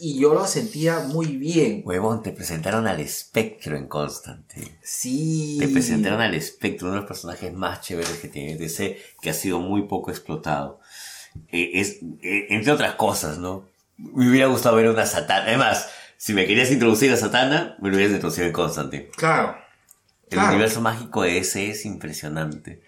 [0.00, 1.82] Y yo lo sentía muy bien.
[1.84, 4.78] Huevón, te presentaron al espectro en Constantine.
[4.82, 5.58] Sí.
[5.60, 9.34] Te presentaron al espectro, uno de los personajes más chéveres que tiene DC, que ha
[9.34, 10.80] sido muy poco explotado.
[11.52, 13.66] Eh, es, eh, entre otras cosas, ¿no?
[13.98, 15.44] Me hubiera gustado ver una Satana.
[15.48, 15.88] Además,
[16.24, 19.10] si me querías introducir a Satana, me lo hubieras introducido en Constantine.
[19.14, 19.58] Claro.
[20.30, 20.54] El Claro.
[20.54, 22.80] universo mágico de ese es impresionante.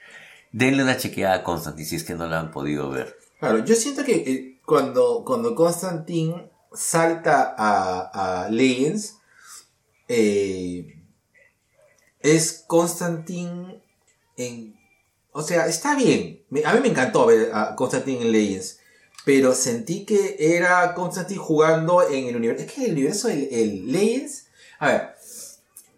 [0.52, 3.14] Denle una chequeada a Constantine si es que no la han podido ver.
[3.38, 9.18] Claro, yo siento que eh, cuando, cuando Constantine salta a, a Legends,
[10.08, 10.98] eh,
[12.20, 13.82] es Constantine
[14.38, 14.80] en...
[15.32, 16.42] O sea, está bien.
[16.64, 18.80] A mí me encantó ver a Constantine en Legends.
[19.26, 22.64] Pero sentí que era Constantine jugando en el universo.
[22.64, 24.46] Es que el universo del el Legends...
[24.78, 25.02] A ver,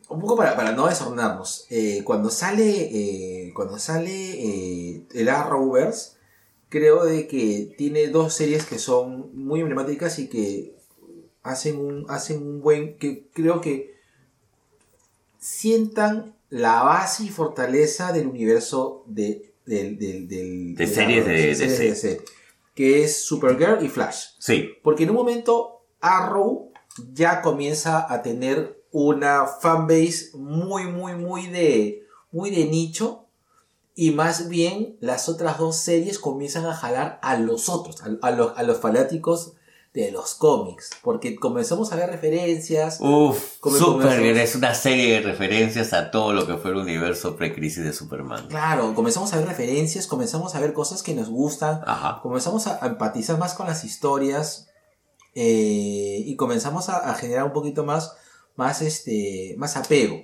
[0.09, 1.67] un poco para, para no desordenarnos.
[1.69, 6.13] eh, cuando sale, eh, cuando sale eh, el Arrowverse,
[6.71, 10.75] creo de que tiene dos series que son muy emblemáticas y que
[11.43, 13.95] hacen un, hacen un buen, que creo que
[15.39, 22.03] sientan la base y fortaleza del universo de, del, del, del- De series de series.
[22.03, 22.21] DC,
[22.79, 24.27] que es Supergirl y Flash.
[24.39, 24.71] Sí.
[24.85, 26.71] Porque en un momento Arrow
[27.13, 33.27] ya comienza a tener una fanbase muy, muy, muy de, muy de nicho.
[33.97, 38.31] Y más bien las otras dos series comienzan a jalar a los otros, a, a
[38.31, 39.55] los, a los fanáticos
[39.95, 40.91] de los cómics.
[41.03, 42.99] Porque comenzamos a ver referencias.
[43.01, 47.37] Uf, Supergirl comenzamos- es una serie de referencias a todo lo que fue el universo
[47.37, 48.47] pre-crisis de Superman.
[48.49, 52.21] Claro, comenzamos a ver referencias, comenzamos a ver cosas que nos gustan, Ajá.
[52.23, 54.67] comenzamos a empatizar más con las historias
[55.35, 58.13] eh, y comenzamos a, a generar un poquito más,
[58.57, 60.17] más, este, más apego.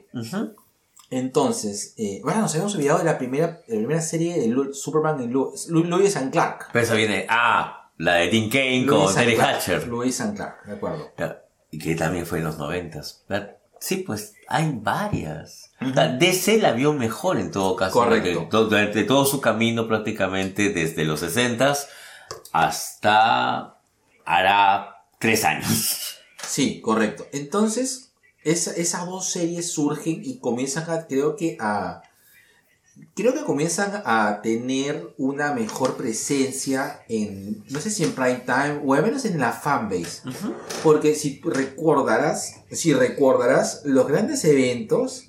[1.10, 4.72] Entonces, eh, bueno, nos habíamos olvidado de la primera, de la primera serie de Lu-
[4.74, 6.68] Superman y Lu- Lu- Lois and Clark.
[6.72, 9.86] Pero eso viene, ah, la de Tim Kane con Terry Hatcher.
[9.88, 11.10] Lois and Clark, de acuerdo.
[11.70, 13.24] Y que también fue en los noventas.
[13.80, 15.72] Sí, pues hay varias.
[15.80, 17.92] La DC la vio mejor en todo caso.
[17.92, 18.28] Correcto.
[18.30, 21.74] Durante, to- durante todo su camino prácticamente desde los 60
[22.52, 23.76] hasta
[24.24, 26.16] hará tres años.
[26.46, 27.26] Sí, correcto.
[27.32, 28.12] Entonces,
[28.42, 32.02] esa- esas dos series surgen y comienzan a, creo que a...
[33.16, 38.80] Creo que comienzan a tener una mejor presencia en, no sé si en prime time
[38.84, 40.22] o al menos en la fanbase.
[40.82, 45.24] Porque si recordarás, si recordarás los grandes eventos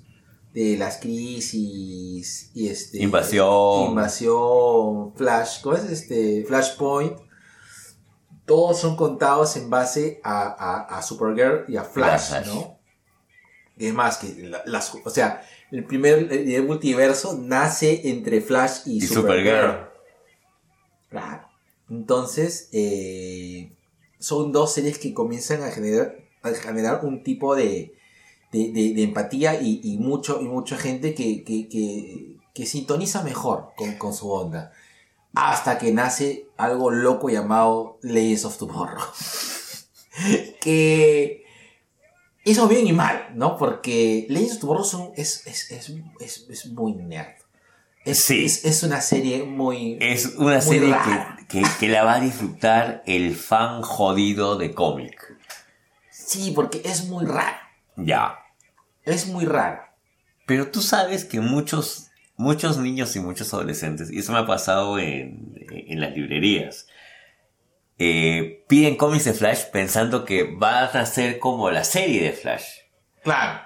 [0.53, 3.89] de las crisis y este Invasión.
[3.89, 7.17] invasión, Flash, ¿cómo es este Flashpoint?
[8.45, 12.47] Todos son contados en base a, a, a Supergirl y a Flash, Flash.
[12.47, 12.77] ¿no?
[13.77, 15.41] Es más que la- las, o sea,
[15.77, 19.45] el primer el multiverso nace entre Flash y, Y Supergirl.
[19.47, 19.89] Supergirl.
[21.10, 21.47] Claro.
[21.89, 23.72] Entonces, eh,
[24.19, 27.93] son dos series que comienzan a generar, a generar un tipo de,
[28.52, 33.23] de, de- de empatía y, y mucho, y mucha gente que, que, que, que sintoniza
[33.23, 34.72] mejor con, con su onda.
[35.35, 39.03] Hasta que nace algo loco llamado Legends of Tomorrow.
[40.61, 41.44] que
[42.45, 43.57] hizo bien y mal, ¿no?
[43.57, 45.91] Porque Legends of Tomorrow es, es, es,
[46.22, 47.34] es, es muy nerd.
[48.05, 48.45] Es, Sí.
[48.45, 49.97] es, es una serie muy...
[49.99, 51.38] Es una Muy serie rara.
[51.49, 55.35] que, que, que la va a disfrutar el fan jodido de cómic.
[56.11, 57.59] Sí, porque es muy rara.
[57.97, 58.38] Ya.
[59.03, 59.95] Es muy rara.
[60.45, 64.99] Pero tú sabes que muchos, muchos niños y muchos adolescentes, y eso me ha pasado
[64.99, 66.88] en, en las librerías,
[67.97, 72.65] eh, piden cómics de Flash pensando que van a ser como la serie de Flash.
[73.23, 73.61] Claro.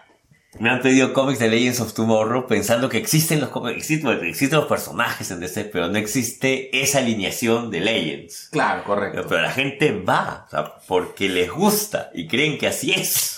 [0.60, 4.60] Me han pedido cómics de Legends of Tomorrow pensando que existen los cómics, existen, existen
[4.60, 8.50] los personajes en DC, pero no existe esa alineación de Legends.
[8.52, 9.26] Claro, correcto.
[9.30, 13.38] pero la gente va, o sea, porque les gusta y creen que así es.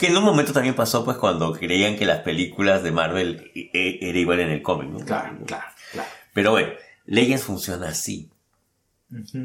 [0.00, 3.70] Que en un momento también pasó pues cuando creían que las películas de Marvel e-
[3.74, 5.04] e- era igual en el cómic, ¿no?
[5.04, 6.08] Claro, claro, claro.
[6.32, 6.70] Pero bueno,
[7.04, 8.30] Legends funciona así.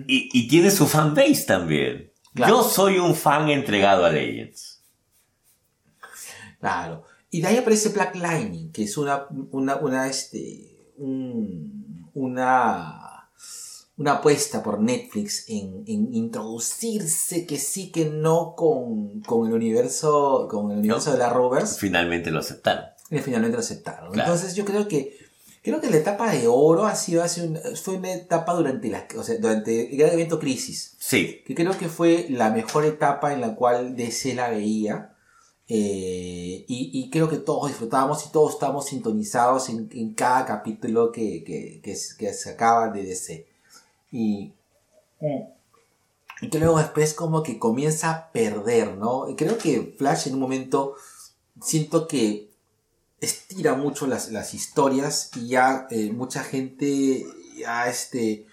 [0.07, 2.11] Y, y tiene su fanbase también.
[2.33, 2.57] Claro.
[2.57, 4.81] Yo soy un fan entregado a Legends.
[6.59, 7.03] Claro.
[7.29, 13.27] y de ahí aparece Black Lightning, que es una, una, una, este, un- una,
[13.97, 20.47] una apuesta por Netflix en, en introducirse que sí que no con, con el universo,
[20.49, 22.85] con el universo de la Rovers, Finalmente lo aceptaron.
[23.09, 24.13] y finalmente lo aceptaron.
[24.13, 24.31] Claro.
[24.31, 25.17] Entonces yo creo que
[25.63, 29.07] creo que la etapa de oro ha sido hace un- fue una etapa durante la,
[29.17, 33.33] o sea, durante el gran evento Crisis Sí, que creo que fue la mejor etapa
[33.33, 35.09] en la cual DC la veía.
[35.69, 41.11] eh, y, y creo que todos disfrutábamos y todos estábamos sintonizados en, en cada capítulo
[41.11, 43.47] que, que, que, que sacaba de DC.
[44.11, 44.51] Y,
[46.41, 49.29] y que luego después como que comienza a perder, ¿no?
[49.29, 50.95] Y creo que Flash en un momento
[51.61, 52.49] siento que
[53.23, 57.25] estira mucho las, las historias y ya eh, mucha gente
[57.57, 58.45] ya este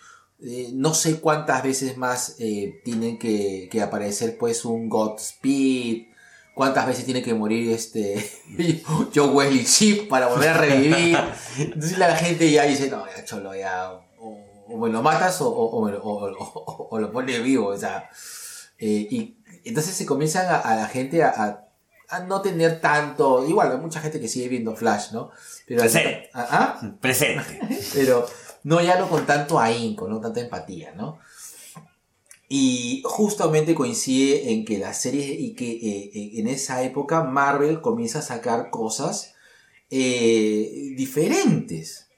[0.43, 6.07] eh, no sé cuántas veces más eh, tienen que, que aparecer pues un Godspeed
[6.55, 8.25] cuántas veces tiene que morir este
[9.15, 11.17] Joe Wesley Chip para volver a revivir.
[11.59, 16.99] Entonces la gente ya dice no ya cholo ya o, me lo matas o, o-
[17.01, 18.09] lo- pones vivo o sea
[18.79, 21.67] y entonces se comienzan a, la gente a-
[22.11, 25.31] a no tener tanto igual hay mucha gente que sigue viendo Flash no
[25.71, 26.31] pero Presente.
[26.35, 26.49] ¿Ah?
[26.83, 26.97] ¿Ah?
[27.01, 27.61] presente.
[27.95, 28.27] pero
[28.65, 31.21] no ya no con tanto ahínco, no tanta empatía, ¿no?
[32.49, 37.81] Y justamente coincide en que la serie y que eh, eh, en esa época Marvel
[37.81, 39.35] comienza a sacar cosas
[39.91, 42.09] eh, diferentes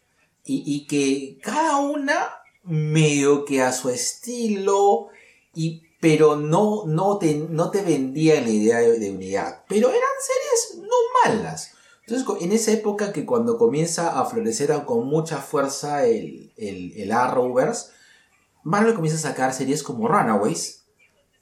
[0.47, 2.31] y, y que cada una
[2.64, 5.09] medio que a su estilo
[5.55, 10.03] y pero no, no, te, no te vendían la idea de, de unidad pero eran
[10.20, 11.73] series no malas
[12.05, 17.12] entonces, en esa época que cuando comienza a florecer con mucha fuerza el, el, el
[17.12, 17.91] Arrowverse,
[18.65, 20.83] Marvel comienza a sacar series como Runaways,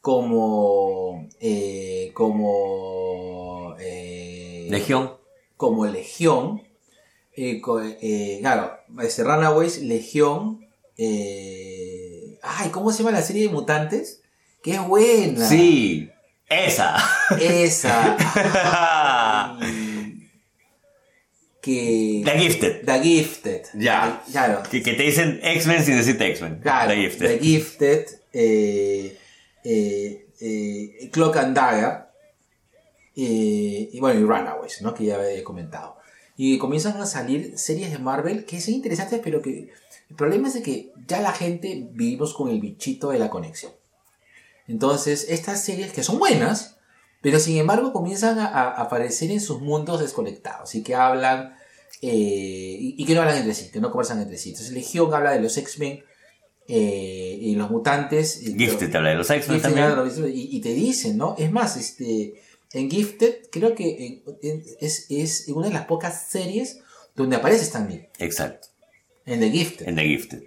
[0.02, 1.26] como.
[1.40, 3.74] eh, como.
[3.80, 5.16] eh, Legión.
[5.56, 6.62] Como Legión.
[7.34, 7.80] eh, co-
[8.40, 10.66] claro, este, Runaways, Legión.
[12.42, 14.19] ay, ¿cómo se llama la serie de mutantes?
[14.62, 15.46] ¡Qué buena!
[15.46, 16.10] Sí,
[16.48, 16.96] esa.
[17.40, 18.16] Esa.
[21.60, 22.22] Que.
[22.24, 22.86] The Gifted.
[22.86, 23.66] The Gifted.
[23.74, 24.22] Ya.
[24.30, 24.62] Claro.
[24.70, 26.60] Que, que te dicen X-Men sin decirte X-Men.
[26.62, 27.28] Claro, The Gifted.
[27.28, 29.18] The Gifted, eh,
[29.64, 32.06] eh, eh, Cloak and Dagger,
[33.16, 34.94] eh, y bueno, y Runaways, ¿no?
[34.94, 35.96] que ya he comentado.
[36.36, 39.68] Y comienzan a salir series de Marvel que son interesantes, pero que
[40.08, 43.72] el problema es de que ya la gente vivimos con el bichito de la conexión.
[44.70, 46.76] Entonces, estas series que son buenas,
[47.20, 51.54] pero sin embargo comienzan a, a aparecer en sus mundos desconectados y que hablan
[52.02, 52.08] eh,
[52.80, 54.50] y, y que no hablan entre sí, que no conversan entre sí.
[54.50, 56.02] Entonces, Legión habla de los X-Men
[56.68, 58.40] eh, y los mutantes.
[58.56, 60.34] Gifted te habla de los X-Men también.
[60.34, 61.34] y, y te dicen, ¿no?
[61.36, 62.40] Es más, este,
[62.72, 66.78] en Gifted creo que en- en- es, es una de las pocas series
[67.16, 68.06] donde aparece Stan Lee.
[68.18, 68.68] Exacto.
[69.26, 69.88] En The Gifted.
[69.88, 70.42] En The Gifted.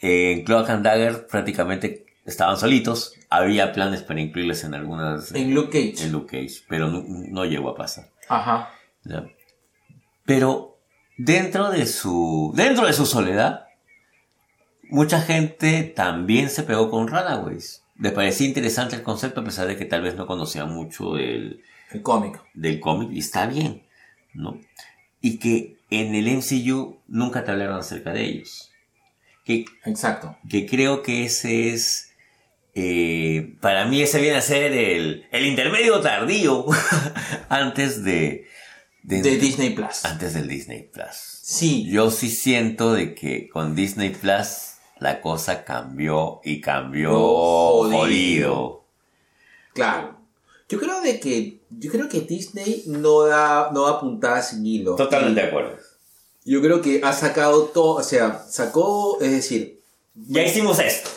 [0.00, 3.14] En Cloak and Dagger prácticamente estaban solitos.
[3.30, 5.32] Había planes para incluirles en algunas.
[5.32, 6.04] En Luke Cage.
[6.04, 8.10] En Luke Cage, pero no, no llegó a pasar.
[8.28, 8.70] Ajá.
[9.04, 9.24] ¿ya?
[10.24, 10.78] Pero
[11.18, 12.52] dentro de su.
[12.56, 13.66] Dentro de su soledad,
[14.88, 17.82] mucha gente también se pegó con Runaways.
[17.98, 21.62] Les parecía interesante el concepto, a pesar de que tal vez no conocían mucho del,
[21.92, 22.40] El cómic.
[22.52, 23.84] del cómic, y está bien,
[24.32, 24.58] ¿no?
[25.20, 28.72] Y que en el MCU nunca te hablaron acerca de ellos.
[29.44, 30.36] Que, Exacto.
[30.48, 32.13] que creo que ese es.
[32.74, 36.66] Eh, para mí, ese viene a ser el, el intermedio tardío
[37.48, 38.46] antes de,
[39.02, 40.04] de, De Disney Plus.
[40.04, 41.14] antes del Disney Plus.
[41.42, 41.86] Sí.
[41.90, 47.98] Yo sí siento de que con Disney Plus la cosa cambió y cambió Oh, jodido.
[47.98, 48.84] jodido.
[49.74, 50.18] Claro.
[50.68, 54.96] Yo creo de que yo creo que Disney no da no da puntada sin hilo.
[54.96, 55.76] Totalmente de acuerdo.
[56.46, 59.80] Yo creo que ha sacado todo, o sea, sacó, es decir,
[60.14, 61.10] Ya hicimos esto.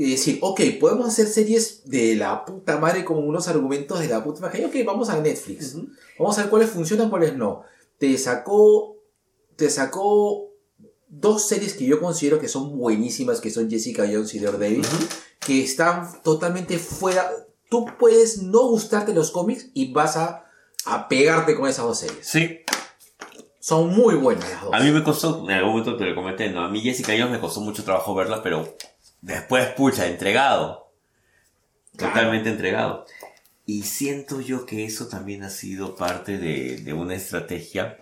[0.00, 4.24] Y decir, ok, podemos hacer series de la puta madre con unos argumentos de la
[4.24, 4.64] puta madre.
[4.64, 5.76] Ok, vamos a Netflix.
[6.18, 7.64] Vamos a ver cuáles funcionan, cuáles no.
[7.98, 8.96] Te sacó,
[9.56, 10.48] te sacó
[11.06, 14.86] dos series que yo considero que son buenísimas, que son Jessica Jones y Daredevil,
[15.38, 17.30] que están totalmente fuera.
[17.68, 20.46] Tú puedes no gustarte los cómics y vas a,
[20.86, 22.26] a pegarte con esas dos series.
[22.26, 22.60] Sí.
[23.58, 24.72] Son muy buenas las dos.
[24.72, 27.32] A mí me costó, en algún momento te lo comenté, no, a mí Jessica Jones
[27.32, 28.78] me costó mucho trabajo verla, pero
[29.20, 30.92] después, pucha, entregado.
[31.96, 32.14] Claro.
[32.14, 33.06] Totalmente entregado.
[33.66, 37.98] Y siento yo que eso también ha sido parte de, de una estrategia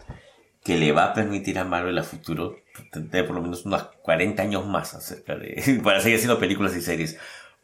[0.64, 2.56] que le va a permitir a Marvel a futuro
[2.92, 6.80] tener por lo menos unos 40 años más acerca de, para seguir haciendo películas y
[6.80, 7.18] series.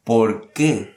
[0.04, 0.94] ¿Por qué?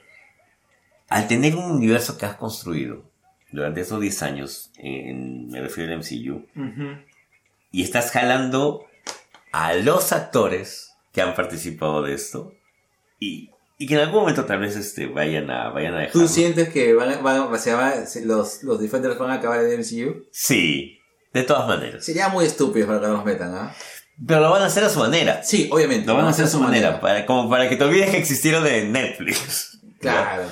[1.08, 3.04] Al tener un universo que has construido,
[3.50, 6.46] durante esos 10 años, en, me refiero al MCU,
[7.70, 8.86] y estás jalando
[9.52, 10.87] a los actores
[11.18, 12.52] que han participado de esto
[13.18, 16.12] y, y que en algún momento tal vez este, vayan a vayan a dejar.
[16.12, 19.58] ¿Tú sientes que van, van, a- se va- se- los, los Defenders van a acabar
[19.64, 20.26] en el MCU?
[20.30, 21.00] Sí,
[21.32, 22.04] de todas maneras.
[22.04, 23.74] Sería muy estúpido para que no los metan, ¿ah?
[24.24, 25.42] Pero lo van a hacer a su manera.
[25.42, 26.06] Sí, obviamente.
[26.06, 28.62] Lo van a hacer a su manera, para, como para que te olvides que existieron
[28.62, 29.80] de Netflix.
[30.00, 30.44] Claro.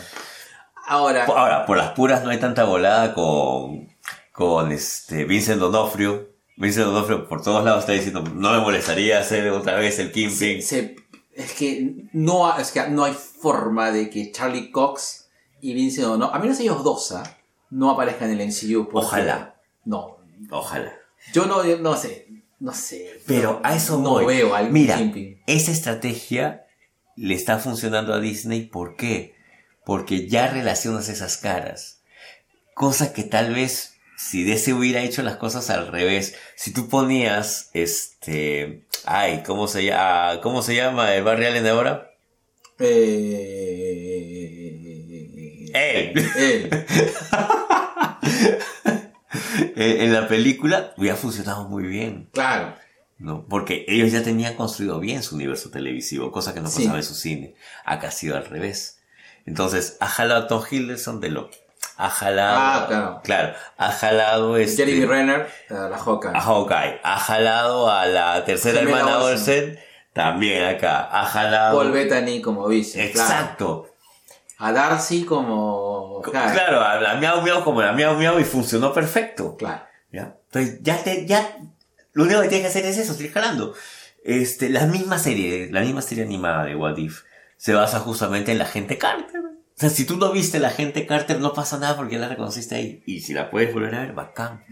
[0.89, 3.89] Ahora, Ahora, por las puras no hay tanta volada con,
[4.33, 6.29] con este Vincent D'Onofrio.
[6.57, 10.63] Vincent D'Onofrio por todos lados está diciendo, no me molestaría hacer otra vez el Kingpin.
[10.63, 10.97] se-
[11.35, 15.29] es que no, es que no hay forma de que Charlie Cox
[15.61, 17.37] y Vincent O'Neill, a menos ellos dos, ¿ah?
[17.69, 18.89] no aparezcan en el MCU.
[18.93, 19.57] Ojalá.
[19.85, 20.17] No,
[20.51, 20.93] Ojalá.
[21.35, 22.29] yo no, no sé,
[22.59, 23.21] no sé.
[23.27, 24.25] Pero a eso no voy.
[24.27, 25.43] veo al Mira, Kingpin.
[25.47, 26.65] esa estrategia
[27.17, 28.63] le está funcionando a Disney.
[28.63, 29.35] ¿Por qué?
[29.85, 32.01] Porque ya relacionas esas caras.
[32.75, 37.71] Cosa que tal vez si DC hubiera hecho las cosas al revés, si tú ponías
[37.75, 40.41] este, ay, ¿cómo se llama?
[40.43, 42.11] ¿Cómo se llama el Barry Allen de ahora?
[42.79, 42.93] Eh,
[45.75, 46.13] Él.
[46.39, 46.71] él.
[49.79, 52.29] En la película hubiera funcionado muy bien.
[52.33, 52.75] Claro.
[53.19, 53.47] ¿no?
[53.47, 56.83] Porque ellos ya tenían construido bien su universo televisivo, cosa que no Sí.
[56.83, 57.55] pasaba en su cine.
[57.85, 59.01] Acá ha sido al revés.
[59.45, 61.59] Entonces, ha jalado a Tom Hiddleston de Loki.
[61.99, 62.59] Ha jalado.
[62.59, 63.55] Ah, claro.
[63.79, 66.33] ha jalado este, Jeremy Renner, eh, la Hawkeye.
[66.35, 67.01] a Hawkeye.
[67.03, 69.79] Ha jalado a la tercera hermana Olsen.
[70.13, 71.09] También acá.
[71.11, 71.79] Ha jalado.
[71.79, 73.11] Paul Bettany como vice.
[73.13, 73.31] claro.
[73.31, 73.89] Exacto.
[74.59, 76.23] A Darcy como.
[76.23, 76.53] Claro.
[76.53, 79.57] Claro, a la miau miau como la miau miau y funcionó perfecto.
[79.57, 79.83] Claro.
[80.11, 80.37] ¿Ya?
[80.47, 81.59] Entonces, ya te, ya,
[82.13, 83.75] lo único que tienes que hacer es eso, seguir jalando.
[84.25, 87.25] Este, la misma serie, la misma serie animada de What If
[87.59, 89.43] se basa justamente en la gente Carter.
[89.77, 92.75] O sea, si tú no viste la gente Carter, no pasa nada porque la reconociste
[92.77, 93.03] ahí.
[93.07, 94.65] Y si la puedes volver a ver, bacán.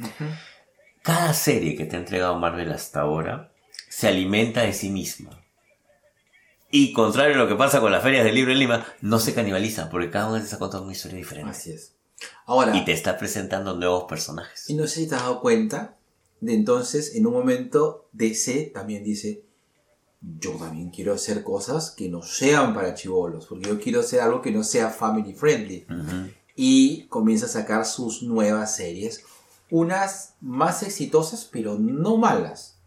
[1.03, 3.53] Cada serie que te ha entregado Marvel hasta ahora
[3.91, 5.39] se alimenta de sí misma.
[6.71, 9.35] Y contrario a lo que pasa con las ferias del libro en Lima, no se
[9.35, 11.51] canibaliza porque cada una te está contando una historia diferente.
[11.51, 11.93] Así es.
[12.47, 14.71] Ahora, Y te está presentando nuevos personajes.
[14.71, 15.97] y no sé si te has dado cuenta
[16.41, 19.45] de entonces, en un momento, DC también dice:
[20.41, 24.41] Yo también quiero hacer cosas que no sean para chivolos, porque yo quiero hacer algo
[24.41, 25.87] que no sea family friendly.
[26.57, 29.25] Y comienza a sacar sus nuevas series,
[29.71, 32.79] unas más exitosas, pero no malas.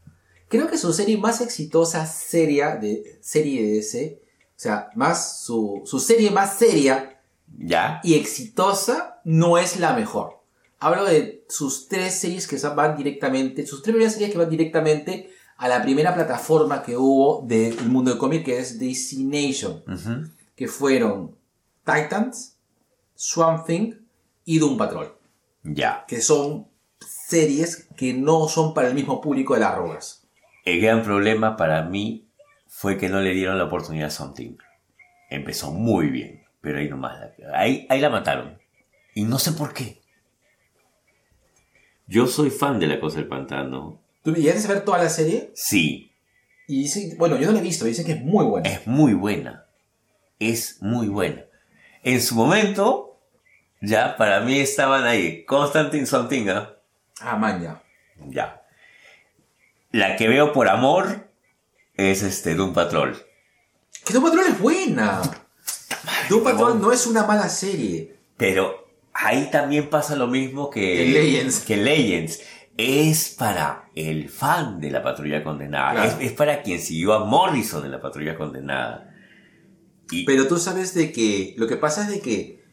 [0.50, 5.82] Creo que su serie más exitosa seria de, serie de DC, o sea, más su,
[5.86, 7.22] su serie más seria
[7.60, 8.00] ¿Ya?
[8.04, 10.40] y exitosa no es la mejor.
[10.80, 15.30] Hablo de sus tres series que van directamente, sus tres primeras series que van directamente
[15.58, 20.30] a la primera plataforma que hubo del mundo del cómic, que es DC Nation, Ujú.
[20.56, 21.36] que fueron
[21.86, 22.58] Titans,
[23.16, 23.94] Swamp Thing
[24.46, 25.18] y Doom Patrol,
[25.64, 26.06] Ya.
[26.08, 26.68] que son
[27.00, 30.28] series que no son para el mismo público de las rogas.
[30.66, 32.28] El gran problema para mí
[32.68, 34.58] fue que no le dieron la oportunidad a Something.
[35.30, 37.18] Empezó muy bien, pero ahí nomás.
[37.38, 38.58] La, ahí, ahí la mataron.
[39.16, 40.02] Y no sé por qué.
[42.06, 44.00] Yo soy fan de La Cosa del Pantano.
[44.28, 45.52] ¿Tú llegaste a ver toda la serie?
[45.56, 46.12] Sí,
[46.68, 48.70] Y dicen, bueno, yo no la he visto, dicen que es muy buena.
[48.70, 49.66] es muy buena.
[50.38, 51.45] Es muy buena.
[52.04, 53.22] En su momento,
[53.80, 55.45] ya para mí estaban ahí.
[55.45, 57.38] Constantine Something, ¿ah?
[57.38, 57.82] Man, ya.
[58.28, 58.64] Ya.
[59.91, 61.30] La que veo por amor
[61.95, 63.16] es este Doom Patrol.
[64.04, 65.22] Que Doom Patrol es buena.
[66.30, 68.18] Doom Patrol no es una mala serie.
[68.36, 71.62] Pero ahí también pasa lo mismo que Legends.
[71.62, 72.41] Que en Legends.
[72.78, 75.94] Es para el fan de la patrulla condenada.
[75.94, 76.10] Claro.
[76.22, 79.14] Es, es para quien siguió a Morrison en la patrulla condenada.
[80.12, 82.64] Y, Pero tú sabes de que lo que pasa es de que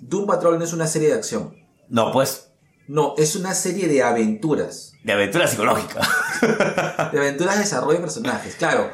[0.00, 1.54] Doom Patrol no es una serie de acción.
[1.88, 2.52] no, pues,
[2.88, 4.94] No, es una serie de aventuras.
[5.04, 6.00] de aventura psicológica.
[7.12, 8.54] De aventuras de desarrollo de personajes.
[8.56, 8.90] Claro,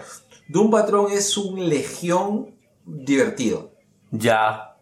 [0.48, 3.72] Doom Patrol es un legión divertido.
[4.10, 4.76] ya.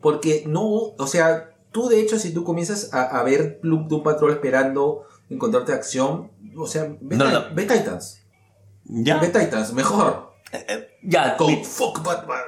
[0.00, 0.64] Porque no,
[0.98, 5.06] o sea, tú de hecho si tú comienzas a, a ver Doom Doom Patrol esperando
[5.30, 7.54] encontrarte acción, o sea, ve, No, Ti- no.
[7.54, 8.20] ve Titans.
[8.84, 9.18] Ya.
[9.18, 10.32] Ve Titans, mejor.
[11.02, 11.36] Ya.
[11.36, 12.40] Con mi- Fuck Batman.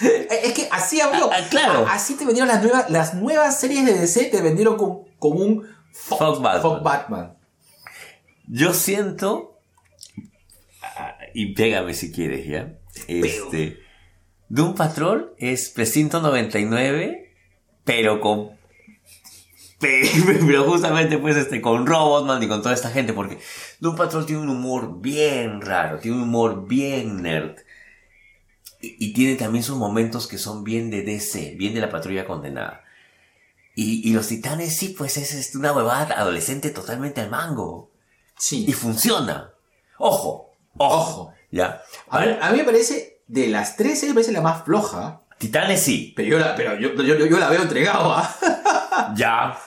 [0.00, 1.28] es que así habló.
[1.30, 1.86] Ah, ah, claro.
[1.88, 5.66] Así te vendieron las nuevas, las nuevas series de DC, te vendieron con, con un
[5.92, 6.62] Fuck, Fuck Batman.
[6.62, 7.34] Fuck Batman.
[8.48, 9.58] Yo siento.
[10.82, 12.74] ah, Y pégame si quieres, ¿ya?
[13.06, 13.78] Este.
[14.48, 17.29] Doom Patrol es Precinto 99,
[17.90, 18.50] pero con.
[19.78, 20.10] pe-
[20.46, 23.38] Pero justamente, pues, este, con Robotman y con toda esta gente, porque
[23.80, 27.56] Doom Patrol tiene un humor bien raro, tiene un humor bien nerd.
[28.80, 32.26] Y, y tiene también sus momentos que son bien de DC, bien de la patrulla
[32.26, 32.84] condenada.
[33.74, 37.90] Y, y los titanes, sí, pues es, es una huevada adolescente totalmente al mango.
[38.36, 38.64] Sí.
[38.68, 39.50] Y funciona.
[39.98, 40.96] Ojo, ojo.
[40.96, 41.32] Ojo.
[41.50, 41.82] Ya.
[42.08, 45.22] A mí, a mí me parece, de las tres, me parece la más floja.
[45.40, 46.12] Titanes sí.
[46.14, 49.12] Pero yo la, pero yo, yo, yo- yo la veo entregado, ¿ah?
[49.16, 49.58] Ya.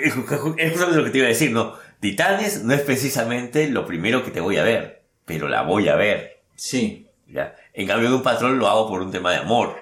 [0.00, 1.74] Es justamente lo que te iba a decir, ¿no?
[1.98, 5.96] Titanes no es precisamente lo primero que te voy a ver, pero la voy a
[5.96, 6.42] ver.
[6.54, 7.56] Sí, ¿ya?
[7.72, 9.76] En cambio, de un patrón lo hago por un tema de amor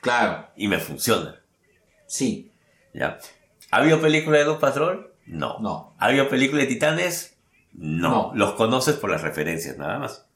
[0.00, 1.40] claro, y me funciona.
[2.06, 2.50] sí.
[2.92, 3.18] ¿ya?
[3.70, 5.12] ¿Ha habido película de Doom Patrol?
[5.26, 5.58] No.
[5.60, 5.94] No.
[5.98, 7.36] ¿Ha habido película de Titanes?
[7.74, 8.08] No.
[8.08, 8.32] No.
[8.34, 10.26] Los conoces por las referencias, nada más.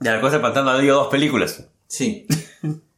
[0.00, 1.68] Ya, la cosa del pantano ha habido dos películas.
[1.88, 2.26] Sí.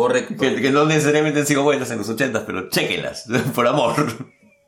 [0.00, 0.34] Correcto.
[0.40, 3.94] Que, que no necesariamente han sido buenas en los 80, pero chequenlas, por amor.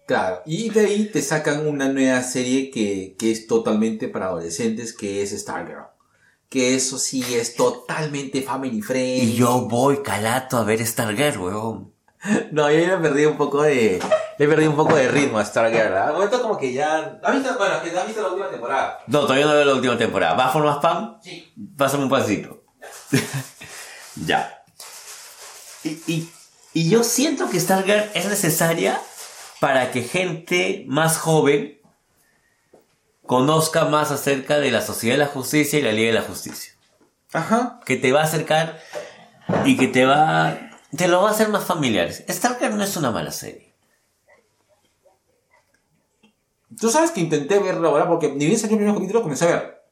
[0.06, 0.42] Claro.
[0.44, 5.22] Y de ahí te sacan una nueva serie que, que es totalmente para adolescentes, que
[5.22, 5.86] es Stargirl.
[6.50, 9.30] Que eso sí es totalmente family friendly.
[9.30, 11.94] Y yo voy calato a ver Stargirl, weón.
[12.52, 14.00] No, yo ya le perdí un poco de.
[14.36, 15.84] Le perdí un poco de ritmo a Stargirl.
[15.84, 16.12] ¿verdad?
[16.12, 17.18] Momento como que ya.
[17.22, 18.98] ¿Has visto, bueno, que has visto la última temporada?
[19.06, 20.34] No, todavía no veo la última temporada.
[20.34, 21.16] ¿Vas por más pan?
[21.22, 21.54] Sí.
[21.74, 22.64] Pásame un pancito.
[24.26, 24.61] ya.
[25.84, 26.30] Y, y-
[26.74, 28.98] y yo siento que Stargirl es necesaria
[29.60, 31.78] para que gente más joven
[33.26, 36.72] conozca más acerca de la Sociedad de la Justicia y la Liga de la Justicia.
[37.32, 37.80] Ajá.
[37.84, 38.80] Que te va a acercar
[39.64, 40.59] y que te va...
[40.96, 42.24] Te lo va a hacer más familiares.
[42.28, 43.72] Stargirl no es una mala serie.
[46.80, 49.48] Tú sabes que intenté verla ahora porque ni bien salió el primer capítulo comencé a
[49.48, 49.82] ver.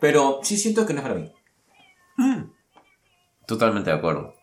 [0.00, 1.32] Pero sí siento que no es para mí.
[3.46, 4.34] Totalmente de acuerdo.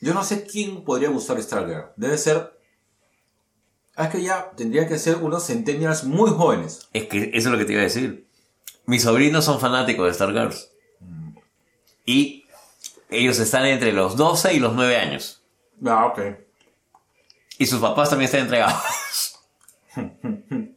[0.00, 1.92] Yo no sé quién podría gustar Stargirl.
[1.96, 2.58] Debe ser.
[3.96, 6.88] Es que ya tendría que ser unos centennials muy jóvenes.
[6.92, 8.26] Es que eso es lo que te iba a decir.
[8.84, 10.70] Mis sobrinos son fanáticos de Stargirls.
[12.04, 12.44] Y
[13.08, 15.42] ellos están entre los 12 y los 9 años.
[15.84, 16.20] Ah, ok.
[17.58, 19.40] Y sus papás también están entregados.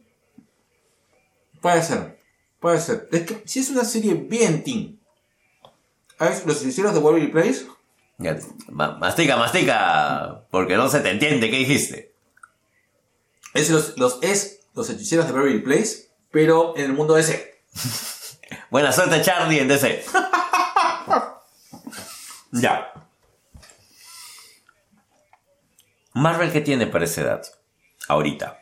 [1.60, 2.18] Puede ser.
[2.58, 3.08] Puede ser.
[3.12, 4.98] Es que si es una serie bien teen.
[6.18, 7.66] Los hechiceros de Waverly Place.
[8.70, 10.44] Mastica, mastica.
[10.50, 12.12] Porque no se te entiende qué dijiste.
[13.54, 16.10] Es los, los, es los hechiceros de Waverly Place.
[16.30, 17.62] Pero en el mundo ese.
[18.70, 20.04] Buena suerte, Charlie, en DC.
[22.52, 22.92] ya.
[26.12, 27.42] Marvel, ¿qué tiene para esa edad?
[28.08, 28.60] Ahorita.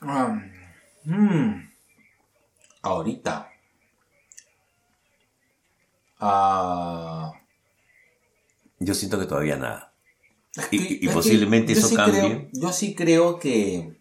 [0.00, 0.52] Um,
[1.04, 1.70] hmm.
[2.82, 3.50] Ahorita.
[6.20, 7.32] Ah.
[8.80, 9.92] Yo siento que todavía nada.
[10.70, 12.20] Y- es posiblemente eso sí cambie.
[12.20, 14.00] creo- yo sí creo que.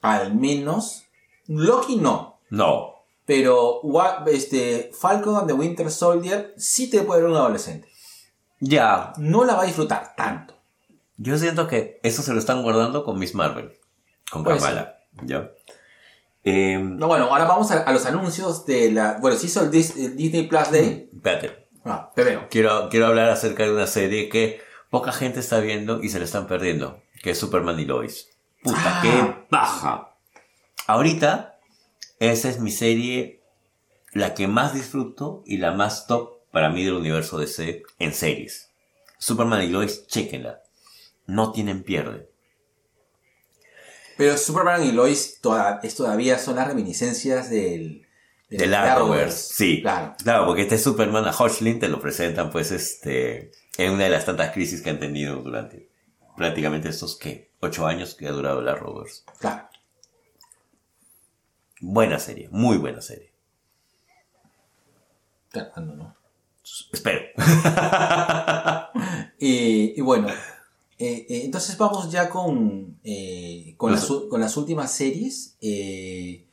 [0.00, 1.04] Al menos.
[1.46, 2.38] Loki no.
[2.50, 2.94] No.
[3.26, 3.80] Pero
[4.26, 7.88] este, Falcon and the Winter Soldier sí te puede ver un adolescente.
[8.60, 9.12] Ya.
[9.18, 10.54] No la va a disfrutar tanto.
[11.16, 13.72] Yo siento que eso se lo están guardando con Miss Marvel.
[14.30, 14.98] Con Puede Kamala.
[15.22, 15.50] ¿Ya?
[16.44, 19.18] Eh, No, bueno, ahora vamos a, a los anuncios de la.
[19.20, 21.08] Bueno, se hizo el, Dis- el Disney Plus Day.
[21.14, 21.63] espérate.
[21.84, 22.48] Ah, primero.
[22.50, 26.24] Quiero, quiero hablar acerca de una serie que poca gente está viendo y se la
[26.24, 27.02] están perdiendo.
[27.22, 28.30] Que es Superman y Lois.
[28.62, 29.00] Puta, Ah.
[29.02, 30.16] qué baja.
[30.86, 31.58] Ahorita,
[32.20, 33.42] esa es mi serie,
[34.12, 38.70] la que más disfruto y la más top para mí del universo DC en series.
[39.18, 40.60] Superman y Lois, chequenla.
[41.26, 42.28] No tienen pierde.
[44.16, 48.03] Pero Superman y Lois toda- es todavía son las reminiscencias del.
[48.48, 49.80] Del Arrowverse, sí.
[49.82, 50.14] Claro.
[50.22, 54.24] Claro, porque este Superman a Hodgkin te lo presentan, pues, este, en una de las
[54.24, 55.88] tantas crisis que han tenido durante
[56.36, 57.50] prácticamente estos, ¿qué?
[57.60, 59.22] Ocho años que ha durado el Arrowverse.
[59.38, 59.68] Claro.
[61.80, 63.32] Buena serie, muy buena serie.
[65.50, 66.16] Claro, no, no.
[66.92, 67.20] Espero.
[69.38, 70.28] Y, y bueno,
[70.98, 75.56] eh, eh, entonces vamos ya con, eh, con, las, con las últimas series.
[75.60, 76.43] Eh,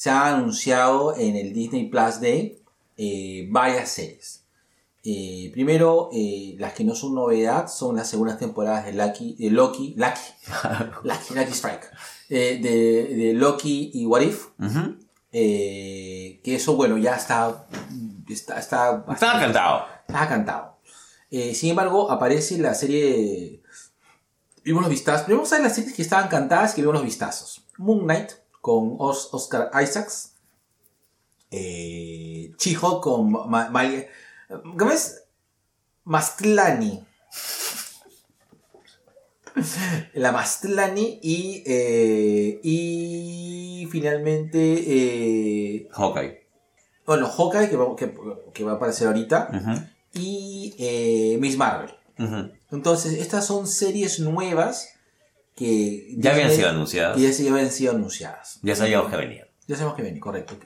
[0.00, 2.58] se ha anunciado en el Disney Plus Day
[2.96, 4.46] eh, varias series.
[5.04, 9.50] Eh, primero, eh, las que no son novedad son las segundas temporadas de Lucky, de
[9.50, 10.22] Loki, Lucky,
[11.04, 11.90] Lucky, Lucky Strike,
[12.30, 14.46] eh, de, de Loki y What If.
[15.32, 17.66] Eh, que eso, bueno, ya está,
[18.26, 19.84] está, está Estaba cantado.
[20.08, 20.78] Estaba cantado.
[21.30, 23.60] Eh, sin embargo, aparece la serie.
[24.64, 25.26] Vimos los vistazos.
[25.26, 27.66] Primero a las series que estaban cantadas que vimos los vistazos.
[27.76, 30.34] Moon Knight con Os- Oscar Isaacs.
[31.50, 33.90] Eh, Chijo con Ma- Ma-
[34.78, 35.24] ¿Cómo es?
[36.04, 37.04] Mastlani.
[40.14, 41.62] La Mastlani y.
[41.66, 44.58] eh, y finalmente.
[44.86, 46.40] eh, Hawkeye.
[47.06, 48.14] bueno, Hawkeye, que va, que-
[48.54, 49.48] que va a aparecer ahorita
[50.12, 51.90] y eh, Miss Marvel.
[52.70, 54.90] Entonces, estas son series nuevas
[55.54, 56.14] que...
[56.16, 57.16] Ya habían sido anunciadas.
[57.16, 58.58] Que ya se habían sido anunciadas.
[58.62, 59.48] Ya sabíamos que venía.
[59.66, 60.58] Ya sabemos que viene, correcto.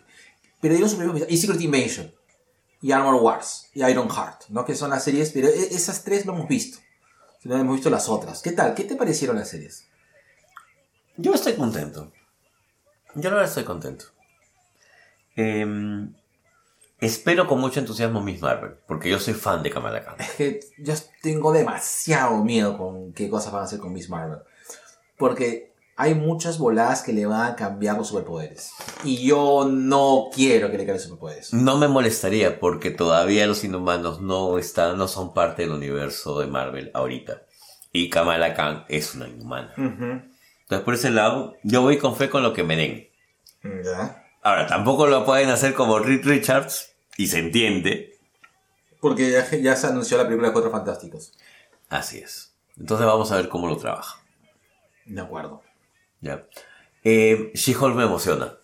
[0.60, 1.34] Pero dieron su primer episodio.
[1.34, 2.14] Y Secret Invasion.
[2.80, 3.70] Y Armor Wars.
[3.74, 4.44] Y Iron Heart.
[4.48, 4.64] ¿no?
[4.64, 6.78] Que son las series, pero e- esas tres no hemos visto.
[7.44, 8.40] No hemos visto las otras.
[8.40, 8.74] ¿Qué tal?
[8.74, 9.86] ¿Qué te parecieron las series?
[11.16, 12.12] Yo estoy contento.
[13.14, 14.06] Yo la verdad estoy contento.
[15.36, 16.14] Em,
[17.00, 20.16] espero con mucho entusiasmo Miss Marvel, porque yo soy fan de Kamala Khan.
[20.18, 24.38] Es que yo tengo demasiado miedo con qué cosas van a hacer con Miss Marvel.
[25.24, 28.72] Porque hay muchas voladas que le van a cambiar los superpoderes.
[29.04, 31.54] Y yo no quiero que le cambien los superpoderes.
[31.54, 36.46] No me molestaría porque todavía los inhumanos no están, no son parte del universo de
[36.46, 37.44] Marvel ahorita.
[37.90, 39.72] Y Kamala Khan es una inhumana.
[39.78, 43.08] Entonces por ese lado, yo voy con fe con lo que me den.
[43.82, 44.26] ¿Ya?
[44.42, 48.18] Ahora, tampoco lo pueden hacer como Reed Richards, y se entiende.
[49.00, 51.32] Porque ya, ya se anunció la película de Cuatro Fantásticos.
[51.88, 52.52] Así es.
[52.78, 54.23] Entonces vamos a ver cómo lo trabaja.
[55.06, 55.62] De acuerdo.
[56.20, 56.46] ¿ya?
[57.02, 58.54] Eh, She-Hulk me emociona.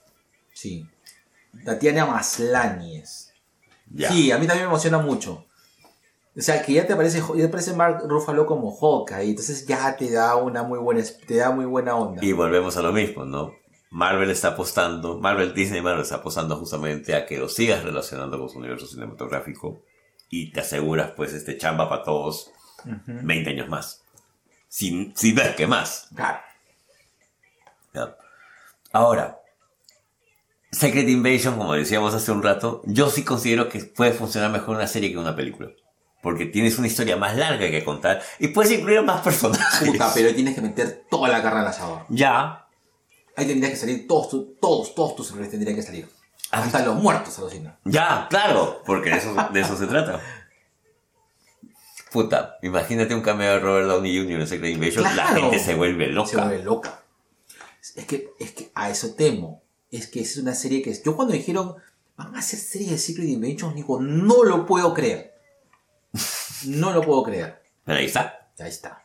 [0.53, 0.87] Sí.
[1.65, 3.33] Tatiana Maslanies.
[3.93, 4.11] Ya.
[4.11, 5.47] Sí, a mí también me emociona mucho.
[6.37, 9.97] O sea, que ya te aparece, ya te aparece Mark Ruffalo como Hawkeye, entonces ya
[9.97, 12.25] te da una muy buena, te da muy buena onda.
[12.25, 13.53] Y volvemos a lo mismo, ¿no?
[13.91, 18.49] Marvel está apostando, Marvel, Disney Marvel está apostando justamente a que lo sigas relacionando con
[18.49, 19.83] su universo cinematográfico
[20.29, 22.53] y te aseguras pues este chamba para todos
[23.07, 24.05] 20 años más.
[24.71, 26.09] Sin, sin ver que más.
[27.93, 28.17] Claro.
[28.93, 29.41] Ahora,
[30.73, 34.87] Secret Invasion, como decíamos hace un rato, yo sí considero que puede funcionar mejor una
[34.87, 35.69] serie que una película.
[36.23, 39.89] Porque tienes una historia más larga que contar y puedes incluir más personajes.
[39.89, 42.07] Puta, pero tienes que meter toda la carne al asador.
[42.09, 42.67] Ya,
[43.37, 44.29] Ahí tendrías que salir todos,
[44.61, 46.09] todos, todos tus héroes tendrían que salir.
[46.51, 47.79] Ah, Hasta los muertos, alucina.
[47.85, 50.21] Ya, claro, porque de eso, de eso se trata.
[52.13, 54.41] Puta, imagínate un cameo de Robert Downey Jr.
[54.41, 55.41] en Secret Invasion, la Claro.
[55.43, 56.29] gente se vuelve loca.
[56.31, 57.03] Se vuelve loca.
[57.97, 59.63] Es que, es que a eso temo.
[59.91, 60.93] Es que es una serie que...
[61.05, 61.77] Yo cuando dijeron,
[62.17, 65.35] van a hacer serie de Secret Invasion, digo, no lo puedo creer.
[66.67, 67.63] No lo puedo creer.
[67.85, 68.49] Pero ahí está.
[68.59, 69.05] Ahí está.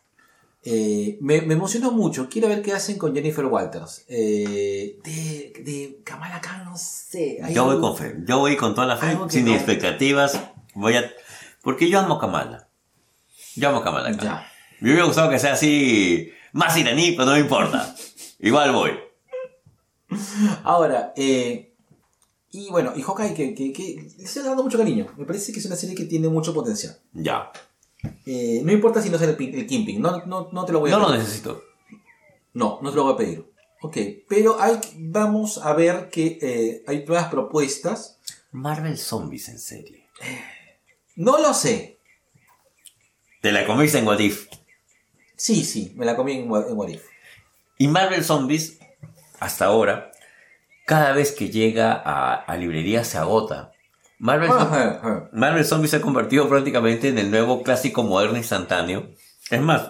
[0.63, 2.27] Eh, me, me emocionó mucho.
[2.27, 4.03] Quiero ver qué hacen con Jennifer Walters.
[4.07, 7.37] Eh, de, de Kamala Khan, no sé.
[7.51, 10.39] Yo voy algo- con fe, yo voy con toda la fe, sin no- expectativas.
[10.73, 11.11] Voy a.
[11.61, 12.64] Porque yo amo a Kamala.
[13.55, 14.11] Yo amo a Kamala.
[14.11, 14.19] Khan.
[14.23, 14.51] Ya.
[14.79, 17.95] Me hubiera gustado que sea así, más iraní, pero no me importa.
[18.39, 18.91] Igual voy.
[20.63, 21.73] Ahora, eh,
[22.51, 25.07] y bueno, y Hawkeye que, que, que le estoy dando mucho cariño.
[25.17, 26.97] Me parece que es una serie que tiene mucho potencial.
[27.13, 27.51] Ya.
[28.25, 30.91] Eh, no importa si no sale el, el Kingpin, no, no, no te lo voy
[30.91, 31.19] a No lo pedir.
[31.21, 31.63] necesito.
[32.53, 33.51] No, no te lo voy a pedir.
[33.81, 33.97] Ok,
[34.29, 38.19] pero hay, vamos a ver que eh, hay nuevas propuestas.
[38.51, 40.07] Marvel Zombies en serie.
[41.15, 41.94] No lo sé.
[43.45, 44.47] Te la comiste en What If.
[45.35, 47.03] Sí, sí, me la comí en, What If.
[47.77, 48.79] Y Marvel Zombies,
[49.39, 50.09] hasta ahora,
[50.87, 53.71] cada vez que llega a, a librería se agota.
[54.17, 55.29] Marvel, Ajá, ajá.
[55.31, 59.11] Marvel Zombies se ha convertido prácticamente en el nuevo clásico moderno instantáneo.
[59.51, 59.89] Es más,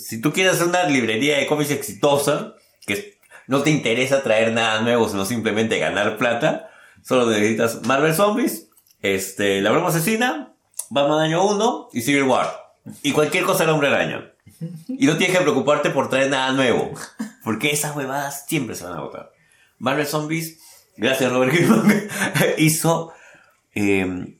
[0.00, 2.54] si tú quieres hacer una librería de cómics exitosa,
[2.86, 6.70] que no te interesa traer nada nuevo, sino simplemente ganar plata,
[7.02, 8.70] solo necesitas Marvel Zombies,
[9.02, 10.54] este, La Broma Asesina,
[10.88, 12.63] Batman Año 1 y Civil War.
[13.02, 14.32] Y cualquier cosa del Hombre Araña.
[14.88, 16.92] Y no tienes que preocuparte por traer nada nuevo.
[17.42, 19.32] Porque esas huevadas siempre se van a agotar.
[19.78, 20.58] Marvel Zombies,
[20.96, 22.08] gracias Robert Kirkman,
[22.58, 23.12] hizo,
[23.74, 24.38] eh,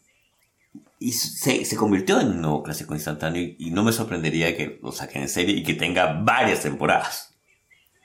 [1.11, 4.93] se, se convirtió en un nuevo clásico instantáneo y, y no me sorprendería que lo
[4.93, 7.35] saquen en serie y que tenga varias temporadas.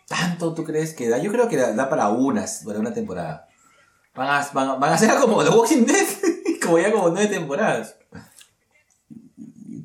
[0.08, 1.20] ¿Tanto tú crees que da?
[1.20, 3.48] Yo creo que da, da para unas, para una temporada.
[4.16, 6.08] Van a, van, van a ser como The Walking Dead,
[6.64, 7.96] como ya como nueve temporadas.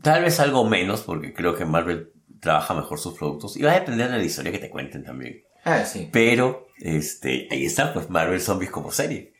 [0.05, 3.81] Tal vez algo menos porque creo que Marvel trabaja mejor sus productos y va a
[3.81, 5.43] depender de la historia que te cuenten también.
[5.65, 6.11] Ah, sí.
[6.13, 9.33] Pero, este, ahí está, pues Marvel Zombies como serie.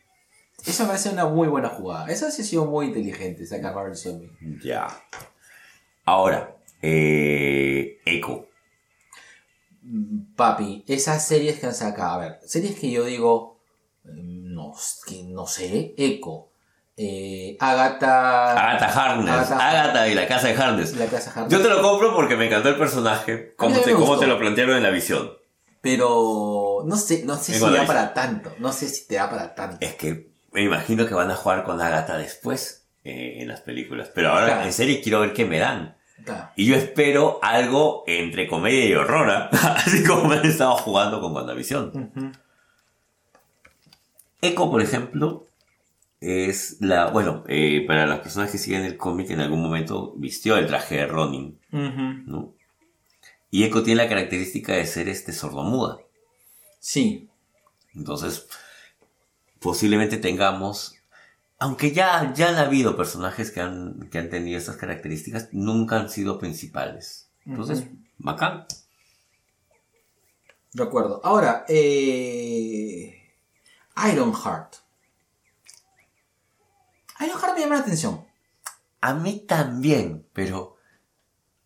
[0.65, 2.07] Esa me parece una muy buena jugada.
[2.07, 4.31] Esa sí ha sido muy inteligente, sacar Marvel Zombie.
[4.63, 4.87] Ya.
[6.03, 8.47] Ahora, eh, Echo.
[9.83, 13.59] Mm, Papi, esas series que han sacado, a ver, series que yo digo,
[14.03, 14.73] mm, no,
[15.07, 16.49] que no sé, Echo,
[16.97, 18.51] eh, Agatha...
[18.71, 19.33] Agatha Harkness.
[19.51, 20.95] Agatha- Agatha y la casa de Harkness.
[20.95, 21.51] La casa Harkness.
[21.51, 23.53] Yo te lo compro porque me encantó el personaje.
[23.57, 25.31] Como te, cómo te lo plantearon en la visión.
[25.81, 27.85] Pero no sé, no sé si da visión.
[27.87, 29.77] para tanto, no sé si te da para tanto.
[29.81, 34.09] Es que me imagino que van a jugar con Agatha después eh, en las películas.
[34.15, 34.63] Pero ahora Claro.
[34.63, 35.95] en serie quiero ver qué me dan.
[36.23, 36.49] Claro.
[36.55, 39.29] Y yo espero algo entre comedia y horror.
[39.29, 39.49] ¿ah?
[39.85, 41.91] Así como me han estado jugando con WandaVision.
[42.15, 42.31] Ujú.
[44.41, 45.45] Echo, por ejemplo,
[46.21, 50.57] es la, bueno, eh, para las personas que siguen el cómic, en algún momento vistió
[50.57, 52.53] el traje de Ronin, ¿no?
[53.51, 55.99] Y Echo tiene la característica de ser este sordomuda.
[56.79, 57.29] Sí.
[57.93, 58.47] Entonces,
[59.59, 60.95] posiblemente tengamos,
[61.59, 66.09] aunque ya, ya han habido personajes que han, que han tenido estas características, nunca han
[66.09, 67.29] sido principales.
[67.45, 67.97] Entonces, Ujú.
[68.17, 68.65] bacán.
[70.73, 71.21] De acuerdo.
[71.23, 73.21] Ahora, eh...
[74.11, 74.75] Ironheart.
[77.19, 78.25] Ironheart me llama la atención.
[79.01, 80.77] A mí también, pero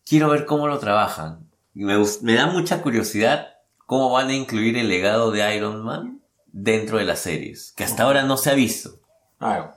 [0.06, 1.48] quiero ver cómo lo trabajan.
[1.74, 3.48] Me, da mucha curiosidad
[3.86, 8.02] cómo van a incluir el legado de Iron Man dentro de las series, que hasta
[8.02, 9.00] ahora no se ha visto.
[9.38, 9.72] Claro.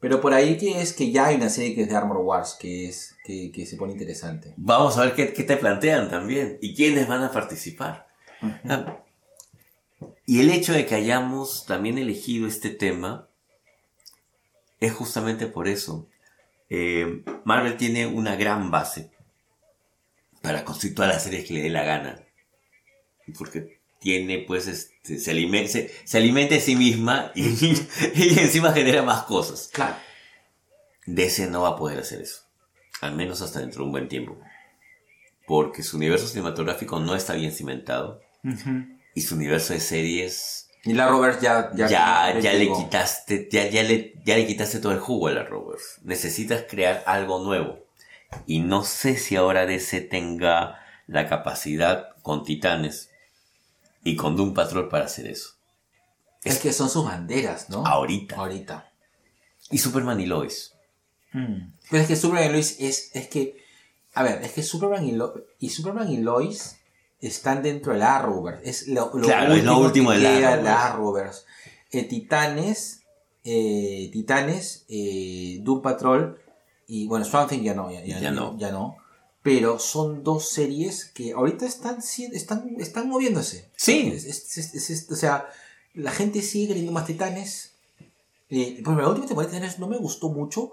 [0.00, 2.56] Pero por ahí que es que ya hay una serie que es de Armor Wars
[2.60, 4.52] que es que, que se pone interesante.
[4.58, 8.06] Vamos a ver qué, qué te plantean también y quiénes van a participar.
[8.68, 8.98] Ah,
[10.26, 13.28] Y el hecho de que hayamos también elegido este tema
[14.84, 16.08] es justamente por eso.
[16.68, 19.10] Eh, Marvel tiene una gran base
[20.42, 22.22] para construir todas las series que le dé la gana.
[23.38, 27.42] Porque tiene, pues, este, se, alimenta, se, se alimenta de sí misma y,
[28.14, 29.70] y encima genera más cosas.
[29.72, 29.96] Claro.
[31.06, 32.42] DC no va a poder hacer eso.
[33.00, 34.38] Al menos hasta dentro de un buen tiempo.
[35.46, 38.20] Porque su universo cinematográfico no está bien cimentado.
[39.14, 43.68] Y su universo de series Y la Roberts ya ya, ya, ya, le quitaste, ya,
[43.68, 45.98] ya le, ya le quitaste todo el jugo a la Rovers.
[46.02, 47.78] Necesitas crear algo nuevo.
[48.46, 53.10] Y no sé si ahora DC tenga la capacidad con Titanes
[54.02, 55.50] y con Doom Patrol para hacer eso.
[56.42, 57.86] Es que son sus banderas, ¿no?
[57.86, 58.36] Ahorita.
[58.36, 58.90] Ahorita.
[59.70, 60.74] Y Superman y Lois.
[61.32, 63.64] Pero es que Superman y Lois es, es que,
[64.12, 66.76] a ver, es que Superman y, Lo- y Superman y Lois
[67.20, 68.68] están dentro del Arrowverse.
[68.68, 71.42] Es lo, lo Claro, es lo último que del queda Arrowverse.
[71.90, 73.02] Eh, Titanes,
[73.44, 76.38] eh, Titanes, eh, Doom Patrol
[76.86, 78.56] y bueno, Swamp Thing ya no, ya, ya- Ya no.
[78.58, 78.96] ya no.
[79.42, 81.98] Pero son dos series que ahorita están,
[82.32, 83.68] están, están moviéndose.
[83.76, 84.10] Sí.
[84.14, 85.46] Es- o sea,
[85.94, 87.72] la gente sigue queriendo más Titanes.
[88.50, 90.72] Ejemplo, la última temporada de Titanes no me gustó mucho,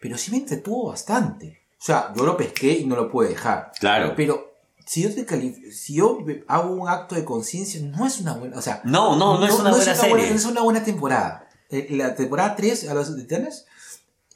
[0.00, 1.60] pero sí me entretuvo bastante.
[1.80, 3.72] O sea, yo lo pesqué y no lo pude dejar.
[3.80, 4.14] Claro.
[4.16, 4.51] Pero
[4.86, 6.18] si yo, te si yo
[6.48, 8.56] hago un acto de conciencia, no es una buena.
[8.58, 10.30] O sea, No, no, no es una buena serie.
[10.30, 11.48] no es una buena temporada.
[11.70, 13.66] Eh, La temporada 3 a los Titanes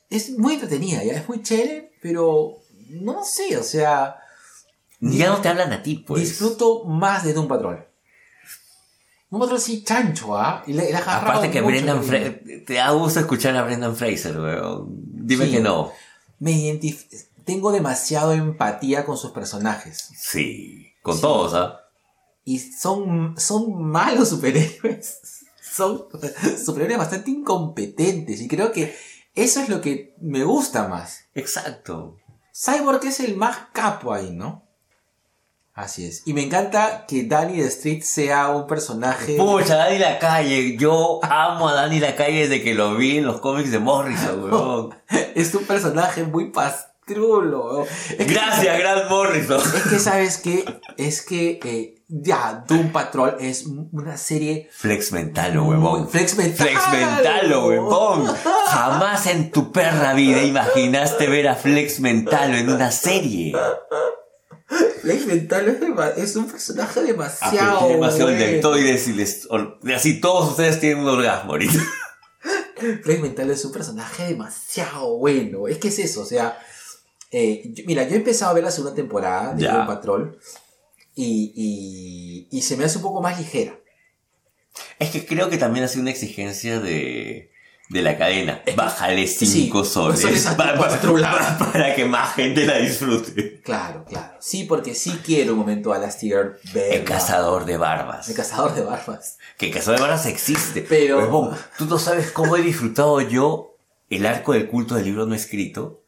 [0.09, 2.59] es muy entretenida, ya es muy chévere, pero
[2.89, 4.17] no sé, o sea,
[5.01, 6.23] Ya no te hablan a ti, pues.
[6.23, 7.85] disfruto más de Doom Patrol.
[9.31, 10.63] Doom Patrol sí chancho, ¿ah?
[10.67, 12.03] Y le, le Aparte que Brendan.
[12.05, 12.65] Fraser...
[12.65, 14.87] Te da gusto escuchar a Brendan Fraser, weón.
[15.27, 15.53] Dime Sí.
[15.53, 15.93] que no.
[16.39, 20.11] Me identif- tengo demasiado empatía con sus personajes.
[20.19, 20.93] Sí.
[21.03, 21.23] Con Sí.
[21.23, 21.81] todos, ¿ah?
[22.45, 25.21] Y son, son malos superhéroes.
[25.77, 26.07] Son
[26.65, 28.41] superhéroes bastante incompetentes.
[28.41, 28.97] Y creo que
[29.35, 31.25] eso es lo que me gusta más.
[31.35, 32.17] Exacto.
[32.55, 34.65] Cyborg es el más capo ahí, ¿no?
[35.75, 36.23] Así es.
[36.25, 39.37] Y me encanta que Danny the Street sea un personaje.
[39.37, 40.79] Pucha, Dani Lacalle.
[40.79, 44.95] Yo amo a Dani Lacalle desde que lo vi en los cómics de Morrison, weón.
[45.35, 46.96] Es un personaje muy pastrulo.
[47.09, 47.87] Weón.
[48.11, 49.61] Es que- Gracias, Grant Morrison.
[49.61, 50.65] Es que, ¿sabes qué?
[50.97, 54.69] Es que eh, ya, Doom Patrol es una serie.
[54.73, 56.09] Flex Mentalo, muy- huevón.
[56.09, 56.67] Flex Mental.
[56.69, 58.27] Flex Mentalo, huevón.
[58.69, 63.55] Jamás en tu perra vida imaginaste ver a Flex Mentalo en una serie.
[65.03, 67.77] Flex Mental es, es un personaje demasiado.
[67.77, 68.53] Apreté demasiado el bueno.
[68.53, 69.49] deltoides y les...
[69.95, 71.79] Así todos ustedes tienen un orgasmo ahorita.
[73.05, 75.69] Flex Mental es un personaje demasiado bueno.
[75.69, 76.59] Es que es eso, o sea.
[77.31, 79.67] Eh, yo- mira, yo he empezado a ver la segunda temporada de.
[79.67, 80.39] Doom Patrol.
[81.15, 81.53] Y,
[82.51, 83.79] y, y se me hace un poco más ligera.
[84.99, 87.51] Es que creo que también ha sido una exigencia de,
[87.89, 88.63] de la cadena.
[88.77, 90.21] Bájale sí, 5 soles.
[90.21, 93.63] soles para que más gente la disfrute.
[93.63, 94.35] Claro, claro.
[94.41, 96.93] Sí, porque sí quiero un momento a Lastiger ver.
[96.97, 98.29] El cazador de barbas.
[98.29, 99.39] El cazador de barbas.
[99.57, 100.83] Que el cazador de barbas existe.
[100.83, 103.79] Pero- tú no sabes cómo he disfrutado yo
[104.11, 106.03] el arco del culto del libro no escrito.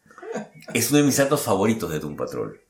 [0.74, 2.60] Es uno de mis arcos favoritos de Doom Patrol.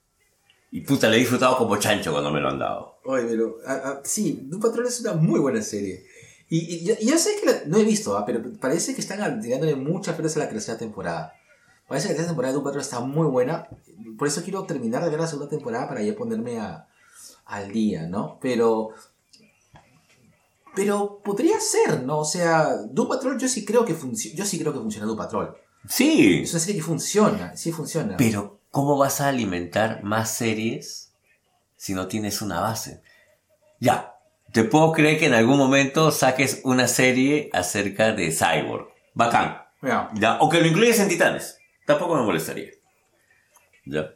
[0.71, 2.99] Y puta, le he disfrutado como chancho cuando me lo han dado.
[3.05, 6.05] Oye, pero ah, ah, sí, Doom Patrol es una muy buena serie.
[6.51, 9.01] Y, y yo, y yo sé que la- no he visto, ah, pero parece que
[9.01, 11.33] están tirándole muchas flores a la tercera temporada.
[11.87, 13.67] Parece que la tercera temporada de Doom Patrol está muy buena.
[14.19, 16.87] Por eso quiero terminar de ver la segunda temporada para ya ponerme a,
[17.47, 18.39] al día, ¿no?
[18.41, 18.91] Pero.
[20.75, 22.19] Pero podría ser, ¿no?
[22.21, 24.37] O sea, Doom Patrol yo sí creo que funciona.
[24.37, 25.57] Yo sí creo que funciona Doom Patrol.
[25.87, 26.41] Sí.
[26.43, 28.17] Es una serie que funciona, sí funciona.
[28.17, 31.13] Pero, ¿cómo vas a alimentar más series
[31.77, 33.03] si no tienes una base?
[33.81, 34.15] Ya,
[34.53, 38.89] te puedo creer que en algún momento saques una serie acerca de Cyborg.
[39.15, 39.63] bacán.
[39.83, 40.11] Ya.
[40.15, 40.39] ¿Ya?
[40.41, 41.59] O que lo incluyes en Titanes.
[41.87, 42.71] Tampoco me molestaría.
[43.85, 44.11] ¿Ya?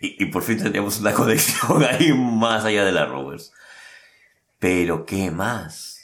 [0.00, 3.52] Y, y por fin tendríamos una conexión ahí más allá de la Rovers.
[4.58, 5.97] Pero, ¿qué más?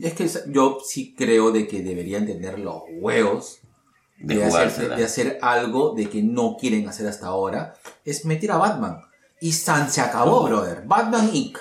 [0.00, 3.58] Es que yo sí creo de que deberían tener los huevos
[4.18, 7.74] De, de, hacer, de hacer algo de que no quieren hacer hasta ahora.
[8.04, 9.00] Es meter a Batman.
[9.40, 10.82] Y San se acabó, brother.
[10.86, 11.58] Batman Inc.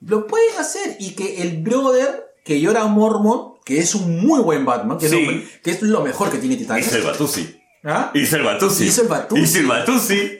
[0.00, 0.96] Lo pueden hacer.
[0.98, 5.16] Y que el brother que llora Mormon, que es un muy buen Batman, que, Sí.
[5.16, 6.86] es, lo, que es lo mejor que tiene Titanes.
[6.86, 7.60] Hizo el Batusi.
[7.84, 8.10] ¿Ah?
[8.14, 8.86] Hizo el Batusi.
[8.86, 9.42] Hizo el Batusi.
[9.42, 10.38] Hizo el Batusi.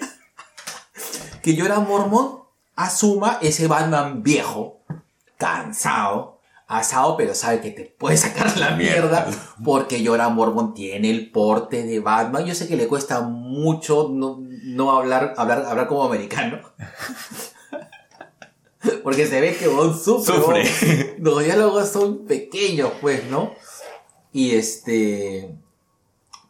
[1.42, 2.40] que Llora Mormon
[2.74, 4.80] asuma ese Batman viejo,
[5.38, 6.39] cansado,
[6.70, 9.26] asado, pero sabe que te puede sacar la Mierda.
[9.64, 12.46] porque Llora Mormon tiene el porte de Batman.
[12.46, 16.60] Yo sé que le cuesta mucho no, no hablar, hablar, hablar como americano.
[19.02, 20.64] Porque se ve que Bond sufre.
[20.64, 21.16] Sufre.
[21.18, 23.52] Los diálogos son pequeños, pues, ¿no?
[24.32, 25.54] Y este.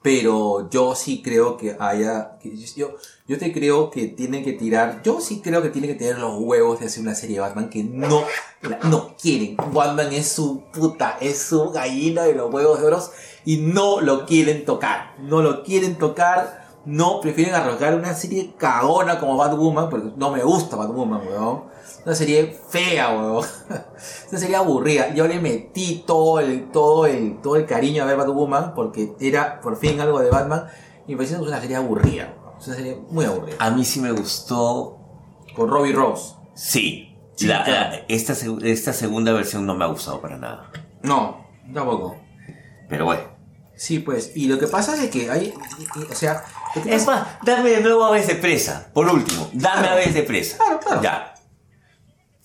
[0.02, 2.38] Pero yo sí creo que haya.
[2.38, 2.96] que yo,
[3.26, 5.02] yo te creo que tienen que tirar.
[5.02, 7.68] Yo sí creo que tienen que tener los huevos de hacer una serie de Batman
[7.68, 8.24] que no,
[8.84, 9.56] no quieren.
[9.72, 13.02] Batman es su puta, es su gallina de los huevos de oro
[13.44, 15.14] y no lo quieren tocar.
[15.18, 16.68] No lo quieren tocar.
[16.86, 21.64] No, prefieren arrojar una serie cagona como Batwoman, porque no me gusta Batwoman, weón.
[22.04, 23.44] Una serie fea, weón.
[24.30, 25.12] Una serie aburrida.
[25.14, 29.60] Yo le metí todo el, todo el, todo el cariño a ver Batwoman porque era
[29.60, 30.66] por fin algo de Batman.
[31.06, 32.34] Y me pareció que es una serie aburrida.
[32.44, 32.58] weón.
[32.60, 33.56] Es una serie muy aburrida.
[33.58, 34.96] A mí sí me gustó.
[35.54, 36.34] Con Robbie Rose.
[36.54, 37.06] Sí.
[37.36, 37.90] Sí, La- claro.
[37.96, 40.70] la- esta, esta segunda versión no me ha gustado para nada.
[41.02, 42.16] No, tampoco.
[42.88, 43.22] Pero bueno.
[43.76, 44.32] Sí, pues.
[44.36, 45.54] Y lo que pasa es que hay.
[46.10, 46.44] o sea.
[46.86, 48.90] Es más, dame de nuevo aves de presa.
[48.92, 49.94] Por último, dame Claro.
[49.94, 50.56] aves de presa.
[50.58, 51.02] Claro, claro.
[51.02, 51.34] Ya.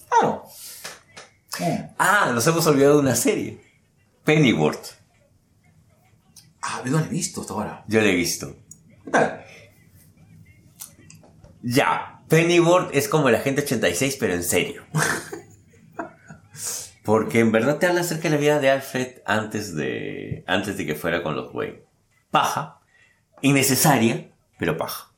[0.10, 0.44] Claro.
[1.60, 1.94] Mm.
[1.98, 3.62] Ah, nos hemos olvidado de una serie.
[4.24, 4.88] Pennyworth.
[6.62, 7.84] Ah, yo no la he visto hasta ahora.
[7.88, 8.56] Yo la he visto.
[9.04, 9.46] ¿Qué tal?
[11.62, 12.24] Ya.
[12.28, 14.84] Pennyworth es como el agente 86, pero en serio.
[17.04, 20.88] Porque en verdad te habla acerca de la vida de Alfred antes de, antes de
[20.88, 21.84] que fuera con los Wayne.
[22.32, 22.80] Paja.
[23.42, 25.12] Innecesaria, pero paja.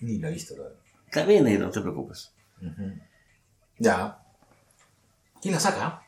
[0.00, 0.78] Ni la he visto, la verdad.
[1.06, 2.33] Está bien, eh, no te preocupes.
[3.78, 4.18] Ya.
[5.40, 6.02] ¿Quién la saca?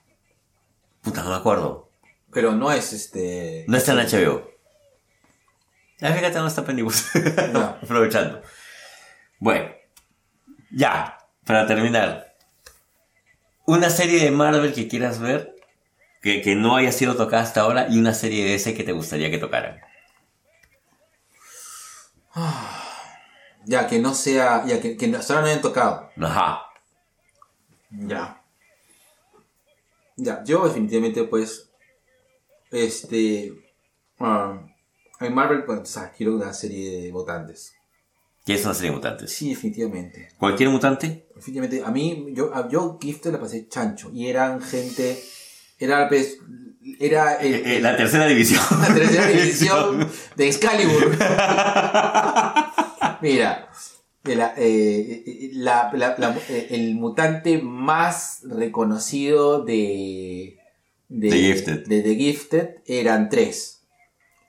[1.02, 1.90] Puta, no me acuerdo.
[2.32, 3.64] Pero no es este.
[3.68, 4.51] No está en HBO.
[6.01, 7.14] Ah, fíjate, no está Pennyworth.
[7.52, 7.60] No.
[7.82, 8.43] Aprovechando.
[9.39, 9.70] Bueno.
[10.70, 12.35] Ya, para terminar.
[13.66, 15.55] Una serie de Marvel que quieras ver,
[16.23, 18.93] que, que no haya sido tocada hasta ahora, y una serie de ese que te
[18.93, 19.81] gustaría que tocaran.
[23.67, 24.65] Ya, que no sea.
[24.65, 26.09] Ya, que, que hasta ahora no hayan tocado.
[26.23, 26.63] Ajá.
[27.91, 28.41] Ya.
[30.17, 31.69] Ya, yo definitivamente, pues.
[32.71, 33.53] Este.
[34.21, 34.61] ah,
[35.21, 37.75] en Marvel, pues, o sea, quiero una serie de votantes.
[38.45, 39.33] ¿Quieres una serie de mutantes?
[39.33, 40.29] Sí, definitivamente.
[40.39, 41.27] ¿Cualquier mutante?
[41.35, 41.83] Definitivamente.
[41.85, 44.11] A mí, yo, a, yo Gifted la pasé chancho.
[44.13, 45.21] Y eran gente.
[45.79, 46.39] Era, pues.
[47.01, 48.63] Era el, Eh, eh, la tercera división.
[48.81, 51.17] la tercera división de Excalibur.
[53.31, 53.69] Mira,
[54.24, 56.36] la- eh, eh, la- la- la-
[56.70, 60.59] el mutante más reconocido de,
[61.09, 61.86] de, De Gifted.
[61.86, 63.82] de The Gifted eran tres.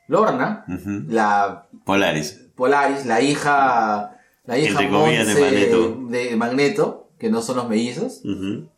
[0.07, 0.63] Lorna,
[1.09, 2.39] la Polaris.
[2.55, 5.97] Polaris, la hija, la hija comillas, de Monse Magneto.
[6.09, 8.21] de Magneto, que no son los mellizos.
[8.23, 8.69] Ujú.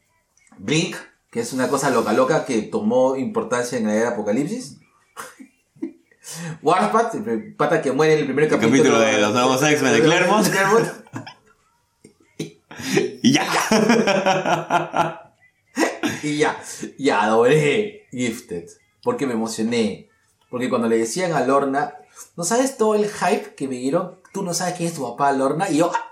[0.57, 0.95] Blink,
[1.29, 4.77] que es una cosa loca loca que tomó importancia en la era Apocalipsis.
[6.61, 9.93] Warpath, el pata que muere en el primer El capítulo, capítulo de los nuevos X-Men
[9.93, 10.47] de Claremont.
[13.21, 13.45] Y ya.
[16.23, 16.57] y ya,
[16.97, 18.69] y adoré Gifted,
[19.03, 20.09] porque me emocioné.
[20.49, 21.95] Porque cuando le decían a Lorna,
[22.35, 24.17] ¿no sabes todo el hype que me dieron?
[24.33, 25.69] Tú no sabes quién es tu papá, Lorna.
[25.69, 26.08] Y yo, ¡ah!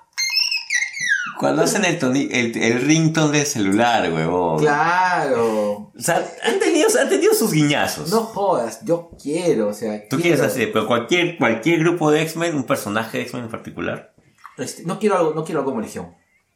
[1.39, 4.59] Cuando hacen el, toni- el, el ringtone del celular, huevón.
[4.59, 5.91] claro.
[5.95, 8.09] O sea, han tenido, han tenido sus guiñazos.
[8.11, 10.01] No jodas, yo quiero, o sea.
[10.09, 10.21] Tú quiero.
[10.21, 14.13] quieres hacer, pero cualquier, cualquier grupo de X-Men, un personaje de X-Men en particular.
[14.57, 16.15] Este, no quiero algo, no quiero algo como Legión.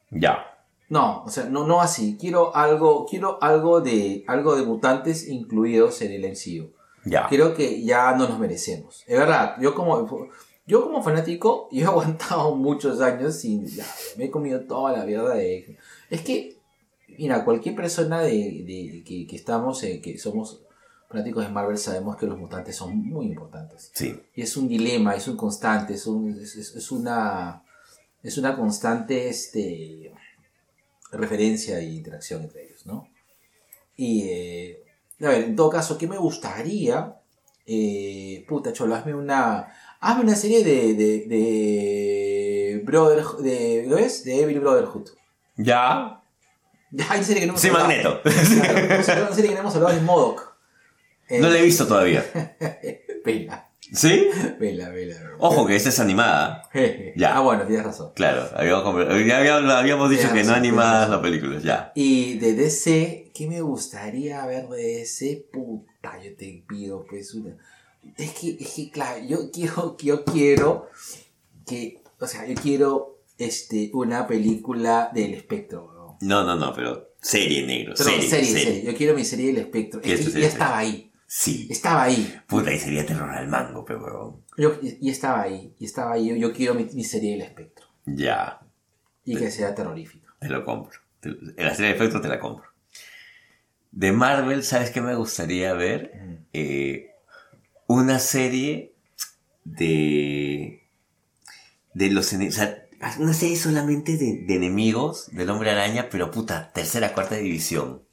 [0.10, 0.46] Ya.
[0.90, 2.18] No, o sea, no, no así.
[2.20, 6.74] Quiero algo, quiero algo de, algo de mutantes incluidos en el MCU.
[7.06, 7.28] Ya.
[7.30, 9.04] Creo que ya no nos merecemos.
[9.08, 10.08] Es verdad, yo como,
[10.72, 13.86] yo como fanático, yo he aguantado muchos años sin, ya,
[14.18, 15.78] me he comido toda la mierda de...
[16.10, 16.58] Es que,
[17.18, 18.32] mira, cualquier persona de,
[18.66, 20.62] de- que, que estamos, eh, que somos
[21.10, 23.92] fanáticos de Marvel, sabemos que los mutantes son muy importantes.
[23.94, 24.18] Sí.
[24.34, 27.64] Y es un dilema, es un constante, es, un, es, es- es una,
[28.24, 30.14] es una constante este,
[31.12, 33.08] referencia e interacción entre ellos, ¿no?
[33.98, 34.84] Y, eh,
[35.22, 37.16] A ver, en todo caso, ¿qué me gustaría?
[37.68, 39.68] Eh, puta, cholo, hazme una.
[40.02, 40.94] Hazme una serie de.
[40.96, 41.26] de.
[41.28, 42.82] de.
[42.84, 44.24] Brother, de ¿Lo ves?
[44.24, 45.10] De Evil Brotherhood.
[45.58, 46.22] Ya.
[47.10, 47.88] Hay una serie que no hemos hablado.
[47.88, 48.22] Magneto.
[49.06, 50.56] Claro, una serie que no hemos hablado es Modoc.
[51.30, 52.26] Eh, No la he visto todavía.
[53.24, 54.28] Pela, ¿Sí?
[54.58, 55.16] pela, pela.
[55.38, 56.64] Ojo que esta es animada.
[57.16, 57.38] Ya.
[57.38, 58.12] Ah, bueno, tienes razón.
[58.16, 61.92] Claro, habíamos, habíamos, dicho Tienes que no animadas las películas, ya.
[61.94, 65.46] Y de DC, ¿qué me gustaría ver de DC?
[65.54, 67.56] Puta, yo te pido, pues, una.
[68.18, 70.88] Es que, es que, claro, yo quiero, yo quiero
[71.68, 76.16] que, o sea, yo quiero este, una película del espectro, weón.
[76.22, 78.64] No, no, no, pero serie negro, Pero serie, serie, serie.
[78.64, 78.84] serie.
[78.92, 80.02] Yo quiero mi serie del espectro.
[80.02, 81.12] ¿Qué Es que ya estaba ahí.
[81.26, 81.68] Sí.
[81.72, 82.36] Estaba ahí.
[82.48, 84.46] Puta, y sería terror al mango, pero huevón.
[84.58, 85.74] Yo, y estaba ahí.
[85.80, 86.28] Y estaba ahí.
[86.30, 87.88] Yo, yo quiero mi, mi serie del espectro.
[88.06, 88.60] Ya,
[89.24, 90.36] Y que sea terrorífica.
[90.40, 91.00] te lo compro.
[91.22, 92.68] Te- la serie de efectos te la compro.
[93.92, 96.12] De Marvel, ¿sabes qué me gustaría ver?
[96.54, 97.11] Eh,
[97.94, 98.94] una serie
[99.64, 100.88] de.
[101.94, 102.58] de los enemigos.
[102.58, 102.88] O sea,
[103.20, 108.04] una serie solamente de, de enemigos del hombre araña, pero puta, tercera, cuarta división.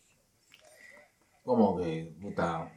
[1.45, 2.73] Como que, puta,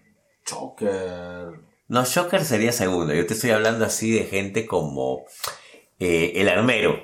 [0.46, 1.60] Choker.
[1.88, 3.14] No, Shocker sería segunda.
[3.14, 5.26] Yo te estoy hablando así de gente como
[6.00, 6.98] eh, el armero.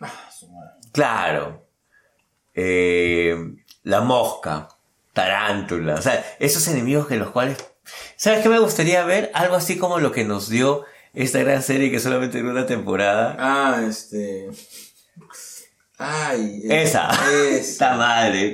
[0.00, 0.72] Ah, su madre.
[0.92, 1.66] Claro.
[2.54, 3.36] Eh,
[3.84, 4.68] la mosca.
[5.12, 5.94] Tarántula.
[5.94, 7.58] O sea, esos enemigos que los cuales...
[8.16, 9.30] ¿Sabes qué me gustaría ver?
[9.34, 13.36] Algo así como lo que nos dio esta gran serie que solamente duró una temporada.
[13.38, 14.48] Ah, este.
[15.98, 16.62] Ay.
[16.68, 17.10] Esa.
[17.10, 17.48] Esa.
[17.50, 18.52] Esta madre.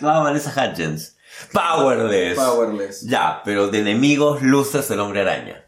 [0.00, 1.16] Vanessa Hudgens.
[1.52, 2.36] Powerless.
[2.38, 3.02] Powerless.
[3.02, 5.64] Ya, pero de enemigos luces del hombre araña.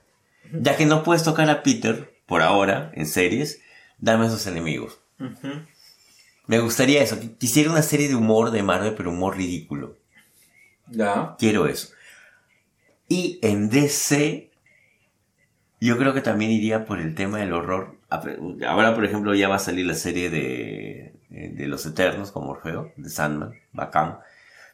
[0.52, 3.60] Ya que no puedes tocar a Peter, por ahora, en series,
[3.98, 4.98] dame esos enemigos.
[6.46, 7.16] Me gustaría eso.
[7.16, 9.96] Qu- Quisiera una serie de humor de Marvel, pero humor ridículo.
[10.88, 11.36] Ya.
[11.38, 11.88] Quiero eso.
[13.14, 14.50] Y en DC,
[15.80, 17.98] yo creo que también iría por el tema del horror.
[18.66, 22.92] Ahora, por ejemplo, ya va a salir la serie de, de Los Eternos con Morfeo,
[22.96, 24.18] de Sandman, bacán.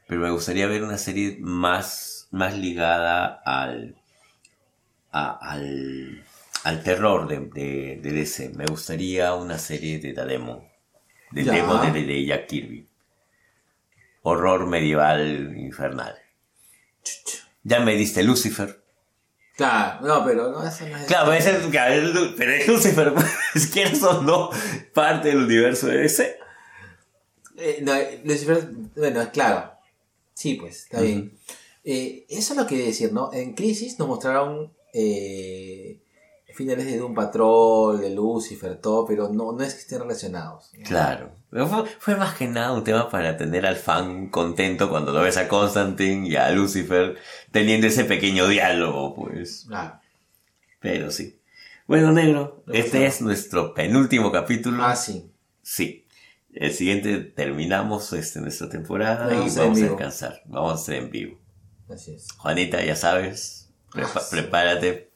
[0.06, 3.96] Pero me gustaría ver una serie más, más ligada al,
[5.12, 6.22] a- al,
[6.64, 8.50] al terror de, de, de DC.
[8.50, 10.60] Me gustaría una serie de The Demon.
[11.32, 11.52] De Ya.
[11.54, 12.86] Demon de, de Jack Kirby.
[14.22, 16.14] Horror medieval infernal.
[17.68, 18.82] Ya me diste Lucifer.
[19.54, 21.04] Claro, no, pero no, eso no es.
[21.04, 21.66] Claro, ese es,
[22.36, 23.12] pero es Lucifer,
[23.52, 24.48] pues, quieras o no,
[24.94, 26.38] parte del universo de DC.
[27.58, 27.92] Eh, no,
[28.24, 29.72] Lucifer, bueno, es claro.
[30.32, 31.36] Sí, pues, está bien.
[31.84, 33.30] Eh, eso es lo que quería decir, ¿no?
[33.34, 36.00] En Crisis nos mostraron eh,
[36.58, 40.72] finales de Doom Patrol, de Lucifer, todo, pero no, no es que estén relacionados.
[40.84, 41.30] Claro.
[41.50, 41.64] Fue,
[42.00, 45.46] fue más que nada un tema para tener al fan contento cuando lo ves a
[45.46, 47.16] Constantine y a Lucifer
[47.52, 49.68] teniendo ese pequeño diálogo, pues.
[49.70, 50.00] Ah,
[50.80, 51.38] Pero sí.
[51.86, 54.82] Bueno, negro, este es nuestro penúltimo capítulo.
[54.84, 55.30] ah, sí.
[55.62, 56.04] Sí.
[56.52, 60.42] El siguiente terminamos este, nuestra temporada Vamos y vamos a descansar.
[60.46, 61.38] Vamos a hacer en vivo.
[61.88, 62.32] Así es.
[62.32, 64.26] Juanita, ya sabes, prepa- Ah, sí.
[64.36, 65.07] prepárate.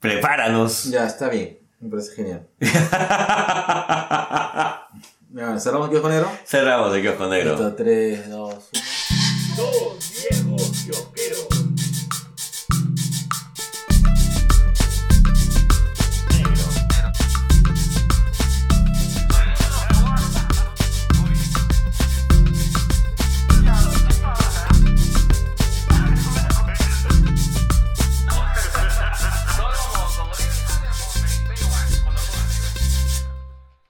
[0.00, 0.84] Prepáranos.
[0.84, 1.58] Ya, está bien.
[1.80, 2.46] Me parece genial.
[5.32, 6.28] Ya, ¿Cerramos aquí con negro?
[6.44, 7.50] Cerramos el kiosco negro.
[7.52, 8.84] Listo, 3, 2, 1.
[9.56, 10.09] Dos viejos kiosqueros.